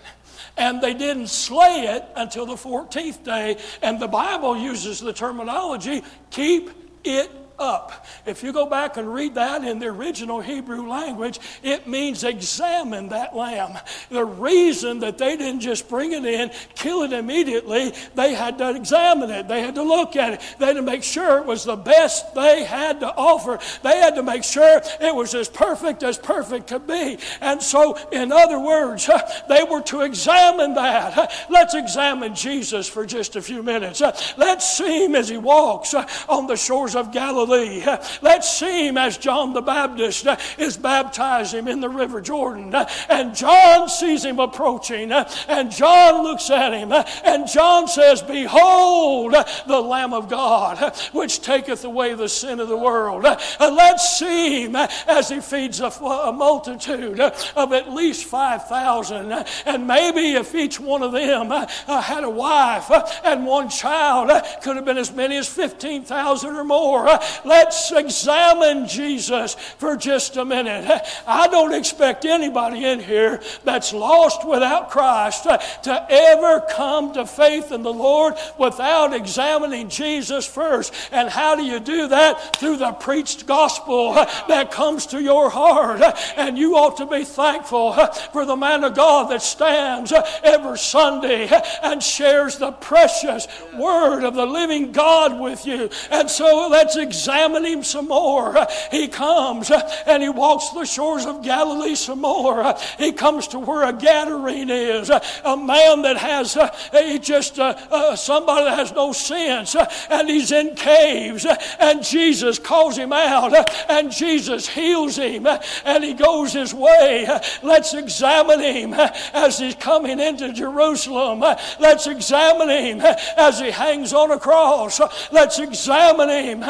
And 0.57 0.81
they 0.81 0.93
didn't 0.93 1.27
slay 1.27 1.87
it 1.87 2.05
until 2.15 2.45
the 2.45 2.55
14th 2.55 3.23
day. 3.23 3.57
And 3.81 3.99
the 3.99 4.07
Bible 4.07 4.57
uses 4.57 4.99
the 4.99 5.13
terminology 5.13 6.03
keep 6.29 6.69
it 7.03 7.31
up. 7.61 8.05
If 8.25 8.43
you 8.43 8.51
go 8.51 8.65
back 8.65 8.97
and 8.97 9.13
read 9.13 9.35
that 9.35 9.63
in 9.63 9.79
the 9.79 9.87
original 9.87 10.41
Hebrew 10.41 10.87
language, 10.87 11.39
it 11.63 11.87
means 11.87 12.23
examine 12.23 13.09
that 13.09 13.35
lamb. 13.35 13.77
The 14.09 14.25
reason 14.25 14.99
that 14.99 15.17
they 15.17 15.37
didn't 15.37 15.61
just 15.61 15.87
bring 15.87 16.11
it 16.11 16.25
in, 16.25 16.51
kill 16.75 17.03
it 17.03 17.13
immediately, 17.13 17.93
they 18.15 18.33
had 18.33 18.57
to 18.57 18.75
examine 18.75 19.29
it. 19.29 19.47
They 19.47 19.61
had 19.61 19.75
to 19.75 19.83
look 19.83 20.15
at 20.15 20.33
it. 20.33 20.55
They 20.59 20.67
had 20.67 20.75
to 20.75 20.81
make 20.81 21.03
sure 21.03 21.37
it 21.37 21.45
was 21.45 21.63
the 21.63 21.75
best 21.75 22.33
they 22.33 22.63
had 22.63 22.99
to 23.01 23.13
offer. 23.15 23.59
They 23.83 23.97
had 23.97 24.15
to 24.15 24.23
make 24.23 24.43
sure 24.43 24.81
it 24.99 25.15
was 25.15 25.35
as 25.35 25.47
perfect 25.47 26.03
as 26.03 26.17
perfect 26.17 26.67
could 26.67 26.87
be. 26.87 27.19
And 27.41 27.61
so, 27.61 27.97
in 28.11 28.31
other 28.31 28.59
words, 28.59 29.09
they 29.49 29.63
were 29.63 29.81
to 29.83 30.01
examine 30.01 30.73
that. 30.73 31.31
Let's 31.49 31.75
examine 31.75 32.33
Jesus 32.33 32.89
for 32.89 33.05
just 33.05 33.35
a 33.35 33.41
few 33.41 33.61
minutes. 33.61 34.01
Let's 34.37 34.77
see 34.77 35.05
him 35.05 35.15
as 35.15 35.29
he 35.29 35.37
walks 35.37 35.93
on 35.93 36.47
the 36.47 36.55
shores 36.55 36.95
of 36.95 37.11
Galilee 37.11 37.50
Galilee. 37.51 37.83
Let's 38.21 38.49
see 38.49 38.87
him 38.87 38.97
as 38.97 39.17
John 39.17 39.53
the 39.53 39.61
Baptist 39.61 40.27
uh, 40.27 40.37
is 40.57 40.77
baptizing 40.77 41.59
him 41.59 41.67
in 41.67 41.79
the 41.81 41.89
River 41.89 42.21
Jordan. 42.21 42.73
Uh, 42.73 42.87
and 43.09 43.35
John 43.35 43.89
sees 43.89 44.23
him 44.23 44.39
approaching, 44.39 45.11
uh, 45.11 45.29
and 45.47 45.71
John 45.71 46.23
looks 46.23 46.49
at 46.49 46.73
him, 46.73 46.91
and 46.91 47.47
John 47.47 47.87
says, 47.87 48.21
Behold, 48.21 49.35
the 49.67 49.81
Lamb 49.81 50.13
of 50.13 50.29
God, 50.29 50.95
which 51.11 51.41
taketh 51.41 51.83
away 51.83 52.13
the 52.13 52.29
sin 52.29 52.59
of 52.59 52.67
the 52.67 52.77
world. 52.77 53.23
Let's 53.59 54.17
see 54.17 54.63
him 54.63 54.75
as 54.75 55.29
he 55.29 55.41
feeds 55.41 55.79
a, 55.79 55.91
multitude 56.31 57.19
of 57.19 57.73
at 57.73 57.91
least 57.91 58.25
5,000. 58.25 59.31
And 59.65 59.87
maybe 59.87 60.33
if 60.33 60.55
each 60.55 60.79
one 60.79 61.03
of 61.03 61.11
them 61.11 61.49
had 61.49 62.23
a 62.23 62.29
wife 62.29 62.89
and 63.23 63.45
one 63.45 63.69
child, 63.69 64.29
could 64.63 64.75
have 64.75 64.85
been 64.85 64.97
as 64.97 65.13
many 65.13 65.37
as 65.37 65.47
15,000 65.47 66.55
or 66.55 66.63
more. 66.63 67.19
Let's 67.45 67.91
examine 67.91 68.87
Jesus 68.87 69.55
for 69.77 69.95
just 69.95 70.37
a 70.37 70.45
minute. 70.45 71.01
I 71.27 71.47
don't 71.47 71.73
expect 71.73 72.25
anybody 72.25 72.85
in 72.85 72.99
here 72.99 73.41
that's 73.63 73.93
lost 73.93 74.47
without 74.47 74.89
Christ 74.89 75.43
to 75.43 76.05
ever 76.09 76.61
come 76.69 77.13
to 77.13 77.25
faith 77.25 77.71
in 77.71 77.83
the 77.83 77.93
Lord 77.93 78.35
without 78.57 79.13
examining 79.13 79.89
Jesus 79.89 80.45
first. 80.45 80.93
And 81.11 81.29
how 81.29 81.55
do 81.55 81.63
you 81.63 81.79
do 81.79 82.07
that? 82.09 82.55
Through 82.57 82.77
the 82.77 82.91
preached 82.91 83.45
gospel 83.45 84.13
that 84.13 84.71
comes 84.71 85.05
to 85.07 85.21
your 85.21 85.49
heart. 85.49 86.01
And 86.37 86.57
you 86.57 86.75
ought 86.75 86.97
to 86.97 87.05
be 87.05 87.23
thankful 87.23 87.93
for 88.33 88.45
the 88.45 88.55
man 88.55 88.83
of 88.83 88.95
God 88.95 89.31
that 89.31 89.41
stands 89.41 90.13
every 90.43 90.77
Sunday 90.77 91.49
and 91.83 92.01
shares 92.01 92.57
the 92.57 92.71
precious 92.71 93.47
word 93.75 94.23
of 94.23 94.35
the 94.35 94.45
living 94.45 94.91
God 94.91 95.39
with 95.39 95.65
you. 95.65 95.89
And 96.09 96.29
so 96.29 96.67
let's 96.69 96.95
examine 96.95 97.20
examine 97.21 97.65
him 97.65 97.83
some 97.83 98.07
more. 98.07 98.65
He 98.89 99.07
comes 99.07 99.69
and 100.07 100.23
he 100.23 100.29
walks 100.29 100.69
the 100.69 100.85
shores 100.85 101.25
of 101.25 101.43
Galilee 101.43 101.93
some 101.93 102.21
more. 102.21 102.75
He 102.97 103.11
comes 103.11 103.47
to 103.49 103.59
where 103.59 103.87
a 103.87 103.93
Gadarene 103.93 104.71
is, 104.71 105.09
a 105.11 105.57
man 105.57 106.01
that 106.01 106.17
has 106.17 106.57
uh, 106.57 106.75
he 106.91 107.19
just 107.19 107.59
uh, 107.59 107.75
uh, 107.91 108.15
somebody 108.15 108.65
that 108.65 108.79
has 108.79 108.91
no 108.91 109.13
sense, 109.13 109.75
uh, 109.75 109.85
and 110.09 110.29
he's 110.29 110.51
in 110.51 110.75
caves, 110.75 111.45
uh, 111.45 111.55
and 111.79 112.03
Jesus 112.03 112.57
calls 112.57 112.97
him 112.97 113.13
out, 113.13 113.53
and 113.89 114.11
Jesus 114.11 114.67
heals 114.67 115.17
him, 115.17 115.45
and 115.85 116.03
he 116.03 116.13
goes 116.13 116.53
his 116.53 116.73
way. 116.73 117.27
Let's 117.61 117.93
examine 117.93 118.61
him 118.61 118.93
as 119.33 119.59
he's 119.59 119.75
coming 119.75 120.19
into 120.19 120.51
Jerusalem. 120.53 121.41
Let's 121.79 122.07
examine 122.07 122.69
him 122.69 123.01
as 123.37 123.59
he 123.59 123.69
hangs 123.69 124.11
on 124.11 124.31
a 124.31 124.39
cross. 124.39 124.99
Let's 125.31 125.59
examine 125.59 126.29
him. 126.29 126.61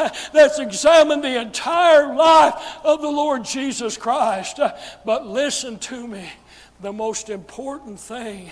Let's 0.42 0.58
examine 0.58 1.20
the 1.20 1.40
entire 1.40 2.16
life 2.16 2.60
of 2.82 3.00
the 3.00 3.08
Lord 3.08 3.44
Jesus 3.44 3.96
Christ. 3.96 4.58
Uh, 4.58 4.76
but 5.04 5.24
listen 5.24 5.78
to 5.78 6.08
me. 6.08 6.28
The 6.80 6.92
most 6.92 7.30
important 7.30 8.00
thing 8.00 8.50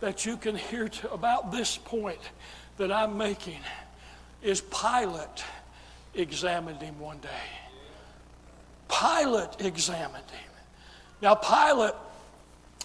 that 0.00 0.26
you 0.26 0.36
can 0.36 0.54
hear 0.54 0.90
to, 0.90 1.10
about 1.10 1.50
this 1.50 1.78
point 1.78 2.20
that 2.76 2.92
I'm 2.92 3.16
making 3.16 3.58
is 4.42 4.60
Pilate 4.60 5.42
examined 6.12 6.82
him 6.82 7.00
one 7.00 7.20
day. 7.20 7.28
Pilate 8.90 9.62
examined 9.64 10.30
him. 10.30 10.50
Now, 11.22 11.36
Pilate, 11.36 11.94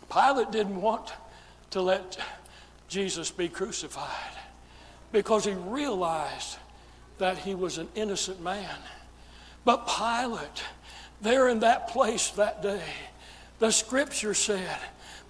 Pilate 0.09 0.51
didn't 0.51 0.81
want 0.81 1.11
to 1.71 1.81
let 1.81 2.17
Jesus 2.87 3.31
be 3.31 3.49
crucified 3.49 4.37
because 5.11 5.43
he 5.43 5.51
realized 5.51 6.57
that 7.18 7.39
he 7.39 7.55
was 7.55 7.78
an 7.78 7.88
innocent 7.95 8.41
man. 8.41 8.78
But 9.63 9.88
Pilate, 9.88 10.63
there 11.22 11.49
in 11.49 11.59
that 11.59 11.89
place 11.89 12.30
that 12.32 12.61
day, 12.61 12.84
the 13.59 13.72
scripture 13.72 14.34
said 14.34 14.78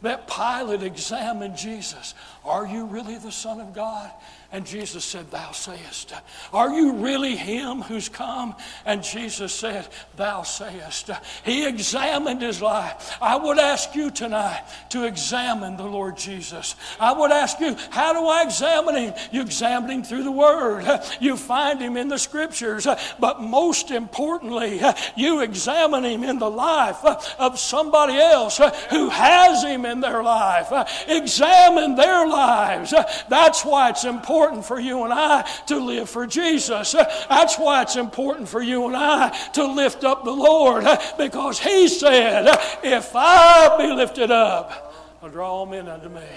that 0.02 0.28
Pilate 0.28 0.84
examined 0.84 1.58
Jesus. 1.58 2.14
Are 2.44 2.66
you 2.66 2.86
really 2.86 3.18
the 3.18 3.32
Son 3.32 3.60
of 3.60 3.74
God? 3.74 4.12
And 4.56 4.66
Jesus 4.66 5.04
said, 5.04 5.30
Thou 5.32 5.52
sayest. 5.52 6.14
Are 6.54 6.70
you 6.70 6.94
really 6.94 7.36
him 7.36 7.82
who's 7.82 8.08
come? 8.08 8.56
And 8.86 9.04
Jesus 9.04 9.54
said, 9.54 9.86
Thou 10.16 10.44
sayest. 10.44 11.10
He 11.44 11.68
examined 11.68 12.42
his 12.42 12.62
life. 12.62 13.18
I 13.22 13.36
would 13.36 13.60
ask 13.60 13.94
you 13.96 14.12
tonight 14.12 14.64
to 14.92 15.04
examine 15.04 15.76
the 15.76 15.84
Lord 15.84 16.16
Jesus. 16.16 16.78
I 17.02 17.12
would 17.12 17.32
ask 17.32 17.60
you, 17.60 17.76
How 17.90 18.14
do 18.14 18.26
I 18.28 18.44
examine 18.44 18.96
him? 18.96 19.14
You 19.34 19.42
examine 19.42 19.90
him 19.90 20.04
through 20.04 20.24
the 20.24 20.32
Word, 20.32 20.86
you 21.20 21.36
find 21.36 21.82
him 21.82 21.98
in 21.98 22.08
the 22.08 22.18
Scriptures. 22.18 22.88
But 23.20 23.42
most 23.42 23.92
importantly, 23.92 24.80
you 25.18 25.42
examine 25.42 26.06
him 26.06 26.24
in 26.24 26.40
the 26.40 26.50
life 26.50 27.04
of 27.38 27.60
somebody 27.60 28.14
else 28.14 28.62
who 28.90 29.10
has 29.10 29.66
him 29.66 29.86
in 29.86 30.00
their 30.00 30.24
life. 30.24 30.72
Examine 31.10 31.96
their 31.96 32.26
lives. 32.26 32.94
That's 33.28 33.66
why 33.66 33.90
it's 33.90 34.06
important 34.06 34.45
important 34.46 34.66
for 34.66 34.80
you 34.80 35.04
and 35.04 35.12
I 35.12 35.42
to 35.68 35.80
live 35.80 36.10
for 36.10 36.28
Jesus. 36.28 36.94
That's 36.94 37.58
why 37.58 37.82
it's 37.82 37.96
important 37.96 38.48
for 38.48 38.62
you 38.62 38.86
and 38.86 38.96
I 38.96 39.30
to 39.54 39.66
lift 39.66 40.04
up 40.04 40.24
the 40.24 40.32
Lord 40.32 40.86
because 41.18 41.60
He 41.60 41.88
said, 41.88 42.46
If 42.84 43.12
I 43.16 43.76
be 43.78 43.92
lifted 43.92 44.30
up, 44.30 44.94
I'll 45.22 45.30
draw 45.30 45.52
all 45.52 45.66
men 45.66 45.88
unto 45.88 46.10
me. 46.10 46.28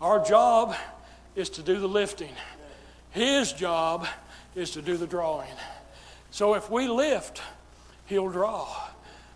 Our 0.00 0.24
job 0.24 0.74
is 1.36 1.50
to 1.50 1.62
do 1.62 1.78
the 1.78 1.86
lifting, 1.86 2.32
His 3.10 3.52
job 3.52 4.06
is 4.54 4.70
to 4.72 4.82
do 4.82 4.96
the 4.96 5.06
drawing. 5.06 5.52
So 6.30 6.54
if 6.54 6.70
we 6.70 6.88
lift, 6.88 7.42
He'll 8.06 8.30
draw. 8.30 8.66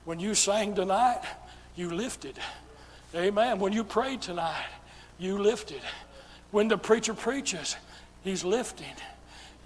When 0.04 0.18
you 0.18 0.34
sang 0.34 0.74
tonight, 0.74 1.20
you 1.74 1.90
lifted. 1.90 2.38
Amen. 3.14 3.58
When 3.58 3.72
you 3.72 3.84
prayed 3.84 4.22
tonight, 4.22 4.66
you 5.18 5.38
lifted. 5.38 5.80
When 6.50 6.68
the 6.68 6.78
preacher 6.78 7.14
preaches, 7.14 7.76
he's 8.22 8.44
lifting 8.44 8.94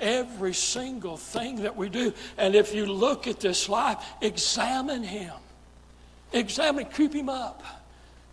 every 0.00 0.54
single 0.54 1.16
thing 1.16 1.56
that 1.62 1.76
we 1.76 1.88
do. 1.88 2.12
And 2.38 2.54
if 2.54 2.74
you 2.74 2.86
look 2.86 3.26
at 3.26 3.40
this 3.40 3.68
life, 3.68 4.02
examine 4.20 5.02
him. 5.02 5.34
Examine, 6.32 6.86
keep 6.86 7.12
him 7.12 7.28
up. 7.28 7.62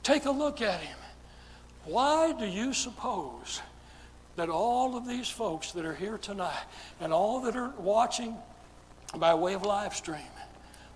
Take 0.04 0.26
a 0.26 0.32
look 0.32 0.62
at 0.62 0.80
him. 0.80 0.98
Why 1.86 2.34
do 2.34 2.46
you 2.46 2.74
suppose 2.74 3.62
that 4.36 4.50
all 4.50 4.96
of 4.96 5.08
these 5.08 5.28
folks 5.28 5.72
that 5.72 5.84
are 5.86 5.96
here 5.96 6.18
tonight 6.18 6.64
and 7.02 7.12
all 7.12 7.42
that 7.42 7.56
are 7.56 7.72
watching 7.78 8.38
by 9.18 9.34
way 9.34 9.54
of 9.54 9.64
live 9.64 9.96
stream, 9.96 10.20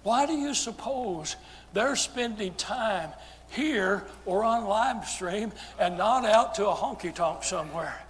why 0.04 0.26
do 0.26 0.34
you 0.34 0.54
suppose 0.54 1.36
they're 1.74 1.96
spending 1.96 2.54
time 2.56 3.12
here 3.52 4.04
or 4.26 4.44
on 4.44 4.66
live 4.66 5.06
stream 5.08 5.52
and 5.80 5.98
not 5.98 6.26
out 6.26 6.56
to 6.56 6.68
a 6.68 6.74
honky 6.74 7.14
tonk 7.14 7.44
somewhere? 7.44 8.02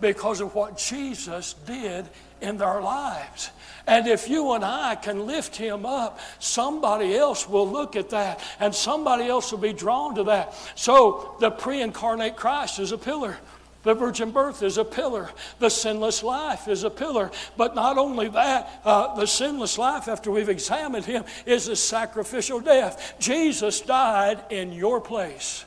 Because 0.00 0.40
of 0.40 0.54
what 0.54 0.78
Jesus 0.78 1.54
did 1.66 2.08
in 2.40 2.56
their 2.56 2.80
lives. 2.80 3.50
And 3.86 4.06
if 4.06 4.28
you 4.28 4.52
and 4.52 4.64
I 4.64 4.94
can 4.94 5.26
lift 5.26 5.56
him 5.56 5.84
up, 5.84 6.20
somebody 6.38 7.16
else 7.16 7.48
will 7.48 7.68
look 7.68 7.96
at 7.96 8.10
that 8.10 8.40
and 8.58 8.74
somebody 8.74 9.26
else 9.26 9.50
will 9.50 9.58
be 9.58 9.72
drawn 9.72 10.14
to 10.14 10.24
that. 10.24 10.54
So 10.74 11.36
the 11.40 11.50
pre 11.50 11.82
incarnate 11.82 12.36
Christ 12.36 12.78
is 12.78 12.92
a 12.92 12.98
pillar. 12.98 13.36
The 13.82 13.94
virgin 13.94 14.30
birth 14.30 14.62
is 14.62 14.76
a 14.76 14.84
pillar. 14.84 15.30
The 15.58 15.70
sinless 15.70 16.22
life 16.22 16.68
is 16.68 16.84
a 16.84 16.90
pillar. 16.90 17.30
But 17.56 17.74
not 17.74 17.96
only 17.96 18.28
that, 18.28 18.82
uh, 18.84 19.14
the 19.14 19.26
sinless 19.26 19.78
life, 19.78 20.06
after 20.06 20.30
we've 20.30 20.50
examined 20.50 21.06
him, 21.06 21.24
is 21.46 21.66
a 21.68 21.76
sacrificial 21.76 22.60
death. 22.60 23.14
Jesus 23.18 23.80
died 23.80 24.44
in 24.50 24.72
your 24.72 25.00
place 25.00 25.64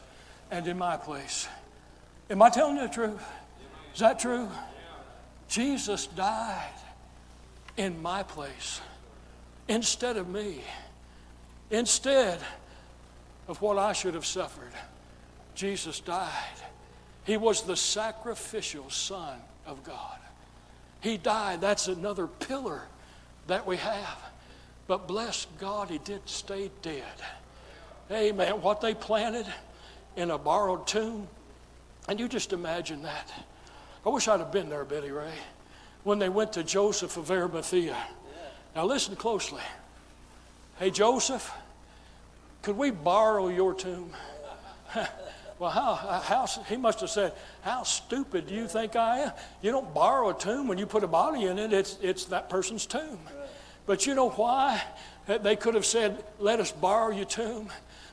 and 0.51 0.67
in 0.67 0.77
my 0.77 0.95
place. 0.95 1.47
Am 2.29 2.41
I 2.41 2.49
telling 2.49 2.75
you 2.75 2.87
the 2.87 2.93
truth? 2.93 3.23
Is 3.93 3.99
that 3.99 4.19
true? 4.19 4.47
Jesus 5.47 6.07
died 6.07 6.73
in 7.77 8.01
my 8.01 8.23
place 8.23 8.79
instead 9.67 10.17
of 10.17 10.27
me, 10.29 10.61
instead 11.71 12.39
of 13.47 13.61
what 13.61 13.77
I 13.77 13.93
should 13.93 14.13
have 14.13 14.25
suffered. 14.25 14.71
Jesus 15.55 15.99
died. 15.99 16.62
He 17.25 17.37
was 17.37 17.61
the 17.63 17.77
sacrificial 17.77 18.89
Son 18.89 19.39
of 19.65 19.83
God. 19.83 20.17
He 21.01 21.17
died. 21.17 21.61
That's 21.61 21.87
another 21.87 22.27
pillar 22.27 22.81
that 23.47 23.65
we 23.65 23.77
have. 23.77 24.17
But 24.87 25.07
bless 25.07 25.47
God, 25.59 25.89
He 25.89 25.97
did 25.99 26.27
stay 26.27 26.71
dead. 26.81 27.03
Amen. 28.11 28.61
What 28.61 28.81
they 28.81 28.93
planted 28.93 29.45
in 30.15 30.31
a 30.31 30.37
borrowed 30.37 30.85
tomb, 30.85 31.27
and 32.07 32.19
you 32.19 32.27
just 32.27 32.53
imagine 32.53 33.03
that. 33.03 33.31
I 34.05 34.09
wish 34.09 34.27
I'd 34.27 34.39
have 34.39 34.51
been 34.51 34.69
there, 34.69 34.83
Betty 34.83 35.11
Ray, 35.11 35.33
when 36.03 36.19
they 36.19 36.29
went 36.29 36.53
to 36.53 36.63
Joseph 36.63 37.15
of 37.15 37.31
Arimathea. 37.31 37.95
Now 38.75 38.85
listen 38.85 39.15
closely. 39.15 39.61
Hey, 40.77 40.89
Joseph, 40.89 41.51
could 42.61 42.77
we 42.77 42.91
borrow 42.91 43.47
your 43.47 43.73
tomb? 43.73 44.11
Well, 45.59 45.69
how, 45.69 45.95
how, 45.95 46.47
he 46.67 46.77
must 46.77 46.99
have 47.01 47.09
said, 47.09 47.33
How 47.61 47.83
stupid 47.83 48.47
do 48.47 48.53
you 48.53 48.67
think 48.67 48.95
I 48.95 49.19
am? 49.19 49.31
You 49.61 49.71
don't 49.71 49.93
borrow 49.93 50.29
a 50.29 50.33
tomb 50.33 50.67
when 50.67 50.77
you 50.77 50.85
put 50.85 51.03
a 51.03 51.07
body 51.07 51.45
in 51.45 51.59
it, 51.59 51.73
it's, 51.73 51.97
it's 52.01 52.25
that 52.25 52.49
person's 52.49 52.85
tomb. 52.85 53.19
But 53.85 54.05
you 54.05 54.15
know 54.15 54.29
why? 54.29 54.81
They 55.27 55.55
could 55.55 55.75
have 55.75 55.85
said, 55.85 56.23
Let 56.39 56.59
us 56.59 56.71
borrow 56.71 57.11
your 57.11 57.25
tomb. 57.25 57.69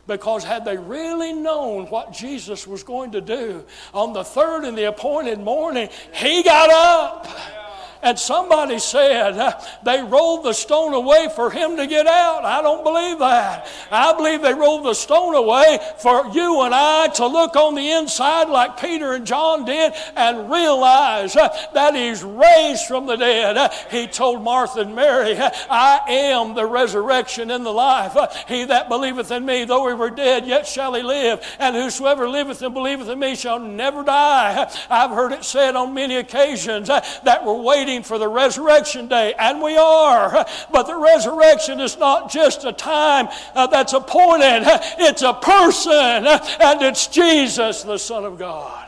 Because 0.06 0.42
had 0.42 0.64
they 0.64 0.76
really 0.76 1.32
known 1.32 1.86
what 1.86 2.12
Jesus 2.12 2.66
was 2.66 2.82
going 2.82 3.12
to 3.12 3.20
do 3.20 3.64
on 3.94 4.12
the 4.12 4.24
third 4.24 4.64
and 4.64 4.76
the 4.76 4.84
appointed 4.84 5.38
morning, 5.38 5.88
he 6.12 6.42
got 6.42 6.70
up. 6.70 7.59
And 8.02 8.18
somebody 8.18 8.78
said 8.78 9.36
uh, 9.36 9.60
they 9.82 10.02
rolled 10.02 10.44
the 10.44 10.54
stone 10.54 10.94
away 10.94 11.28
for 11.36 11.50
him 11.50 11.76
to 11.76 11.86
get 11.86 12.06
out. 12.06 12.44
I 12.44 12.62
don't 12.62 12.82
believe 12.82 13.18
that. 13.18 13.68
I 13.90 14.14
believe 14.14 14.40
they 14.40 14.54
rolled 14.54 14.86
the 14.86 14.94
stone 14.94 15.34
away 15.34 15.78
for 15.98 16.26
you 16.32 16.62
and 16.62 16.74
I 16.74 17.08
to 17.08 17.26
look 17.26 17.56
on 17.56 17.74
the 17.74 17.90
inside 17.90 18.48
like 18.48 18.80
Peter 18.80 19.12
and 19.12 19.26
John 19.26 19.66
did 19.66 19.92
and 20.16 20.50
realize 20.50 21.36
uh, 21.36 21.54
that 21.74 21.94
he's 21.94 22.22
raised 22.22 22.86
from 22.86 23.06
the 23.06 23.16
dead. 23.16 23.58
Uh, 23.58 23.68
he 23.90 24.06
told 24.06 24.42
Martha 24.42 24.80
and 24.80 24.96
Mary, 24.96 25.36
I 25.38 26.00
am 26.08 26.54
the 26.54 26.66
resurrection 26.66 27.50
and 27.50 27.66
the 27.66 27.70
life. 27.70 28.16
He 28.48 28.64
that 28.64 28.88
believeth 28.88 29.30
in 29.30 29.44
me, 29.44 29.64
though 29.64 29.86
he 29.88 29.94
were 29.94 30.10
dead, 30.10 30.46
yet 30.46 30.66
shall 30.66 30.94
he 30.94 31.02
live. 31.02 31.46
And 31.58 31.76
whosoever 31.76 32.28
liveth 32.28 32.62
and 32.62 32.72
believeth 32.72 33.08
in 33.08 33.18
me 33.18 33.34
shall 33.36 33.58
never 33.58 34.02
die. 34.02 34.72
I've 34.88 35.10
heard 35.10 35.32
it 35.32 35.44
said 35.44 35.76
on 35.76 35.92
many 35.92 36.16
occasions 36.16 36.88
that 36.88 37.44
we're 37.44 37.60
waiting 37.60 37.89
waiting 37.90 38.04
for 38.04 38.18
the 38.18 38.28
resurrection 38.28 39.08
day, 39.08 39.34
and 39.38 39.60
we 39.60 39.76
are. 39.76 40.46
But 40.72 40.84
the 40.84 40.96
resurrection 40.96 41.80
is 41.80 41.98
not 41.98 42.30
just 42.30 42.64
a 42.64 42.72
time 42.72 43.28
uh, 43.54 43.66
that's 43.66 43.92
appointed, 43.92 44.62
it's 44.98 45.22
a 45.22 45.34
person, 45.34 46.26
and 46.26 46.82
it's 46.82 47.08
Jesus, 47.08 47.82
the 47.82 47.98
Son 47.98 48.24
of 48.24 48.38
God. 48.38 48.86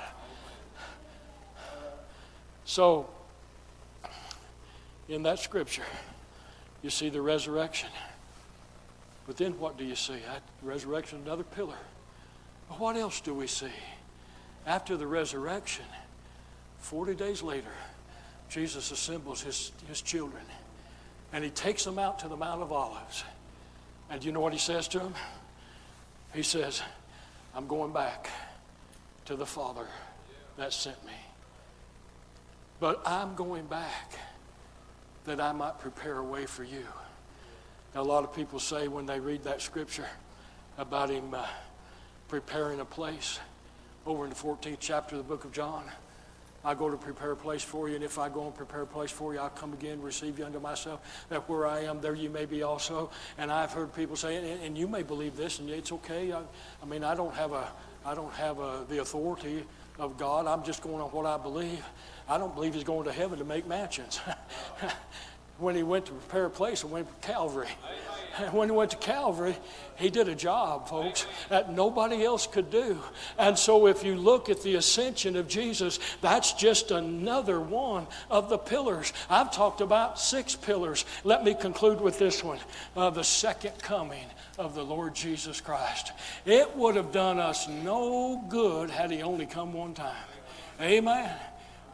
So, 2.65 3.09
in 5.09 5.25
that 5.25 5.41
scripture, 5.41 5.85
you 6.83 6.91
see 6.91 7.09
the 7.09 7.21
resurrection. 7.21 7.91
But 9.27 9.37
then 9.37 9.59
what 9.59 9.77
do 9.77 9.85
you 9.85 9.97
see? 9.97 10.15
That 10.27 10.43
resurrection, 10.63 11.21
another 11.25 11.43
pillar. 11.45 11.77
But 12.69 12.81
what 12.81 12.97
else 12.97 13.21
do 13.21 13.35
we 13.35 13.47
see? 13.47 13.73
After 14.67 14.97
the 14.97 15.07
resurrection, 15.07 15.85
40 16.79 17.15
days 17.15 17.43
later, 17.43 17.73
Jesus 18.53 18.91
assembles 18.91 19.41
his, 19.41 19.73
his 19.89 20.03
children 20.03 20.43
and 21.33 21.43
he 21.43 21.49
takes 21.49 21.85
them 21.85 21.99
out 21.99 22.19
to 22.19 22.29
the 22.29 22.37
Mount 22.37 22.61
of 22.61 22.71
Olives. 22.71 23.25
And 24.11 24.23
you 24.23 24.31
know 24.31 24.41
what 24.41 24.53
he 24.53 24.59
says 24.59 24.87
to 24.89 24.99
them? 24.99 25.15
He 26.35 26.43
says, 26.43 26.83
I'm 27.55 27.67
going 27.67 27.93
back 27.93 28.29
to 29.25 29.37
the 29.37 29.47
Father 29.47 29.87
that 30.59 30.75
sent 30.75 31.03
me. 31.07 31.13
But 32.79 33.01
I'm 33.07 33.35
going 33.35 33.65
back 33.65 34.13
that 35.25 35.41
I 35.41 35.53
might 35.53 35.79
prepare 35.79 36.19
a 36.19 36.25
way 36.25 36.45
for 36.45 36.65
you. 36.65 36.85
Now, 37.95 38.03
a 38.03 38.05
lot 38.05 38.23
of 38.23 38.35
people 38.35 38.59
say 38.59 38.87
when 38.87 39.07
they 39.07 39.19
read 39.19 39.45
that 39.45 39.63
scripture 39.63 40.09
about 40.77 41.09
him 41.09 41.33
uh, 41.33 41.47
preparing 42.29 42.81
a 42.81 42.85
place 42.85 43.39
over 44.05 44.25
in 44.25 44.31
the 44.31 44.37
14th 44.37 44.77
chapter 44.81 45.17
of 45.17 45.23
the 45.23 45.29
book 45.29 45.45
of 45.45 45.53
John, 45.53 45.85
I 46.65 46.75
go 46.75 46.91
to 46.91 46.97
prepare 46.97 47.33
a 47.33 47.37
place 47.37 47.63
for 47.63 47.89
you, 47.89 47.97
and 47.97 48.05
if 48.05 48.19
I 48.19 48.29
go 48.29 48.47
and 48.47 48.55
prepare 48.55 48.83
a 48.83 48.87
place 48.87 49.11
for 49.11 49.35
you, 49.35 49.41
I'll 49.41 49.51
come 49.51 49.73
again, 49.73 49.95
and 49.95 50.05
receive 50.05 50.39
you 50.39 50.47
unto 50.47 50.61
myself, 50.61 51.27
that 51.29 51.49
where 51.49 51.67
I 51.67 51.81
am, 51.81 52.01
there 52.01 52.15
you 52.15 52.31
may 52.31 52.45
be 52.45 52.63
also. 52.63 53.11
And 53.39 53.51
I've 53.51 53.73
heard 53.73 53.95
people 53.95 54.17
say, 54.17 54.37
and, 54.37 54.63
and 54.63 54.79
you 54.79 54.87
may 54.87 55.03
believe 55.03 55.37
this, 55.37 55.59
and 55.59 55.69
it's 55.71 55.93
okay. 55.93 56.33
I, 56.33 56.43
I 56.83 56.87
mean, 56.87 57.03
I 57.03 57.15
don't 57.15 57.35
have 57.35 57.53
a, 57.53 57.69
I 58.05 58.15
don't 58.15 58.33
have 58.35 58.59
a, 58.59 58.85
the 58.89 59.01
authority 59.01 59.65
of 59.99 60.17
God. 60.17 60.47
I'm 60.47 60.65
just 60.65 60.83
going 60.83 61.01
on 61.01 61.11
what 61.11 61.27
I 61.27 61.37
believe. 61.37 61.85
I 62.29 62.39
don't 62.39 62.55
believe 62.55 62.75
He's 62.75 62.85
going 62.85 63.05
to 63.05 63.13
heaven 63.13 63.39
to 63.39 63.45
make 63.45 63.67
mansions. 63.67 64.21
when 65.63 65.77
He 65.77 65.83
went 65.83 66.07
to 66.07 66.13
prepare 66.13 66.47
a 66.47 66.51
place, 66.51 66.83
He 66.83 66.89
went 66.89 67.09
to 67.09 67.27
Calvary. 67.27 67.69
when 68.53 68.69
he 68.69 68.75
went 68.75 68.91
to 68.91 68.97
Calvary, 68.97 69.57
he 69.97 70.09
did 70.11 70.29
a 70.29 70.35
job, 70.35 70.89
folks, 70.89 71.27
that 71.49 71.73
nobody 71.73 72.25
else 72.25 72.47
could 72.47 72.71
do. 72.71 72.99
And 73.39 73.59
so, 73.59 73.87
if 73.87 74.05
you 74.05 74.17
look 74.17 74.49
at 74.49 74.63
the 74.63 74.77
ascension 74.77 75.37
of 75.37 75.49
Jesus, 75.49 75.99
that's 76.21 76.53
just 76.55 76.91
another 76.91 77.61
one 77.61 78.07
of 78.31 78.49
the 78.49 78.59
pillars. 78.59 79.13
I've 79.29 79.53
talked 79.53 79.81
about 79.81 80.19
six 80.19 80.57
pillars. 80.57 81.05
Let 81.25 81.45
me 81.45 81.55
conclude 81.55 82.01
with 82.01 82.19
this 82.19 82.43
one 82.43 82.59
uh, 82.97 83.11
the 83.11 83.25
second 83.25 83.79
coming 83.83 84.25
of 84.59 84.75
the 84.75 84.83
Lord 84.83 85.15
Jesus 85.15 85.61
Christ. 85.61 86.13
It 86.45 86.75
would 86.77 86.97
have 86.97 87.13
done 87.13 87.39
us 87.39 87.69
no 87.69 88.43
good 88.49 88.91
had 88.91 89.11
he 89.11 89.23
only 89.23 89.47
come 89.47 89.73
one 89.73 89.95
time. 89.95 90.17
Amen. 90.81 91.31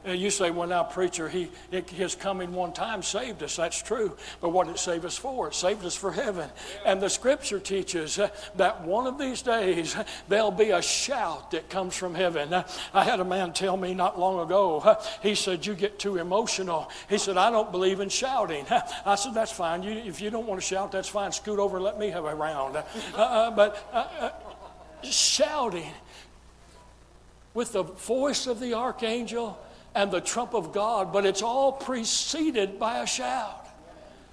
Uh, 0.09 0.13
you 0.13 0.31
say, 0.31 0.51
well, 0.51 0.67
now, 0.67 0.83
preacher, 0.83 1.29
he, 1.29 1.51
his 1.71 2.15
coming 2.15 2.53
one 2.53 2.73
time 2.73 3.03
saved 3.03 3.43
us. 3.43 3.57
That's 3.57 3.83
true. 3.83 4.17
But 4.41 4.51
what 4.51 4.67
did 4.67 4.77
it 4.77 4.79
save 4.79 5.05
us 5.05 5.19
for? 5.19 5.49
It 5.49 5.55
saved 5.55 5.85
us 5.85 5.95
for 5.95 6.11
heaven. 6.11 6.49
And 6.87 7.01
the 7.01 7.11
scripture 7.11 7.61
teaches 7.61 8.19
uh, 8.19 8.31
that 8.57 8.83
one 8.85 9.07
of 9.07 9.19
these 9.19 9.43
days 9.43 9.97
there'll 10.29 10.51
be 10.51 10.71
a 10.71 10.81
shout 10.81 11.51
that 11.51 11.69
comes 11.69 11.95
from 11.95 12.15
heaven. 12.15 12.55
I 12.95 13.05
had 13.05 13.21
a 13.21 13.25
man 13.25 13.53
tell 13.53 13.77
me 13.77 13.93
not 13.93 14.19
long 14.19 14.41
ago, 14.41 14.97
he 15.23 15.35
said, 15.35 15.67
You 15.67 15.75
get 15.75 15.99
too 15.99 16.17
emotional. 16.17 16.91
He 17.11 17.19
said, 17.19 17.37
I 17.37 17.51
don't 17.51 17.71
believe 17.71 18.01
in 18.01 18.09
shouting. 18.09 18.65
I 19.05 19.15
said, 19.15 19.35
That's 19.35 19.53
fine. 19.53 19.83
You, 19.83 19.93
if 19.93 20.21
you 20.21 20.31
don't 20.31 20.47
want 20.47 20.61
to 20.61 20.67
shout, 20.67 20.91
that's 20.93 21.09
fine. 21.09 21.33
Scoot 21.33 21.59
over 21.59 21.77
and 21.77 21.85
let 21.85 21.99
me 21.99 22.09
have 22.11 22.25
a 22.25 22.35
round. 22.35 22.77
Uh, 22.77 22.83
uh, 23.15 23.51
but 23.51 23.89
uh, 23.93 24.07
uh, 24.21 24.31
shouting 25.03 25.91
with 27.53 27.73
the 27.73 27.83
voice 27.83 28.47
of 28.47 28.61
the 28.61 28.73
archangel 28.75 29.59
and 29.95 30.11
the 30.11 30.21
trump 30.21 30.55
of 30.55 30.73
God, 30.73 31.13
but 31.13 31.27
it's 31.27 31.43
all 31.43 31.73
preceded 31.73 32.79
by 32.79 33.01
a 33.01 33.07
shout. 33.07 33.67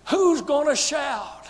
Who's 0.05 0.41
going 0.41 0.67
to 0.67 0.75
shout 0.75 1.44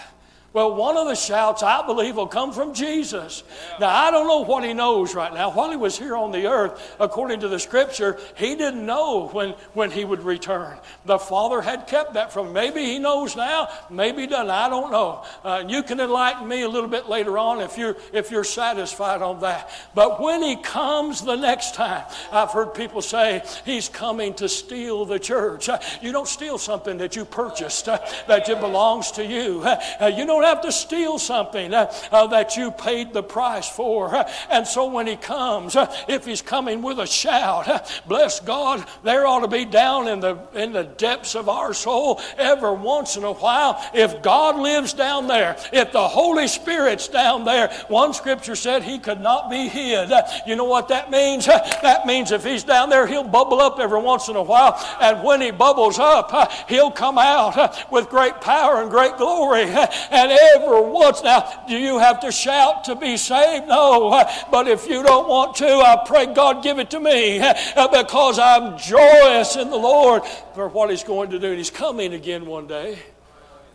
Well, 0.55 0.73
one 0.73 0.95
of 0.95 1.05
the 1.07 1.15
shouts, 1.15 1.63
I 1.63 1.85
believe, 1.85 2.15
will 2.15 2.27
come 2.27 2.53
from 2.53 2.73
Jesus. 2.73 3.43
Now, 3.77 3.89
I 3.89 4.09
don't 4.09 4.25
know 4.25 4.39
what 4.45 4.63
he 4.63 4.73
knows 4.73 5.13
right 5.13 5.33
now. 5.33 5.51
While 5.51 5.69
he 5.69 5.75
was 5.75 5.99
here 5.99 6.15
on 6.15 6.31
the 6.31 6.47
earth, 6.47 6.95
according 6.97 7.41
to 7.41 7.49
the 7.49 7.59
scripture, 7.59 8.17
he 8.37 8.55
didn't 8.55 8.85
know 8.85 9.27
when, 9.33 9.49
when 9.73 9.91
he 9.91 10.05
would 10.05 10.21
return. 10.21 10.77
The 11.03 11.19
Father 11.19 11.59
had 11.59 11.87
kept 11.87 12.13
that 12.13 12.31
from 12.31 12.47
him. 12.47 12.53
Maybe 12.53 12.85
he 12.85 12.99
knows 12.99 13.35
now, 13.35 13.67
maybe 13.89 14.21
he 14.21 14.27
doesn't. 14.27 14.49
I 14.49 14.69
don't 14.69 14.93
know. 14.93 15.25
Uh, 15.43 15.65
you 15.67 15.83
can 15.83 15.99
enlighten 15.99 16.47
me 16.47 16.61
a 16.61 16.69
little 16.69 16.87
bit 16.89 17.09
later 17.09 17.37
on 17.37 17.59
if 17.59 17.77
you're, 17.77 17.97
if 18.13 18.31
you're 18.31 18.45
satisfied 18.45 19.21
on 19.21 19.41
that. 19.41 19.69
But 19.93 20.21
when 20.21 20.41
he 20.41 20.55
comes 20.55 21.21
the 21.21 21.35
next 21.35 21.75
time, 21.75 22.05
I've 22.31 22.51
heard 22.51 22.73
people 22.73 23.01
say 23.01 23.43
he's 23.65 23.89
coming 23.89 24.33
to 24.35 24.47
steal 24.47 25.03
the 25.03 25.19
church. 25.19 25.67
Uh, 25.67 25.79
you 26.01 26.13
don't 26.13 26.29
steal 26.29 26.57
something 26.57 26.97
that 26.99 27.17
you 27.17 27.25
purchased, 27.25 27.89
uh, 27.89 27.99
that 28.29 28.45
belongs 28.45 29.11
to 29.11 29.25
you. 29.25 29.61
Uh, 29.65 30.13
you 30.15 30.25
don't 30.25 30.44
have 30.45 30.61
to 30.61 30.71
steal 30.71 31.19
something 31.19 31.73
uh, 31.73 31.91
uh, 32.11 32.27
that 32.27 32.57
you 32.57 32.71
paid 32.71 33.13
the 33.13 33.23
price 33.23 33.69
for. 33.69 34.25
And 34.49 34.65
so 34.65 34.85
when 34.85 35.07
he 35.07 35.15
comes, 35.15 35.75
uh, 35.75 35.93
if 36.07 36.25
he's 36.25 36.41
coming 36.41 36.81
with 36.81 36.99
a 36.99 37.07
shout, 37.07 37.91
bless 38.07 38.39
God, 38.39 38.85
there 39.03 39.25
ought 39.27 39.41
to 39.41 39.47
be 39.47 39.65
down 39.65 40.07
in 40.07 40.19
the, 40.19 40.37
in 40.53 40.71
the 40.71 40.83
depths 40.83 41.35
of 41.35 41.49
our 41.49 41.73
soul 41.73 42.21
every 42.37 42.73
once 42.73 43.17
in 43.17 43.23
a 43.23 43.33
while. 43.33 43.81
If 43.93 44.21
God 44.21 44.57
lives 44.57 44.93
down 44.93 45.27
there, 45.27 45.57
if 45.73 45.91
the 45.91 46.07
Holy 46.07 46.47
Spirit's 46.47 47.07
down 47.07 47.45
there, 47.45 47.69
one 47.87 48.13
scripture 48.13 48.55
said 48.55 48.83
he 48.83 48.99
could 48.99 49.21
not 49.21 49.49
be 49.49 49.67
hid. 49.67 50.11
You 50.45 50.55
know 50.55 50.65
what 50.65 50.87
that 50.89 51.11
means? 51.11 51.45
That 51.45 52.05
means 52.05 52.31
if 52.31 52.43
he's 52.43 52.63
down 52.63 52.89
there, 52.89 53.07
he'll 53.07 53.23
bubble 53.23 53.61
up 53.61 53.79
every 53.79 54.01
once 54.01 54.29
in 54.29 54.35
a 54.35 54.43
while. 54.43 54.79
And 55.01 55.23
when 55.23 55.41
he 55.41 55.51
bubbles 55.51 55.99
up, 55.99 56.69
he'll 56.69 56.91
come 56.91 57.17
out 57.17 57.91
with 57.91 58.09
great 58.09 58.41
power 58.41 58.81
and 58.81 58.89
great 58.89 59.17
glory. 59.17 59.63
And 59.63 60.31
every 60.55 60.81
once 60.81 61.23
now, 61.23 61.65
do 61.67 61.77
you 61.77 61.99
have 61.99 62.19
to 62.21 62.31
shout 62.31 62.85
to 62.85 62.95
be 62.95 63.17
saved? 63.17 63.67
No. 63.67 64.23
But 64.51 64.67
if 64.67 64.87
you 64.87 65.03
don't 65.03 65.27
want 65.27 65.55
to, 65.57 65.67
I 65.67 66.03
pray 66.05 66.27
God 66.27 66.63
give 66.63 66.79
it 66.79 66.89
to 66.91 66.99
me 66.99 67.39
uh, 67.39 67.87
because 67.87 68.39
I'm 68.39 68.77
joyous 68.77 69.55
in 69.55 69.69
the 69.69 69.77
Lord 69.77 70.23
for 70.53 70.67
what 70.67 70.89
he's 70.89 71.03
going 71.03 71.29
to 71.31 71.39
do. 71.39 71.47
And 71.47 71.57
he's 71.57 71.69
coming 71.69 72.13
again 72.13 72.45
one 72.45 72.67
day. 72.67 72.99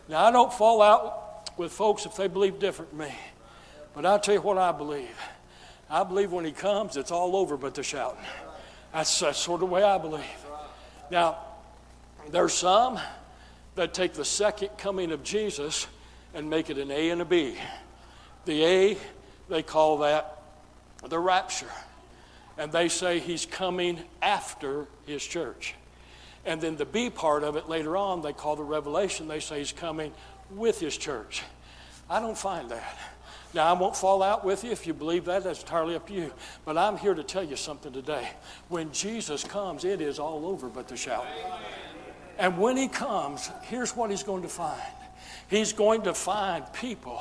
Now, 0.08 0.24
I 0.24 0.30
don't 0.30 0.52
fall 0.52 0.82
out 0.82 1.50
with 1.56 1.72
folks 1.72 2.06
if 2.06 2.16
they 2.16 2.28
believe 2.28 2.58
different 2.58 2.90
than 2.90 3.08
me. 3.08 3.14
But 3.94 4.06
I'll 4.06 4.20
tell 4.20 4.34
you 4.34 4.40
what 4.40 4.58
I 4.58 4.72
believe. 4.72 5.16
I 5.88 6.04
believe 6.04 6.32
when 6.32 6.44
he 6.44 6.52
comes, 6.52 6.96
it's 6.96 7.10
all 7.10 7.36
over 7.36 7.56
but 7.56 7.74
the 7.74 7.82
shouting. 7.82 8.24
That's, 8.92 9.20
that's 9.20 9.38
sort 9.38 9.62
of 9.62 9.68
the 9.68 9.74
way 9.74 9.82
I 9.82 9.98
believe. 9.98 10.24
Now, 11.10 11.38
there's 12.30 12.54
some 12.54 12.98
that 13.74 13.94
take 13.94 14.14
the 14.14 14.24
second 14.24 14.70
coming 14.78 15.12
of 15.12 15.22
Jesus 15.22 15.86
and 16.34 16.48
make 16.48 16.70
it 16.70 16.78
an 16.78 16.90
A 16.90 17.10
and 17.10 17.20
a 17.20 17.24
B. 17.24 17.56
The 18.44 18.64
A, 18.64 18.98
they 19.48 19.62
call 19.62 19.98
that 19.98 20.42
the 21.08 21.18
rapture. 21.18 21.70
And 22.58 22.70
they 22.70 22.88
say 22.88 23.18
he's 23.18 23.46
coming 23.46 24.00
after 24.20 24.86
his 25.06 25.24
church. 25.24 25.74
And 26.44 26.60
then 26.60 26.76
the 26.76 26.84
B 26.84 27.10
part 27.10 27.42
of 27.42 27.56
it 27.56 27.68
later 27.68 27.96
on, 27.96 28.22
they 28.22 28.32
call 28.32 28.56
the 28.56 28.64
revelation. 28.64 29.28
They 29.28 29.40
say 29.40 29.58
he's 29.58 29.72
coming 29.72 30.12
with 30.50 30.80
his 30.80 30.96
church. 30.96 31.42
I 32.08 32.20
don't 32.20 32.36
find 32.36 32.70
that. 32.70 32.98
Now, 33.52 33.66
I 33.66 33.72
won't 33.72 33.96
fall 33.96 34.22
out 34.22 34.44
with 34.44 34.62
you 34.62 34.70
if 34.70 34.86
you 34.86 34.94
believe 34.94 35.24
that. 35.24 35.42
That's 35.42 35.60
entirely 35.60 35.96
up 35.96 36.06
to 36.06 36.12
you. 36.14 36.32
But 36.64 36.78
I'm 36.78 36.96
here 36.96 37.14
to 37.14 37.24
tell 37.24 37.42
you 37.42 37.56
something 37.56 37.92
today. 37.92 38.28
When 38.68 38.92
Jesus 38.92 39.42
comes, 39.42 39.84
it 39.84 40.00
is 40.00 40.18
all 40.18 40.46
over 40.46 40.68
but 40.68 40.86
the 40.86 40.96
shout. 40.96 41.26
And 42.38 42.58
when 42.58 42.76
he 42.76 42.88
comes, 42.88 43.50
here's 43.62 43.96
what 43.96 44.10
he's 44.10 44.22
going 44.22 44.42
to 44.42 44.48
find 44.48 44.80
he's 45.50 45.72
going 45.72 46.02
to 46.02 46.14
find 46.14 46.64
people 46.72 47.20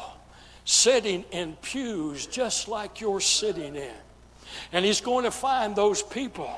sitting 0.64 1.26
in 1.32 1.58
pews 1.62 2.28
just 2.28 2.68
like 2.68 3.02
you're 3.02 3.20
sitting 3.20 3.76
in. 3.76 3.92
And 4.72 4.86
he's 4.86 5.02
going 5.02 5.26
to 5.26 5.32
find 5.32 5.76
those 5.76 6.04
people 6.04 6.50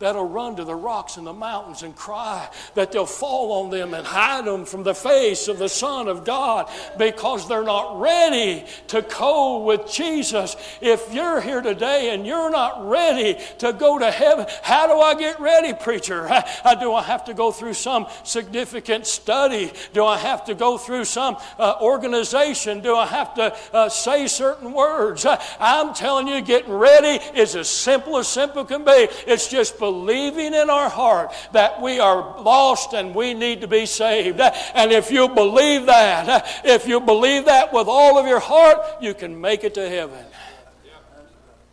that'll 0.00 0.26
run 0.26 0.56
to 0.56 0.64
the 0.64 0.74
rocks 0.74 1.18
and 1.18 1.26
the 1.26 1.32
mountains 1.32 1.82
and 1.82 1.94
cry 1.94 2.48
that 2.74 2.90
they'll 2.90 3.04
fall 3.04 3.62
on 3.62 3.70
them 3.70 3.92
and 3.92 4.06
hide 4.06 4.46
them 4.46 4.64
from 4.64 4.82
the 4.82 4.94
face 4.94 5.46
of 5.46 5.58
the 5.58 5.68
Son 5.68 6.08
of 6.08 6.24
God 6.24 6.70
because 6.96 7.46
they're 7.46 7.62
not 7.62 8.00
ready 8.00 8.64
to 8.88 9.02
go 9.02 9.62
with 9.62 9.92
Jesus. 9.92 10.56
If 10.80 11.12
you're 11.12 11.42
here 11.42 11.60
today 11.60 12.14
and 12.14 12.26
you're 12.26 12.50
not 12.50 12.88
ready 12.88 13.38
to 13.58 13.74
go 13.74 13.98
to 13.98 14.10
heaven, 14.10 14.46
how 14.62 14.86
do 14.86 14.98
I 14.98 15.14
get 15.14 15.38
ready, 15.38 15.74
preacher? 15.74 16.26
Do 16.80 16.94
I 16.94 17.02
have 17.02 17.26
to 17.26 17.34
go 17.34 17.52
through 17.52 17.74
some 17.74 18.06
significant 18.22 19.06
study? 19.06 19.70
Do 19.92 20.06
I 20.06 20.16
have 20.16 20.46
to 20.46 20.54
go 20.54 20.78
through 20.78 21.04
some 21.04 21.36
uh, 21.58 21.74
organization? 21.82 22.80
Do 22.80 22.96
I 22.96 23.04
have 23.04 23.34
to 23.34 23.54
uh, 23.74 23.88
say 23.90 24.26
certain 24.28 24.72
words? 24.72 25.26
I'm 25.60 25.92
telling 25.92 26.26
you, 26.26 26.40
getting 26.40 26.72
ready 26.72 27.22
is 27.38 27.54
as 27.54 27.68
simple 27.68 28.16
as 28.16 28.28
simple 28.28 28.64
can 28.64 28.84
be. 28.84 29.08
It's 29.26 29.48
just 29.48 29.78
believing 29.78 29.89
in 29.90 30.70
our 30.70 30.88
heart 30.88 31.32
that 31.52 31.80
we 31.80 31.98
are 32.00 32.40
lost 32.40 32.92
and 32.92 33.14
we 33.14 33.34
need 33.34 33.60
to 33.60 33.68
be 33.68 33.86
saved. 33.86 34.40
And 34.40 34.92
if 34.92 35.10
you 35.10 35.28
believe 35.28 35.86
that, 35.86 36.62
if 36.64 36.86
you 36.86 37.00
believe 37.00 37.46
that 37.46 37.72
with 37.72 37.88
all 37.88 38.18
of 38.18 38.26
your 38.26 38.40
heart, 38.40 38.78
you 39.00 39.14
can 39.14 39.40
make 39.40 39.64
it 39.64 39.74
to 39.74 39.88
heaven. 39.88 40.24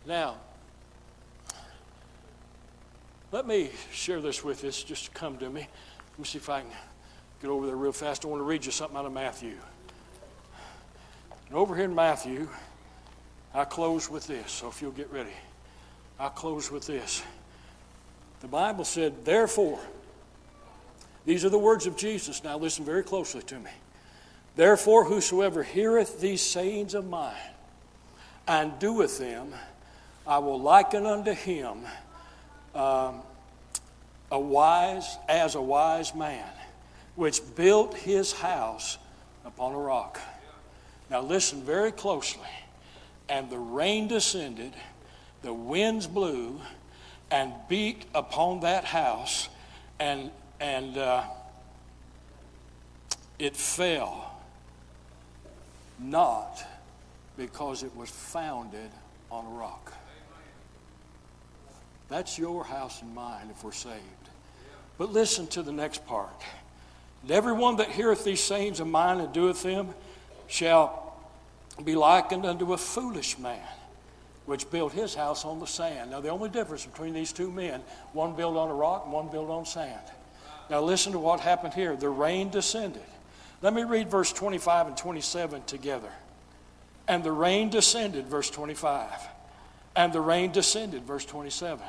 Now, 0.06 0.36
let 3.30 3.46
me 3.46 3.70
share 3.92 4.20
this 4.20 4.42
with 4.42 4.62
you. 4.62 4.68
It's 4.68 4.82
just 4.82 5.12
come 5.12 5.36
to 5.38 5.50
me. 5.50 5.60
Let 5.60 6.18
me 6.18 6.24
see 6.24 6.38
if 6.38 6.48
I 6.48 6.62
can 6.62 6.70
get 7.42 7.50
over 7.50 7.66
there 7.66 7.76
real 7.76 7.92
fast. 7.92 8.24
I 8.24 8.28
want 8.28 8.40
to 8.40 8.44
read 8.44 8.64
you 8.64 8.72
something 8.72 8.96
out 8.96 9.04
of 9.06 9.12
Matthew. 9.12 9.54
And 11.48 11.56
over 11.56 11.74
here 11.74 11.84
in 11.84 11.94
Matthew, 11.94 12.48
I 13.54 13.64
close 13.64 14.10
with 14.10 14.26
this. 14.26 14.50
So 14.50 14.68
if 14.68 14.82
you'll 14.82 14.92
get 14.92 15.10
ready, 15.10 15.34
I 16.18 16.28
close 16.28 16.70
with 16.70 16.86
this. 16.86 17.22
The 18.40 18.48
Bible 18.48 18.84
said, 18.84 19.24
Therefore, 19.24 19.80
these 21.26 21.44
are 21.44 21.50
the 21.50 21.58
words 21.58 21.86
of 21.86 21.96
Jesus. 21.96 22.42
Now 22.44 22.56
listen 22.56 22.84
very 22.84 23.02
closely 23.02 23.42
to 23.42 23.58
me. 23.58 23.70
Therefore, 24.56 25.04
whosoever 25.04 25.62
heareth 25.62 26.20
these 26.20 26.40
sayings 26.40 26.94
of 26.94 27.08
mine 27.08 27.34
and 28.46 28.78
doeth 28.78 29.18
them, 29.18 29.52
I 30.26 30.38
will 30.38 30.60
liken 30.60 31.06
unto 31.06 31.32
him 31.32 31.78
um, 32.74 33.22
a 34.30 34.38
wise 34.38 35.16
as 35.28 35.54
a 35.54 35.62
wise 35.62 36.14
man, 36.14 36.48
which 37.14 37.40
built 37.56 37.94
his 37.94 38.32
house 38.32 38.98
upon 39.44 39.74
a 39.74 39.78
rock. 39.78 40.20
Now 41.10 41.20
listen 41.20 41.62
very 41.62 41.92
closely. 41.92 42.48
And 43.28 43.50
the 43.50 43.58
rain 43.58 44.08
descended, 44.08 44.72
the 45.42 45.52
winds 45.52 46.06
blew, 46.06 46.60
and 47.30 47.52
beat 47.68 48.04
upon 48.14 48.60
that 48.60 48.84
house, 48.84 49.48
and 49.98 50.30
and 50.60 50.96
uh, 50.96 51.22
it 53.38 53.56
fell, 53.56 54.34
not 55.98 56.64
because 57.36 57.82
it 57.82 57.94
was 57.94 58.10
founded 58.10 58.90
on 59.30 59.46
a 59.46 59.50
rock. 59.50 59.92
That's 62.08 62.38
your 62.38 62.64
house 62.64 63.02
and 63.02 63.14
mine 63.14 63.48
if 63.50 63.62
we're 63.62 63.72
saved. 63.72 64.02
But 64.96 65.12
listen 65.12 65.46
to 65.48 65.62
the 65.62 65.72
next 65.72 66.06
part. 66.06 66.42
And 67.22 67.30
everyone 67.30 67.76
that 67.76 67.90
heareth 67.90 68.24
these 68.24 68.42
sayings 68.42 68.80
of 68.80 68.86
mine 68.86 69.20
and 69.20 69.32
doeth 69.32 69.62
them 69.62 69.94
shall 70.48 71.14
be 71.84 71.94
likened 71.94 72.46
unto 72.46 72.72
a 72.72 72.78
foolish 72.78 73.38
man 73.38 73.60
which 74.48 74.70
built 74.70 74.94
his 74.94 75.14
house 75.14 75.44
on 75.44 75.60
the 75.60 75.66
sand. 75.66 76.10
Now, 76.10 76.20
the 76.22 76.30
only 76.30 76.48
difference 76.48 76.86
between 76.86 77.12
these 77.12 77.32
two 77.32 77.50
men, 77.50 77.82
one 78.14 78.34
built 78.34 78.56
on 78.56 78.70
a 78.70 78.74
rock 78.74 79.02
and 79.04 79.12
one 79.12 79.28
built 79.28 79.50
on 79.50 79.66
sand. 79.66 80.00
Now, 80.70 80.80
listen 80.80 81.12
to 81.12 81.18
what 81.18 81.40
happened 81.40 81.74
here. 81.74 81.94
The 81.94 82.08
rain 82.08 82.48
descended. 82.48 83.02
Let 83.60 83.74
me 83.74 83.84
read 83.84 84.10
verse 84.10 84.32
25 84.32 84.86
and 84.86 84.96
27 84.96 85.64
together. 85.64 86.10
And 87.06 87.22
the 87.22 87.30
rain 87.30 87.68
descended, 87.68 88.26
verse 88.26 88.48
25. 88.48 89.10
And 89.94 90.14
the 90.14 90.20
rain 90.22 90.50
descended, 90.50 91.02
verse 91.02 91.26
27. 91.26 91.84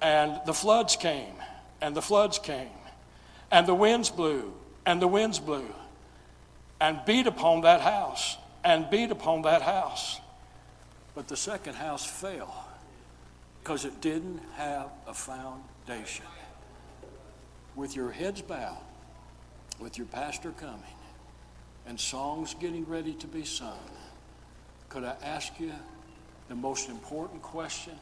And 0.00 0.40
the 0.46 0.54
floods 0.54 0.94
came, 0.94 1.34
and 1.80 1.96
the 1.96 2.02
floods 2.02 2.38
came. 2.38 2.68
And 3.50 3.66
the 3.66 3.74
winds 3.74 4.10
blew, 4.10 4.54
and 4.86 5.02
the 5.02 5.08
winds 5.08 5.40
blew, 5.40 5.66
and 6.80 7.00
beat 7.04 7.26
upon 7.26 7.62
that 7.62 7.80
house, 7.80 8.36
and 8.62 8.88
beat 8.90 9.10
upon 9.10 9.42
that 9.42 9.62
house. 9.62 10.20
But 11.14 11.28
the 11.28 11.36
second 11.36 11.74
house 11.74 12.04
fell 12.04 12.68
because 13.62 13.84
it 13.84 14.00
didn't 14.00 14.40
have 14.54 14.90
a 15.06 15.14
foundation. 15.14 16.26
With 17.76 17.96
your 17.96 18.10
heads 18.10 18.42
bowed, 18.42 18.82
with 19.78 19.98
your 19.98 20.06
pastor 20.08 20.50
coming, 20.52 20.82
and 21.86 21.98
songs 21.98 22.54
getting 22.60 22.84
ready 22.86 23.14
to 23.14 23.26
be 23.26 23.44
sung, 23.44 23.78
could 24.88 25.04
I 25.04 25.16
ask 25.22 25.58
you 25.58 25.72
the 26.48 26.54
most 26.54 26.88
important 26.88 27.42
question 27.42 27.94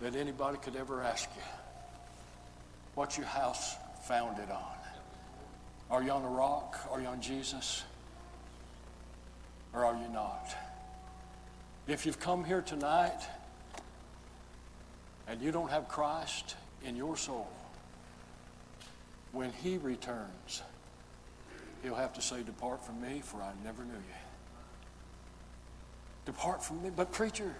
that 0.00 0.16
anybody 0.16 0.58
could 0.58 0.76
ever 0.76 1.02
ask 1.02 1.28
you? 1.36 1.42
What's 2.94 3.16
your 3.16 3.26
house 3.26 3.76
founded 4.04 4.50
on? 4.50 4.76
Are 5.90 6.02
you 6.02 6.10
on 6.10 6.24
a 6.24 6.28
rock? 6.28 6.78
Are 6.90 7.00
you 7.00 7.06
on 7.06 7.20
Jesus? 7.20 7.84
or 9.72 9.84
are 9.84 9.94
you 9.94 10.08
not? 10.12 10.54
If 11.90 12.06
you've 12.06 12.20
come 12.20 12.44
here 12.44 12.62
tonight 12.62 13.18
and 15.26 15.42
you 15.42 15.50
don't 15.50 15.70
have 15.70 15.88
Christ 15.88 16.54
in 16.84 16.94
your 16.94 17.16
soul, 17.16 17.50
when 19.32 19.50
He 19.50 19.76
returns, 19.76 20.62
He'll 21.82 21.96
have 21.96 22.12
to 22.12 22.22
say, 22.22 22.44
Depart 22.44 22.86
from 22.86 23.02
me, 23.02 23.20
for 23.24 23.38
I 23.38 23.50
never 23.64 23.82
knew 23.82 23.94
you. 23.94 24.20
Depart 26.26 26.62
from 26.62 26.80
me. 26.80 26.90
But, 26.94 27.10
preacher, 27.10 27.52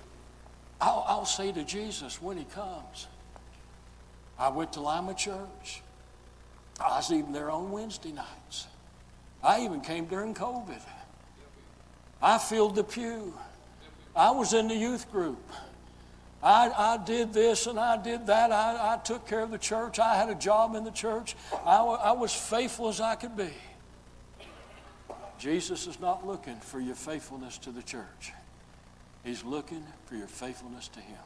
I'll, 0.80 1.04
I'll 1.08 1.26
say 1.26 1.50
to 1.50 1.64
Jesus 1.64 2.22
when 2.22 2.36
He 2.36 2.44
comes, 2.44 3.08
I 4.38 4.48
went 4.50 4.72
to 4.74 4.80
Lima 4.80 5.14
Church. 5.14 5.82
I 6.78 6.98
was 6.98 7.10
even 7.10 7.32
there 7.32 7.50
on 7.50 7.72
Wednesday 7.72 8.12
nights. 8.12 8.68
I 9.42 9.62
even 9.62 9.80
came 9.80 10.04
during 10.04 10.34
COVID. 10.34 10.82
I 12.22 12.38
filled 12.38 12.76
the 12.76 12.84
pew. 12.84 13.34
I 14.14 14.30
was 14.30 14.52
in 14.52 14.68
the 14.68 14.74
youth 14.74 15.10
group. 15.10 15.38
I, 16.42 16.70
I 16.70 16.96
did 17.04 17.32
this 17.32 17.66
and 17.66 17.78
I 17.78 18.02
did 18.02 18.26
that. 18.26 18.50
I, 18.50 18.94
I 18.94 18.96
took 18.96 19.26
care 19.26 19.40
of 19.40 19.50
the 19.50 19.58
church. 19.58 19.98
I 19.98 20.14
had 20.14 20.30
a 20.30 20.34
job 20.34 20.74
in 20.74 20.84
the 20.84 20.90
church. 20.90 21.36
I, 21.66 21.78
I 21.78 22.12
was 22.12 22.34
faithful 22.34 22.88
as 22.88 23.00
I 23.00 23.14
could 23.14 23.36
be. 23.36 23.50
Jesus 25.38 25.86
is 25.86 26.00
not 26.00 26.26
looking 26.26 26.56
for 26.56 26.80
your 26.80 26.94
faithfulness 26.94 27.56
to 27.58 27.70
the 27.70 27.82
church, 27.82 28.32
He's 29.24 29.44
looking 29.44 29.84
for 30.06 30.14
your 30.14 30.26
faithfulness 30.26 30.88
to 30.88 31.00
Him. 31.00 31.18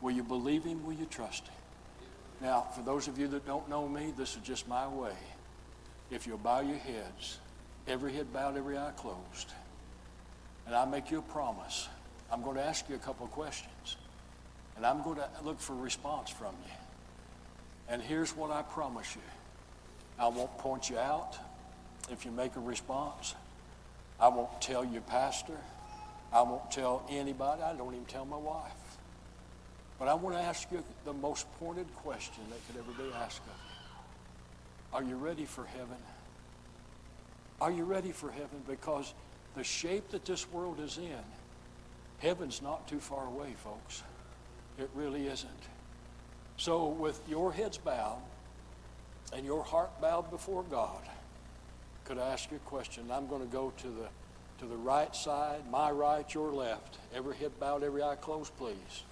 Will 0.00 0.12
you 0.12 0.22
believe 0.22 0.64
Him? 0.64 0.84
Will 0.84 0.94
you 0.94 1.06
trust 1.06 1.46
Him? 1.46 1.54
Now, 2.40 2.66
for 2.74 2.82
those 2.82 3.08
of 3.08 3.18
you 3.18 3.28
that 3.28 3.46
don't 3.46 3.68
know 3.68 3.88
me, 3.88 4.12
this 4.16 4.36
is 4.36 4.42
just 4.42 4.66
my 4.66 4.88
way. 4.88 5.14
If 6.10 6.26
you'll 6.26 6.38
bow 6.38 6.60
your 6.60 6.78
heads, 6.78 7.38
every 7.86 8.12
head 8.12 8.32
bowed, 8.32 8.56
every 8.56 8.76
eye 8.76 8.92
closed, 8.96 9.52
and 10.66 10.74
I 10.74 10.84
make 10.84 11.10
you 11.10 11.18
a 11.18 11.22
promise, 11.22 11.88
I'm 12.30 12.42
going 12.42 12.56
to 12.56 12.62
ask 12.64 12.88
you 12.88 12.94
a 12.94 12.98
couple 12.98 13.26
of 13.26 13.32
questions, 13.32 13.96
and 14.76 14.86
I'm 14.86 15.02
going 15.02 15.16
to 15.16 15.28
look 15.44 15.60
for 15.60 15.74
a 15.74 15.76
response 15.76 16.30
from 16.30 16.54
you. 16.64 16.72
And 17.88 18.00
here's 18.00 18.34
what 18.36 18.50
I 18.50 18.62
promise 18.62 19.14
you 19.14 19.22
I 20.18 20.28
won't 20.28 20.56
point 20.58 20.88
you 20.88 20.98
out 20.98 21.36
if 22.10 22.24
you 22.24 22.30
make 22.30 22.56
a 22.56 22.60
response. 22.60 23.34
I 24.20 24.28
won't 24.28 24.60
tell 24.60 24.84
your 24.84 25.02
pastor. 25.02 25.56
I 26.32 26.42
won't 26.42 26.70
tell 26.70 27.04
anybody. 27.10 27.62
I 27.62 27.74
don't 27.74 27.92
even 27.92 28.06
tell 28.06 28.24
my 28.24 28.36
wife. 28.36 28.72
But 29.98 30.08
I 30.08 30.14
want 30.14 30.36
to 30.36 30.42
ask 30.42 30.70
you 30.70 30.82
the 31.04 31.12
most 31.12 31.46
pointed 31.58 31.86
question 31.96 32.42
that 32.50 32.58
could 32.66 32.82
ever 32.82 32.92
be 32.92 33.14
asked 33.16 33.40
of 33.40 33.46
you. 33.46 34.96
Are 34.96 35.02
you 35.02 35.16
ready 35.16 35.44
for 35.44 35.64
heaven? 35.64 35.96
Are 37.60 37.70
you 37.70 37.84
ready 37.84 38.12
for 38.12 38.30
heaven? 38.30 38.62
Because 38.66 39.12
the 39.56 39.64
shape 39.64 40.10
that 40.10 40.24
this 40.24 40.50
world 40.50 40.80
is 40.80 40.98
in, 40.98 41.24
heaven's 42.18 42.62
not 42.62 42.86
too 42.88 43.00
far 43.00 43.26
away, 43.26 43.54
folks. 43.62 44.02
It 44.78 44.90
really 44.94 45.26
isn't. 45.26 45.50
So, 46.56 46.86
with 46.86 47.20
your 47.28 47.52
heads 47.52 47.78
bowed 47.78 48.22
and 49.32 49.44
your 49.44 49.64
heart 49.64 50.00
bowed 50.00 50.30
before 50.30 50.62
God, 50.64 51.02
could 52.04 52.18
I 52.18 52.28
ask 52.28 52.50
you 52.50 52.56
a 52.56 52.68
question? 52.68 53.04
I'm 53.10 53.26
going 53.26 53.42
to 53.42 53.52
go 53.52 53.72
to 53.78 53.88
the 53.88 54.08
to 54.62 54.68
the 54.68 54.76
right 54.76 55.14
side, 55.16 55.68
my 55.72 55.90
right, 55.90 56.32
your 56.32 56.52
left. 56.52 56.98
Every 57.12 57.34
head 57.34 57.50
bowed, 57.58 57.82
every 57.82 58.00
eye 58.00 58.14
closed, 58.14 58.56
please. 58.58 59.02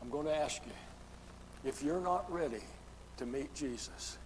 I'm 0.00 0.08
going 0.08 0.24
to 0.24 0.34
ask 0.34 0.62
you 0.64 1.68
if 1.68 1.82
you're 1.82 2.00
not 2.00 2.30
ready 2.32 2.62
to 3.18 3.26
meet 3.26 3.54
Jesus, 3.54 4.16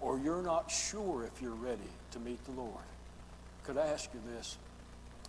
or 0.00 0.18
you're 0.18 0.42
not 0.42 0.70
sure 0.70 1.24
if 1.24 1.40
you're 1.40 1.50
ready 1.54 1.90
to 2.10 2.18
meet 2.18 2.44
the 2.44 2.52
Lord, 2.52 2.84
could 3.64 3.78
I 3.78 3.86
ask 3.86 4.10
you 4.12 4.20
this? 4.34 4.58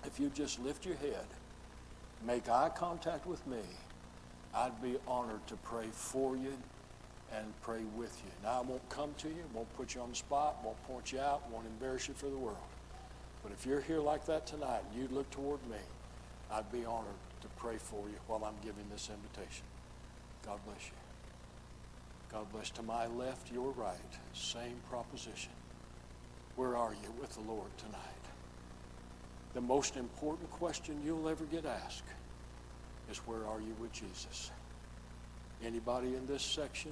If 0.06 0.20
you 0.20 0.30
just 0.30 0.60
lift 0.60 0.86
your 0.86 0.96
head, 0.96 1.26
make 2.26 2.50
eye 2.50 2.70
contact 2.76 3.26
with 3.26 3.46
me, 3.48 3.62
I'd 4.54 4.82
be 4.82 4.98
honored 5.08 5.46
to 5.48 5.56
pray 5.58 5.88
for 5.92 6.36
you 6.36 6.54
and 7.36 7.46
pray 7.62 7.82
with 7.96 8.22
you. 8.26 8.32
Now, 8.44 8.60
I 8.60 8.62
won't 8.62 8.88
come 8.90 9.14
to 9.20 9.28
you, 9.28 9.44
won't 9.54 9.72
put 9.76 9.94
you 9.96 10.02
on 10.02 10.10
the 10.10 10.16
spot, 10.16 10.58
won't 10.64 10.82
point 10.88 11.12
you 11.12 11.20
out, 11.20 11.50
won't 11.52 11.66
embarrass 11.66 12.08
you 12.08 12.14
for 12.14 12.28
the 12.28 12.38
world. 12.38 12.58
But 13.44 13.52
if 13.52 13.66
you're 13.66 13.82
here 13.82 14.00
like 14.00 14.26
that 14.26 14.48
tonight 14.48 14.82
and 14.92 15.02
you 15.02 15.08
look 15.14 15.30
toward 15.30 15.60
me, 15.70 15.78
I'd 16.52 16.72
be 16.72 16.86
honored 16.86 17.06
to 17.42 17.48
pray 17.58 17.78
for 17.78 18.08
you 18.08 18.16
while 18.28 18.44
I'm 18.46 18.56
giving 18.64 18.86
this 18.90 19.10
invitation. 19.10 19.66
God 20.46 20.60
bless 20.66 20.86
you. 20.86 20.94
God 22.32 22.52
bless. 22.52 22.70
To 22.72 22.84
my 22.84 23.08
left, 23.08 23.52
your 23.52 23.72
right, 23.72 23.98
same 24.34 24.80
proposition. 24.90 25.52
Where 26.56 26.76
are 26.76 26.94
you 26.94 27.12
with 27.20 27.34
the 27.34 27.42
Lord 27.42 27.78
tonight? 27.78 28.17
The 29.54 29.62
most 29.62 29.98
important 29.98 30.50
question 30.52 31.02
you'll 31.04 31.28
ever 31.30 31.46
get 31.46 31.66
asked 31.66 32.04
is 33.10 33.18
where 33.20 33.46
are 33.48 33.60
you 33.60 33.76
with 33.80 33.92
Jesus? 33.92 34.52
Anybody 35.66 36.16
in 36.16 36.28
this 36.28 36.44
section 36.44 36.92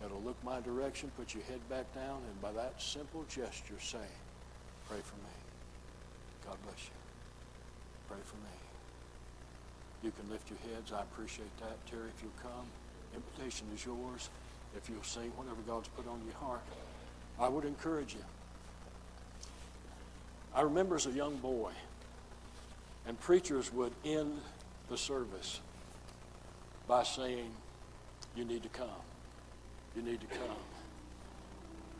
that'll 0.00 0.20
look 0.20 0.36
my 0.44 0.60
direction, 0.60 1.10
put 1.16 1.34
your 1.34 1.42
head 1.44 1.60
back 1.70 1.92
down, 1.94 2.20
and 2.28 2.42
by 2.42 2.52
that 2.52 2.80
simple 2.80 3.24
gesture 3.28 3.78
say, 3.80 4.06
pray 4.88 4.98
for 5.02 5.16
me. 5.16 5.34
God 6.46 6.56
bless 6.64 6.84
you. 6.84 6.98
Pray 8.08 8.18
for 8.24 8.36
me. 8.36 8.56
You 10.02 10.12
can 10.12 10.30
lift 10.30 10.48
your 10.50 10.58
heads. 10.74 10.92
I 10.92 11.02
appreciate 11.02 11.56
that. 11.60 11.74
Terry, 11.90 12.08
if 12.14 12.22
you'll 12.22 12.42
come, 12.42 12.66
invitation 13.14 13.66
is 13.74 13.84
yours. 13.84 14.30
If 14.76 14.88
you'll 14.88 15.02
sing 15.02 15.32
whatever 15.36 15.60
God's 15.66 15.88
put 15.88 16.06
on 16.06 16.20
your 16.24 16.36
heart, 16.36 16.62
I 17.40 17.48
would 17.48 17.64
encourage 17.64 18.14
you. 18.14 18.24
I 20.54 20.62
remember 20.62 20.96
as 20.96 21.06
a 21.06 21.10
young 21.10 21.36
boy, 21.36 21.72
and 23.06 23.18
preachers 23.20 23.72
would 23.72 23.92
end 24.04 24.40
the 24.88 24.96
service 24.96 25.60
by 26.86 27.02
saying, 27.02 27.50
You 28.34 28.44
need 28.44 28.62
to 28.62 28.68
come. 28.68 28.88
You 29.96 30.02
need 30.02 30.20
to 30.20 30.26
come. 30.26 30.56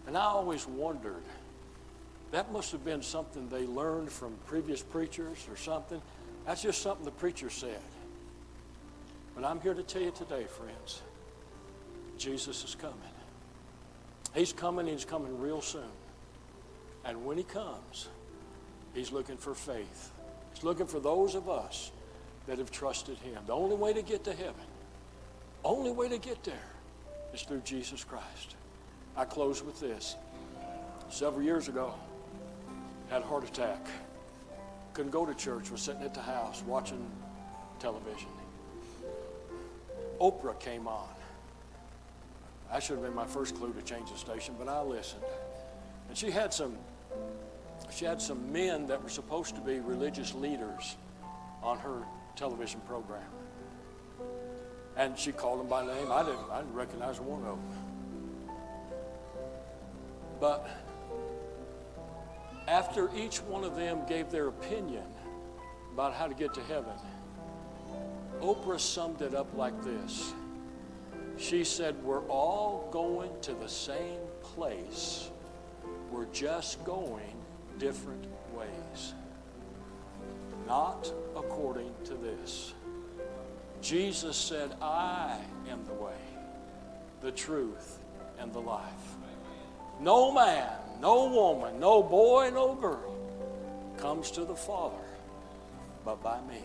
And 0.06 0.16
I 0.16 0.22
always 0.22 0.66
wondered, 0.66 1.22
that 2.30 2.52
must 2.52 2.72
have 2.72 2.84
been 2.84 3.02
something 3.02 3.48
they 3.48 3.66
learned 3.66 4.10
from 4.10 4.34
previous 4.46 4.82
preachers 4.82 5.46
or 5.50 5.56
something. 5.56 6.00
That's 6.46 6.62
just 6.62 6.82
something 6.82 7.04
the 7.04 7.10
preacher 7.10 7.50
said. 7.50 7.80
But 9.34 9.44
I'm 9.44 9.60
here 9.60 9.74
to 9.74 9.82
tell 9.82 10.02
you 10.02 10.10
today, 10.10 10.44
friends, 10.44 11.02
Jesus 12.18 12.64
is 12.64 12.74
coming. 12.74 12.96
He's 14.34 14.52
coming, 14.52 14.86
he's 14.86 15.04
coming 15.04 15.40
real 15.40 15.62
soon. 15.62 15.82
And 17.04 17.24
when 17.24 17.38
he 17.38 17.44
comes, 17.44 18.08
he's 18.94 19.12
looking 19.12 19.36
for 19.36 19.54
faith. 19.54 20.10
He's 20.54 20.64
looking 20.64 20.86
for 20.86 21.00
those 21.00 21.34
of 21.34 21.48
us 21.48 21.90
that 22.46 22.58
have 22.58 22.70
trusted 22.70 23.18
him. 23.18 23.42
The 23.46 23.52
only 23.52 23.76
way 23.76 23.92
to 23.92 24.02
get 24.02 24.24
to 24.24 24.32
heaven, 24.32 24.54
only 25.64 25.90
way 25.90 26.08
to 26.08 26.18
get 26.18 26.42
there 26.44 26.54
is 27.32 27.42
through 27.42 27.60
Jesus 27.60 28.04
Christ. 28.04 28.56
I 29.16 29.24
close 29.24 29.62
with 29.62 29.80
this. 29.80 30.16
Several 31.10 31.42
years 31.42 31.68
ago, 31.68 31.94
had 33.10 33.22
a 33.22 33.26
heart 33.26 33.44
attack 33.44 33.86
couldn't 34.98 35.12
go 35.12 35.24
to 35.24 35.34
church, 35.34 35.70
was 35.70 35.80
sitting 35.80 36.02
at 36.02 36.12
the 36.12 36.20
house 36.20 36.64
watching 36.66 37.08
television. 37.78 38.26
Oprah 40.20 40.58
came 40.58 40.88
on. 40.88 41.08
That 42.72 42.82
should 42.82 42.96
have 42.96 43.04
been 43.04 43.14
my 43.14 43.24
first 43.24 43.54
clue 43.54 43.72
to 43.72 43.82
change 43.82 44.10
the 44.10 44.18
station, 44.18 44.56
but 44.58 44.66
I 44.66 44.82
listened. 44.82 45.22
And 46.08 46.18
she 46.18 46.32
had 46.32 46.52
some 46.52 46.76
she 47.90 48.04
had 48.04 48.20
some 48.20 48.52
men 48.52 48.86
that 48.86 49.02
were 49.02 49.08
supposed 49.08 49.54
to 49.54 49.60
be 49.60 49.80
religious 49.80 50.34
leaders 50.34 50.96
on 51.62 51.78
her 51.78 52.02
television 52.36 52.80
program. 52.82 53.22
And 54.96 55.18
she 55.18 55.32
called 55.32 55.60
them 55.60 55.68
by 55.68 55.86
name. 55.86 56.10
I 56.10 56.22
didn't, 56.22 56.50
I 56.50 56.58
didn't 56.58 56.74
recognize 56.74 57.20
one 57.20 57.44
of 57.44 57.56
them. 57.56 58.58
But 60.40 60.68
after 62.66 63.10
each 63.16 63.38
one 63.38 63.64
of 63.64 63.76
them 63.76 64.00
gave 64.08 64.30
their 64.30 64.48
opinion 64.48 65.04
about 65.92 66.14
how 66.14 66.26
to 66.26 66.34
get 66.34 66.54
to 66.54 66.60
heaven, 66.62 66.92
Oprah 68.40 68.78
summed 68.78 69.22
it 69.22 69.34
up 69.34 69.48
like 69.56 69.82
this. 69.82 70.32
She 71.38 71.64
said, 71.64 72.02
We're 72.02 72.26
all 72.26 72.88
going 72.92 73.30
to 73.42 73.54
the 73.54 73.68
same 73.68 74.18
place. 74.42 75.30
We're 76.10 76.26
just 76.26 76.84
going 76.84 77.34
different 77.78 78.24
ways. 78.54 79.14
Not 80.66 81.12
according 81.36 81.94
to 82.04 82.14
this. 82.14 82.74
Jesus 83.80 84.36
said, 84.36 84.74
I 84.82 85.38
am 85.70 85.84
the 85.86 85.94
way, 85.94 86.20
the 87.22 87.30
truth, 87.30 87.98
and 88.38 88.52
the 88.52 88.60
life. 88.60 89.16
No 90.00 90.32
man 90.32 90.72
no 91.00 91.26
woman, 91.26 91.78
no 91.78 92.02
boy, 92.02 92.50
no 92.52 92.74
girl 92.74 93.16
comes 93.98 94.30
to 94.32 94.44
the 94.44 94.54
Father 94.54 94.96
but 96.04 96.22
by 96.22 96.40
me. 96.42 96.62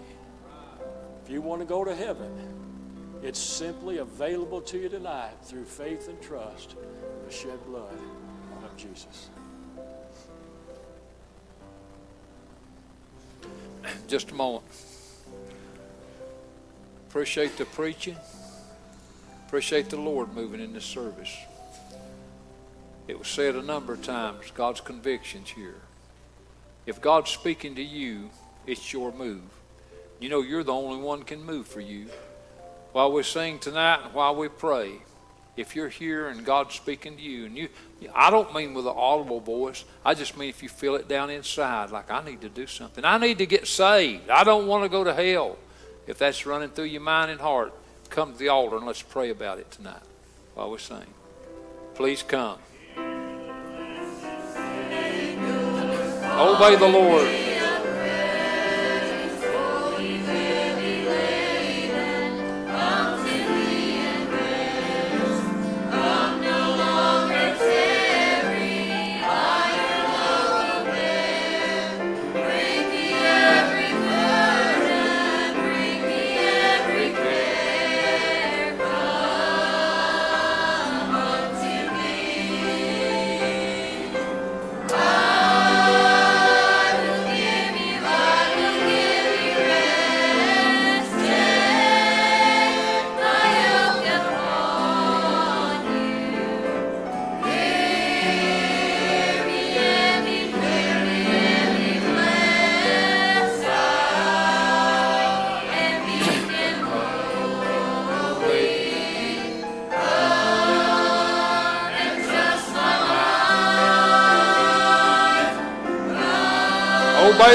If 1.24 1.30
you 1.30 1.42
want 1.42 1.62
to 1.62 1.66
go 1.66 1.84
to 1.84 1.96
heaven, 1.96 2.32
it's 3.22 3.40
simply 3.40 4.00
available 4.00 4.62
to 4.62 4.78
you 4.78 4.90
tonight 4.90 5.34
through 5.44 5.66
faith 5.66 6.08
and 6.10 6.22
trust 6.22 6.74
in 6.74 7.26
the 7.28 7.32
shed 7.32 7.64
blood 7.66 7.98
of 8.64 8.76
Jesus. 8.76 9.30
Just 14.08 14.32
a 14.32 14.36
moment. 14.36 14.66
Appreciate 17.10 17.58
the 17.58 17.66
preaching. 17.66 18.18
Appreciate 19.48 19.90
the 19.90 19.98
Lord 19.98 20.34
moving 20.34 20.60
in 20.60 20.74
this 20.74 20.86
service. 20.86 21.36
It 23.08 23.20
was 23.20 23.28
said 23.28 23.56
a 23.56 23.62
number 23.62 23.94
of 23.94 24.02
times 24.02 24.52
God's 24.56 24.82
convictions 24.82 25.50
here. 25.50 25.82
If 26.86 27.02
God's 27.02 27.30
speaking 27.30 27.76
to 27.76 27.84
you, 27.84 28.30
it's 28.66 28.92
your 28.92 29.12
move. 29.12 29.44
You 30.20 30.30
know, 30.30 30.42
you're 30.42 30.64
the 30.64 30.74
only 30.74 31.02
one 31.02 31.24
can 31.24 31.44
move 31.44 31.68
for 31.68 31.82
you. 31.82 32.08
While 32.94 33.12
we 33.12 33.24
sing 33.24 33.60
tonight 33.60 34.02
and 34.06 34.14
while 34.14 34.36
we 34.36 34.48
pray, 34.48 35.02
if 35.56 35.76
you're 35.76 35.90
here 35.90 36.28
and 36.28 36.44
God's 36.46 36.76
speaking 36.76 37.16
to 37.18 37.22
you, 37.22 37.46
and 37.46 37.58
you, 37.58 37.70
I 38.14 38.30
don't 38.30 38.54
mean 38.54 38.74
with 38.74 38.88
an 38.88 38.94
audible 38.96 39.40
voice, 39.40 39.86
I 40.04 40.14
just 40.14 40.38
mean 40.38 40.50
if 40.50 40.64
you 40.64 40.70
feel 40.70 40.96
it 40.96 41.08
down 41.08 41.30
inside, 41.30 41.92
like 41.92 42.10
I 42.12 42.24
need 42.24 42.42
to 42.42 42.50
do 42.50 42.66
something. 42.66 43.06
I 43.06 43.18
need 43.18 43.38
to 43.38 43.46
get 43.46 43.68
saved. 43.68 44.30
I 44.30 44.44
don't 44.44 44.68
want 44.68 44.84
to 44.84 44.90
go 44.90 45.04
to 45.04 45.14
hell. 45.14 45.58
If 46.08 46.18
that's 46.18 46.46
running 46.46 46.70
through 46.70 46.86
your 46.86 47.02
mind 47.02 47.32
and 47.32 47.40
heart, 47.40 47.74
come 48.10 48.34
to 48.34 48.40
the 48.40 48.50
altar 48.50 48.78
and 48.78 48.86
let's 48.86 49.02
pray 49.02 49.30
about 49.30 49.60
it 49.60 49.72
tonight 49.72 50.02
while 50.56 50.72
we 50.72 50.78
sing. 50.80 51.06
Please 51.94 52.24
come. 52.24 52.60
Obey 56.36 56.76
the 56.76 56.88
Lord. 56.88 57.43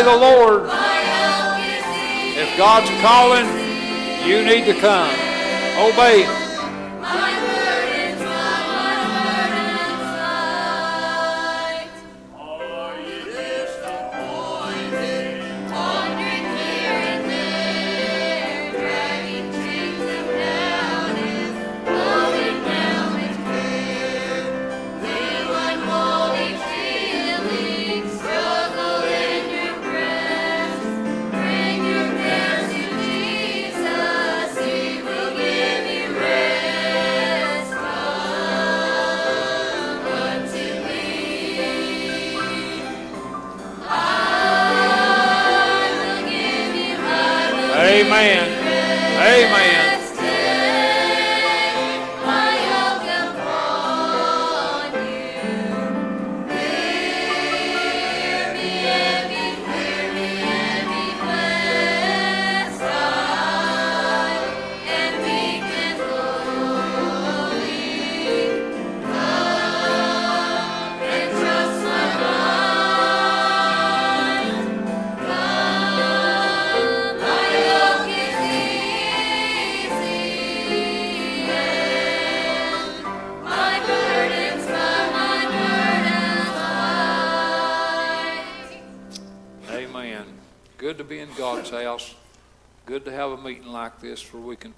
The 0.08 0.16
Lord. 0.16 0.62
If 2.32 2.56
God's 2.56 2.88
calling, 3.02 3.46
you 4.26 4.42
need 4.42 4.64
to 4.64 4.80
come. 4.80 5.12
Obey. 5.78 6.37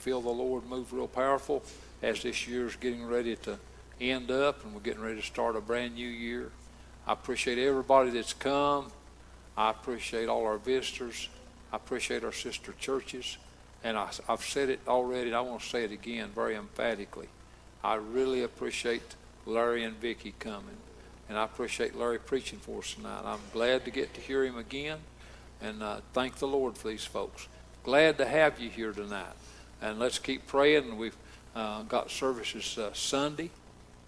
Feel 0.00 0.22
the 0.22 0.30
Lord 0.30 0.66
move 0.66 0.92
real 0.92 1.06
powerful 1.06 1.62
as 2.02 2.22
this 2.22 2.48
year's 2.48 2.74
getting 2.76 3.04
ready 3.04 3.36
to 3.36 3.58
end 4.00 4.30
up 4.30 4.64
and 4.64 4.74
we're 4.74 4.80
getting 4.80 5.02
ready 5.02 5.20
to 5.20 5.26
start 5.26 5.56
a 5.56 5.60
brand 5.60 5.94
new 5.94 6.08
year. 6.08 6.50
I 7.06 7.12
appreciate 7.12 7.58
everybody 7.58 8.10
that's 8.10 8.32
come. 8.32 8.90
I 9.56 9.70
appreciate 9.70 10.28
all 10.28 10.46
our 10.46 10.56
visitors. 10.56 11.28
I 11.70 11.76
appreciate 11.76 12.24
our 12.24 12.32
sister 12.32 12.72
churches. 12.78 13.36
And 13.84 13.98
I, 13.98 14.08
have 14.26 14.42
said 14.42 14.70
it 14.70 14.80
already, 14.88 15.28
and 15.28 15.36
I 15.36 15.40
want 15.42 15.60
to 15.60 15.68
say 15.68 15.84
it 15.84 15.92
again 15.92 16.30
very 16.34 16.54
emphatically. 16.54 17.28
I 17.84 17.94
really 17.94 18.42
appreciate 18.42 19.02
Larry 19.46 19.84
and 19.84 19.96
Vicky 19.96 20.34
coming. 20.38 20.76
And 21.28 21.38
I 21.38 21.44
appreciate 21.44 21.94
Larry 21.94 22.18
preaching 22.18 22.58
for 22.58 22.78
us 22.78 22.94
tonight. 22.94 23.22
I'm 23.24 23.40
glad 23.52 23.84
to 23.84 23.90
get 23.90 24.14
to 24.14 24.20
hear 24.20 24.44
him 24.44 24.56
again. 24.56 24.98
And 25.60 25.82
uh, 25.82 26.00
thank 26.12 26.36
the 26.36 26.48
Lord 26.48 26.76
for 26.76 26.88
these 26.88 27.04
folks. 27.04 27.48
Glad 27.82 28.18
to 28.18 28.26
have 28.26 28.60
you 28.60 28.68
here 28.68 28.92
tonight. 28.92 29.32
And 29.82 29.98
let's 29.98 30.18
keep 30.18 30.46
praying. 30.46 30.96
We've 30.96 31.16
uh, 31.54 31.82
got 31.82 32.10
services 32.10 32.76
uh, 32.76 32.92
Sunday. 32.92 33.50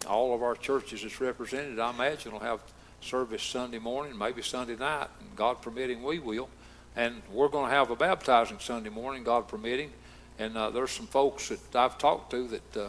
All 0.07 0.35
of 0.35 0.43
our 0.43 0.55
churches 0.55 1.05
is 1.05 1.21
represented. 1.21 1.79
I 1.79 1.91
imagine 1.91 2.33
will 2.33 2.41
have 2.41 2.61
service 3.01 3.43
Sunday 3.43 3.79
morning, 3.79 4.17
maybe 4.17 4.43
Sunday 4.43 4.77
night, 4.77 5.09
and 5.21 5.35
God 5.37 5.63
permitting, 5.63 6.03
we 6.03 6.19
will. 6.19 6.49
And 6.95 7.23
we're 7.33 7.49
going 7.49 7.71
to 7.71 7.75
have 7.75 7.91
a 7.91 7.97
baptizing 7.97 8.59
Sunday 8.59 8.91
morning, 8.91 9.25
God 9.25 9.49
permitting. 9.49 9.91
And 10.39 10.57
uh, 10.57 10.71
there's 10.71 10.91
some 10.91 11.07
folks 11.07 11.49
that 11.49 11.75
I've 11.75 11.99
talked 11.99 12.31
to 12.33 12.49
that 12.49 12.77
uh, 12.77 12.89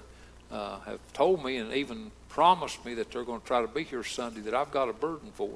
uh, 0.54 0.80
have 0.82 1.00
told 1.14 1.44
me 1.44 1.58
and 1.58 1.74
even 1.74 2.12
promised 2.30 2.84
me 2.86 2.94
that 2.96 3.12
they're 3.12 3.24
going 3.24 3.42
to 3.42 3.48
try 3.48 3.62
to 3.62 3.68
be 3.68 3.84
here 3.84 4.04
Sunday 4.04 4.42
that 4.42 4.54
I've 4.54 4.72
got 4.72 4.90
a 4.90 4.94
burden 4.94 5.32
for. 5.34 5.50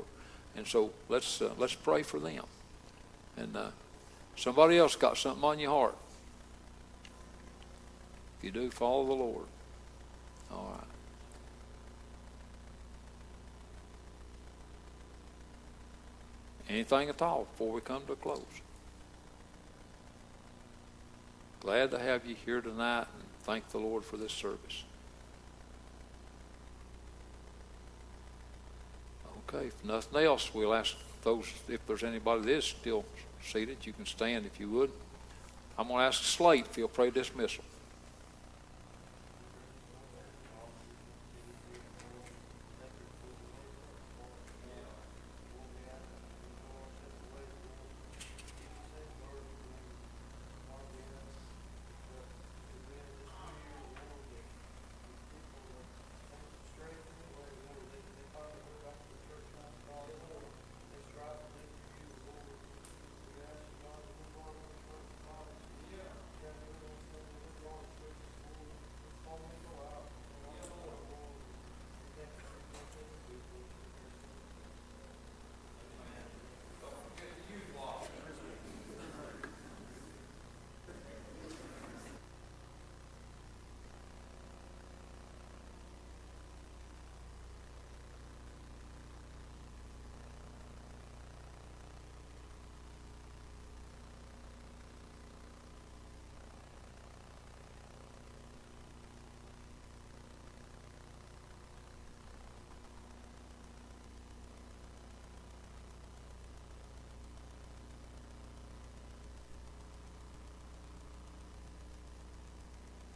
And 0.55 0.65
so 0.65 0.91
let's 1.09 1.41
uh, 1.41 1.51
let's 1.57 1.75
pray 1.75 2.03
for 2.03 2.19
them. 2.19 2.43
And 3.35 3.55
somebody 4.35 4.77
else 4.77 4.95
got 4.95 5.17
something 5.17 5.43
on 5.43 5.59
your 5.59 5.69
heart. 5.69 5.95
You 8.47 8.53
do, 8.53 8.71
follow 8.71 9.05
the 9.05 9.11
Lord. 9.11 9.45
All 10.53 10.71
right. 10.71 10.87
Anything 16.69 17.09
at 17.09 17.21
all 17.21 17.45
before 17.51 17.73
we 17.73 17.81
come 17.81 18.05
to 18.05 18.13
a 18.13 18.15
close? 18.15 18.39
Glad 21.59 21.91
to 21.91 21.99
have 21.99 22.25
you 22.25 22.37
here 22.45 22.61
tonight 22.61 23.07
and 23.13 23.23
thank 23.43 23.67
the 23.67 23.79
Lord 23.79 24.05
for 24.05 24.15
this 24.15 24.31
service. 24.31 24.85
Okay, 29.49 29.67
if 29.67 29.83
nothing 29.83 30.23
else, 30.23 30.53
we'll 30.53 30.73
ask 30.73 30.95
those, 31.21 31.51
if 31.67 31.85
there's 31.85 32.05
anybody 32.05 32.43
that 32.43 32.51
is 32.51 32.63
still 32.63 33.03
seated, 33.43 33.79
you 33.83 33.91
can 33.91 34.05
stand 34.05 34.45
if 34.45 34.57
you 34.57 34.69
would. 34.69 34.91
I'm 35.77 35.89
going 35.89 35.99
to 35.99 36.05
ask 36.05 36.23
Slate 36.23 36.65
if 36.69 36.77
he'll 36.77 36.87
pray 36.87 37.09
dismissal. 37.09 37.65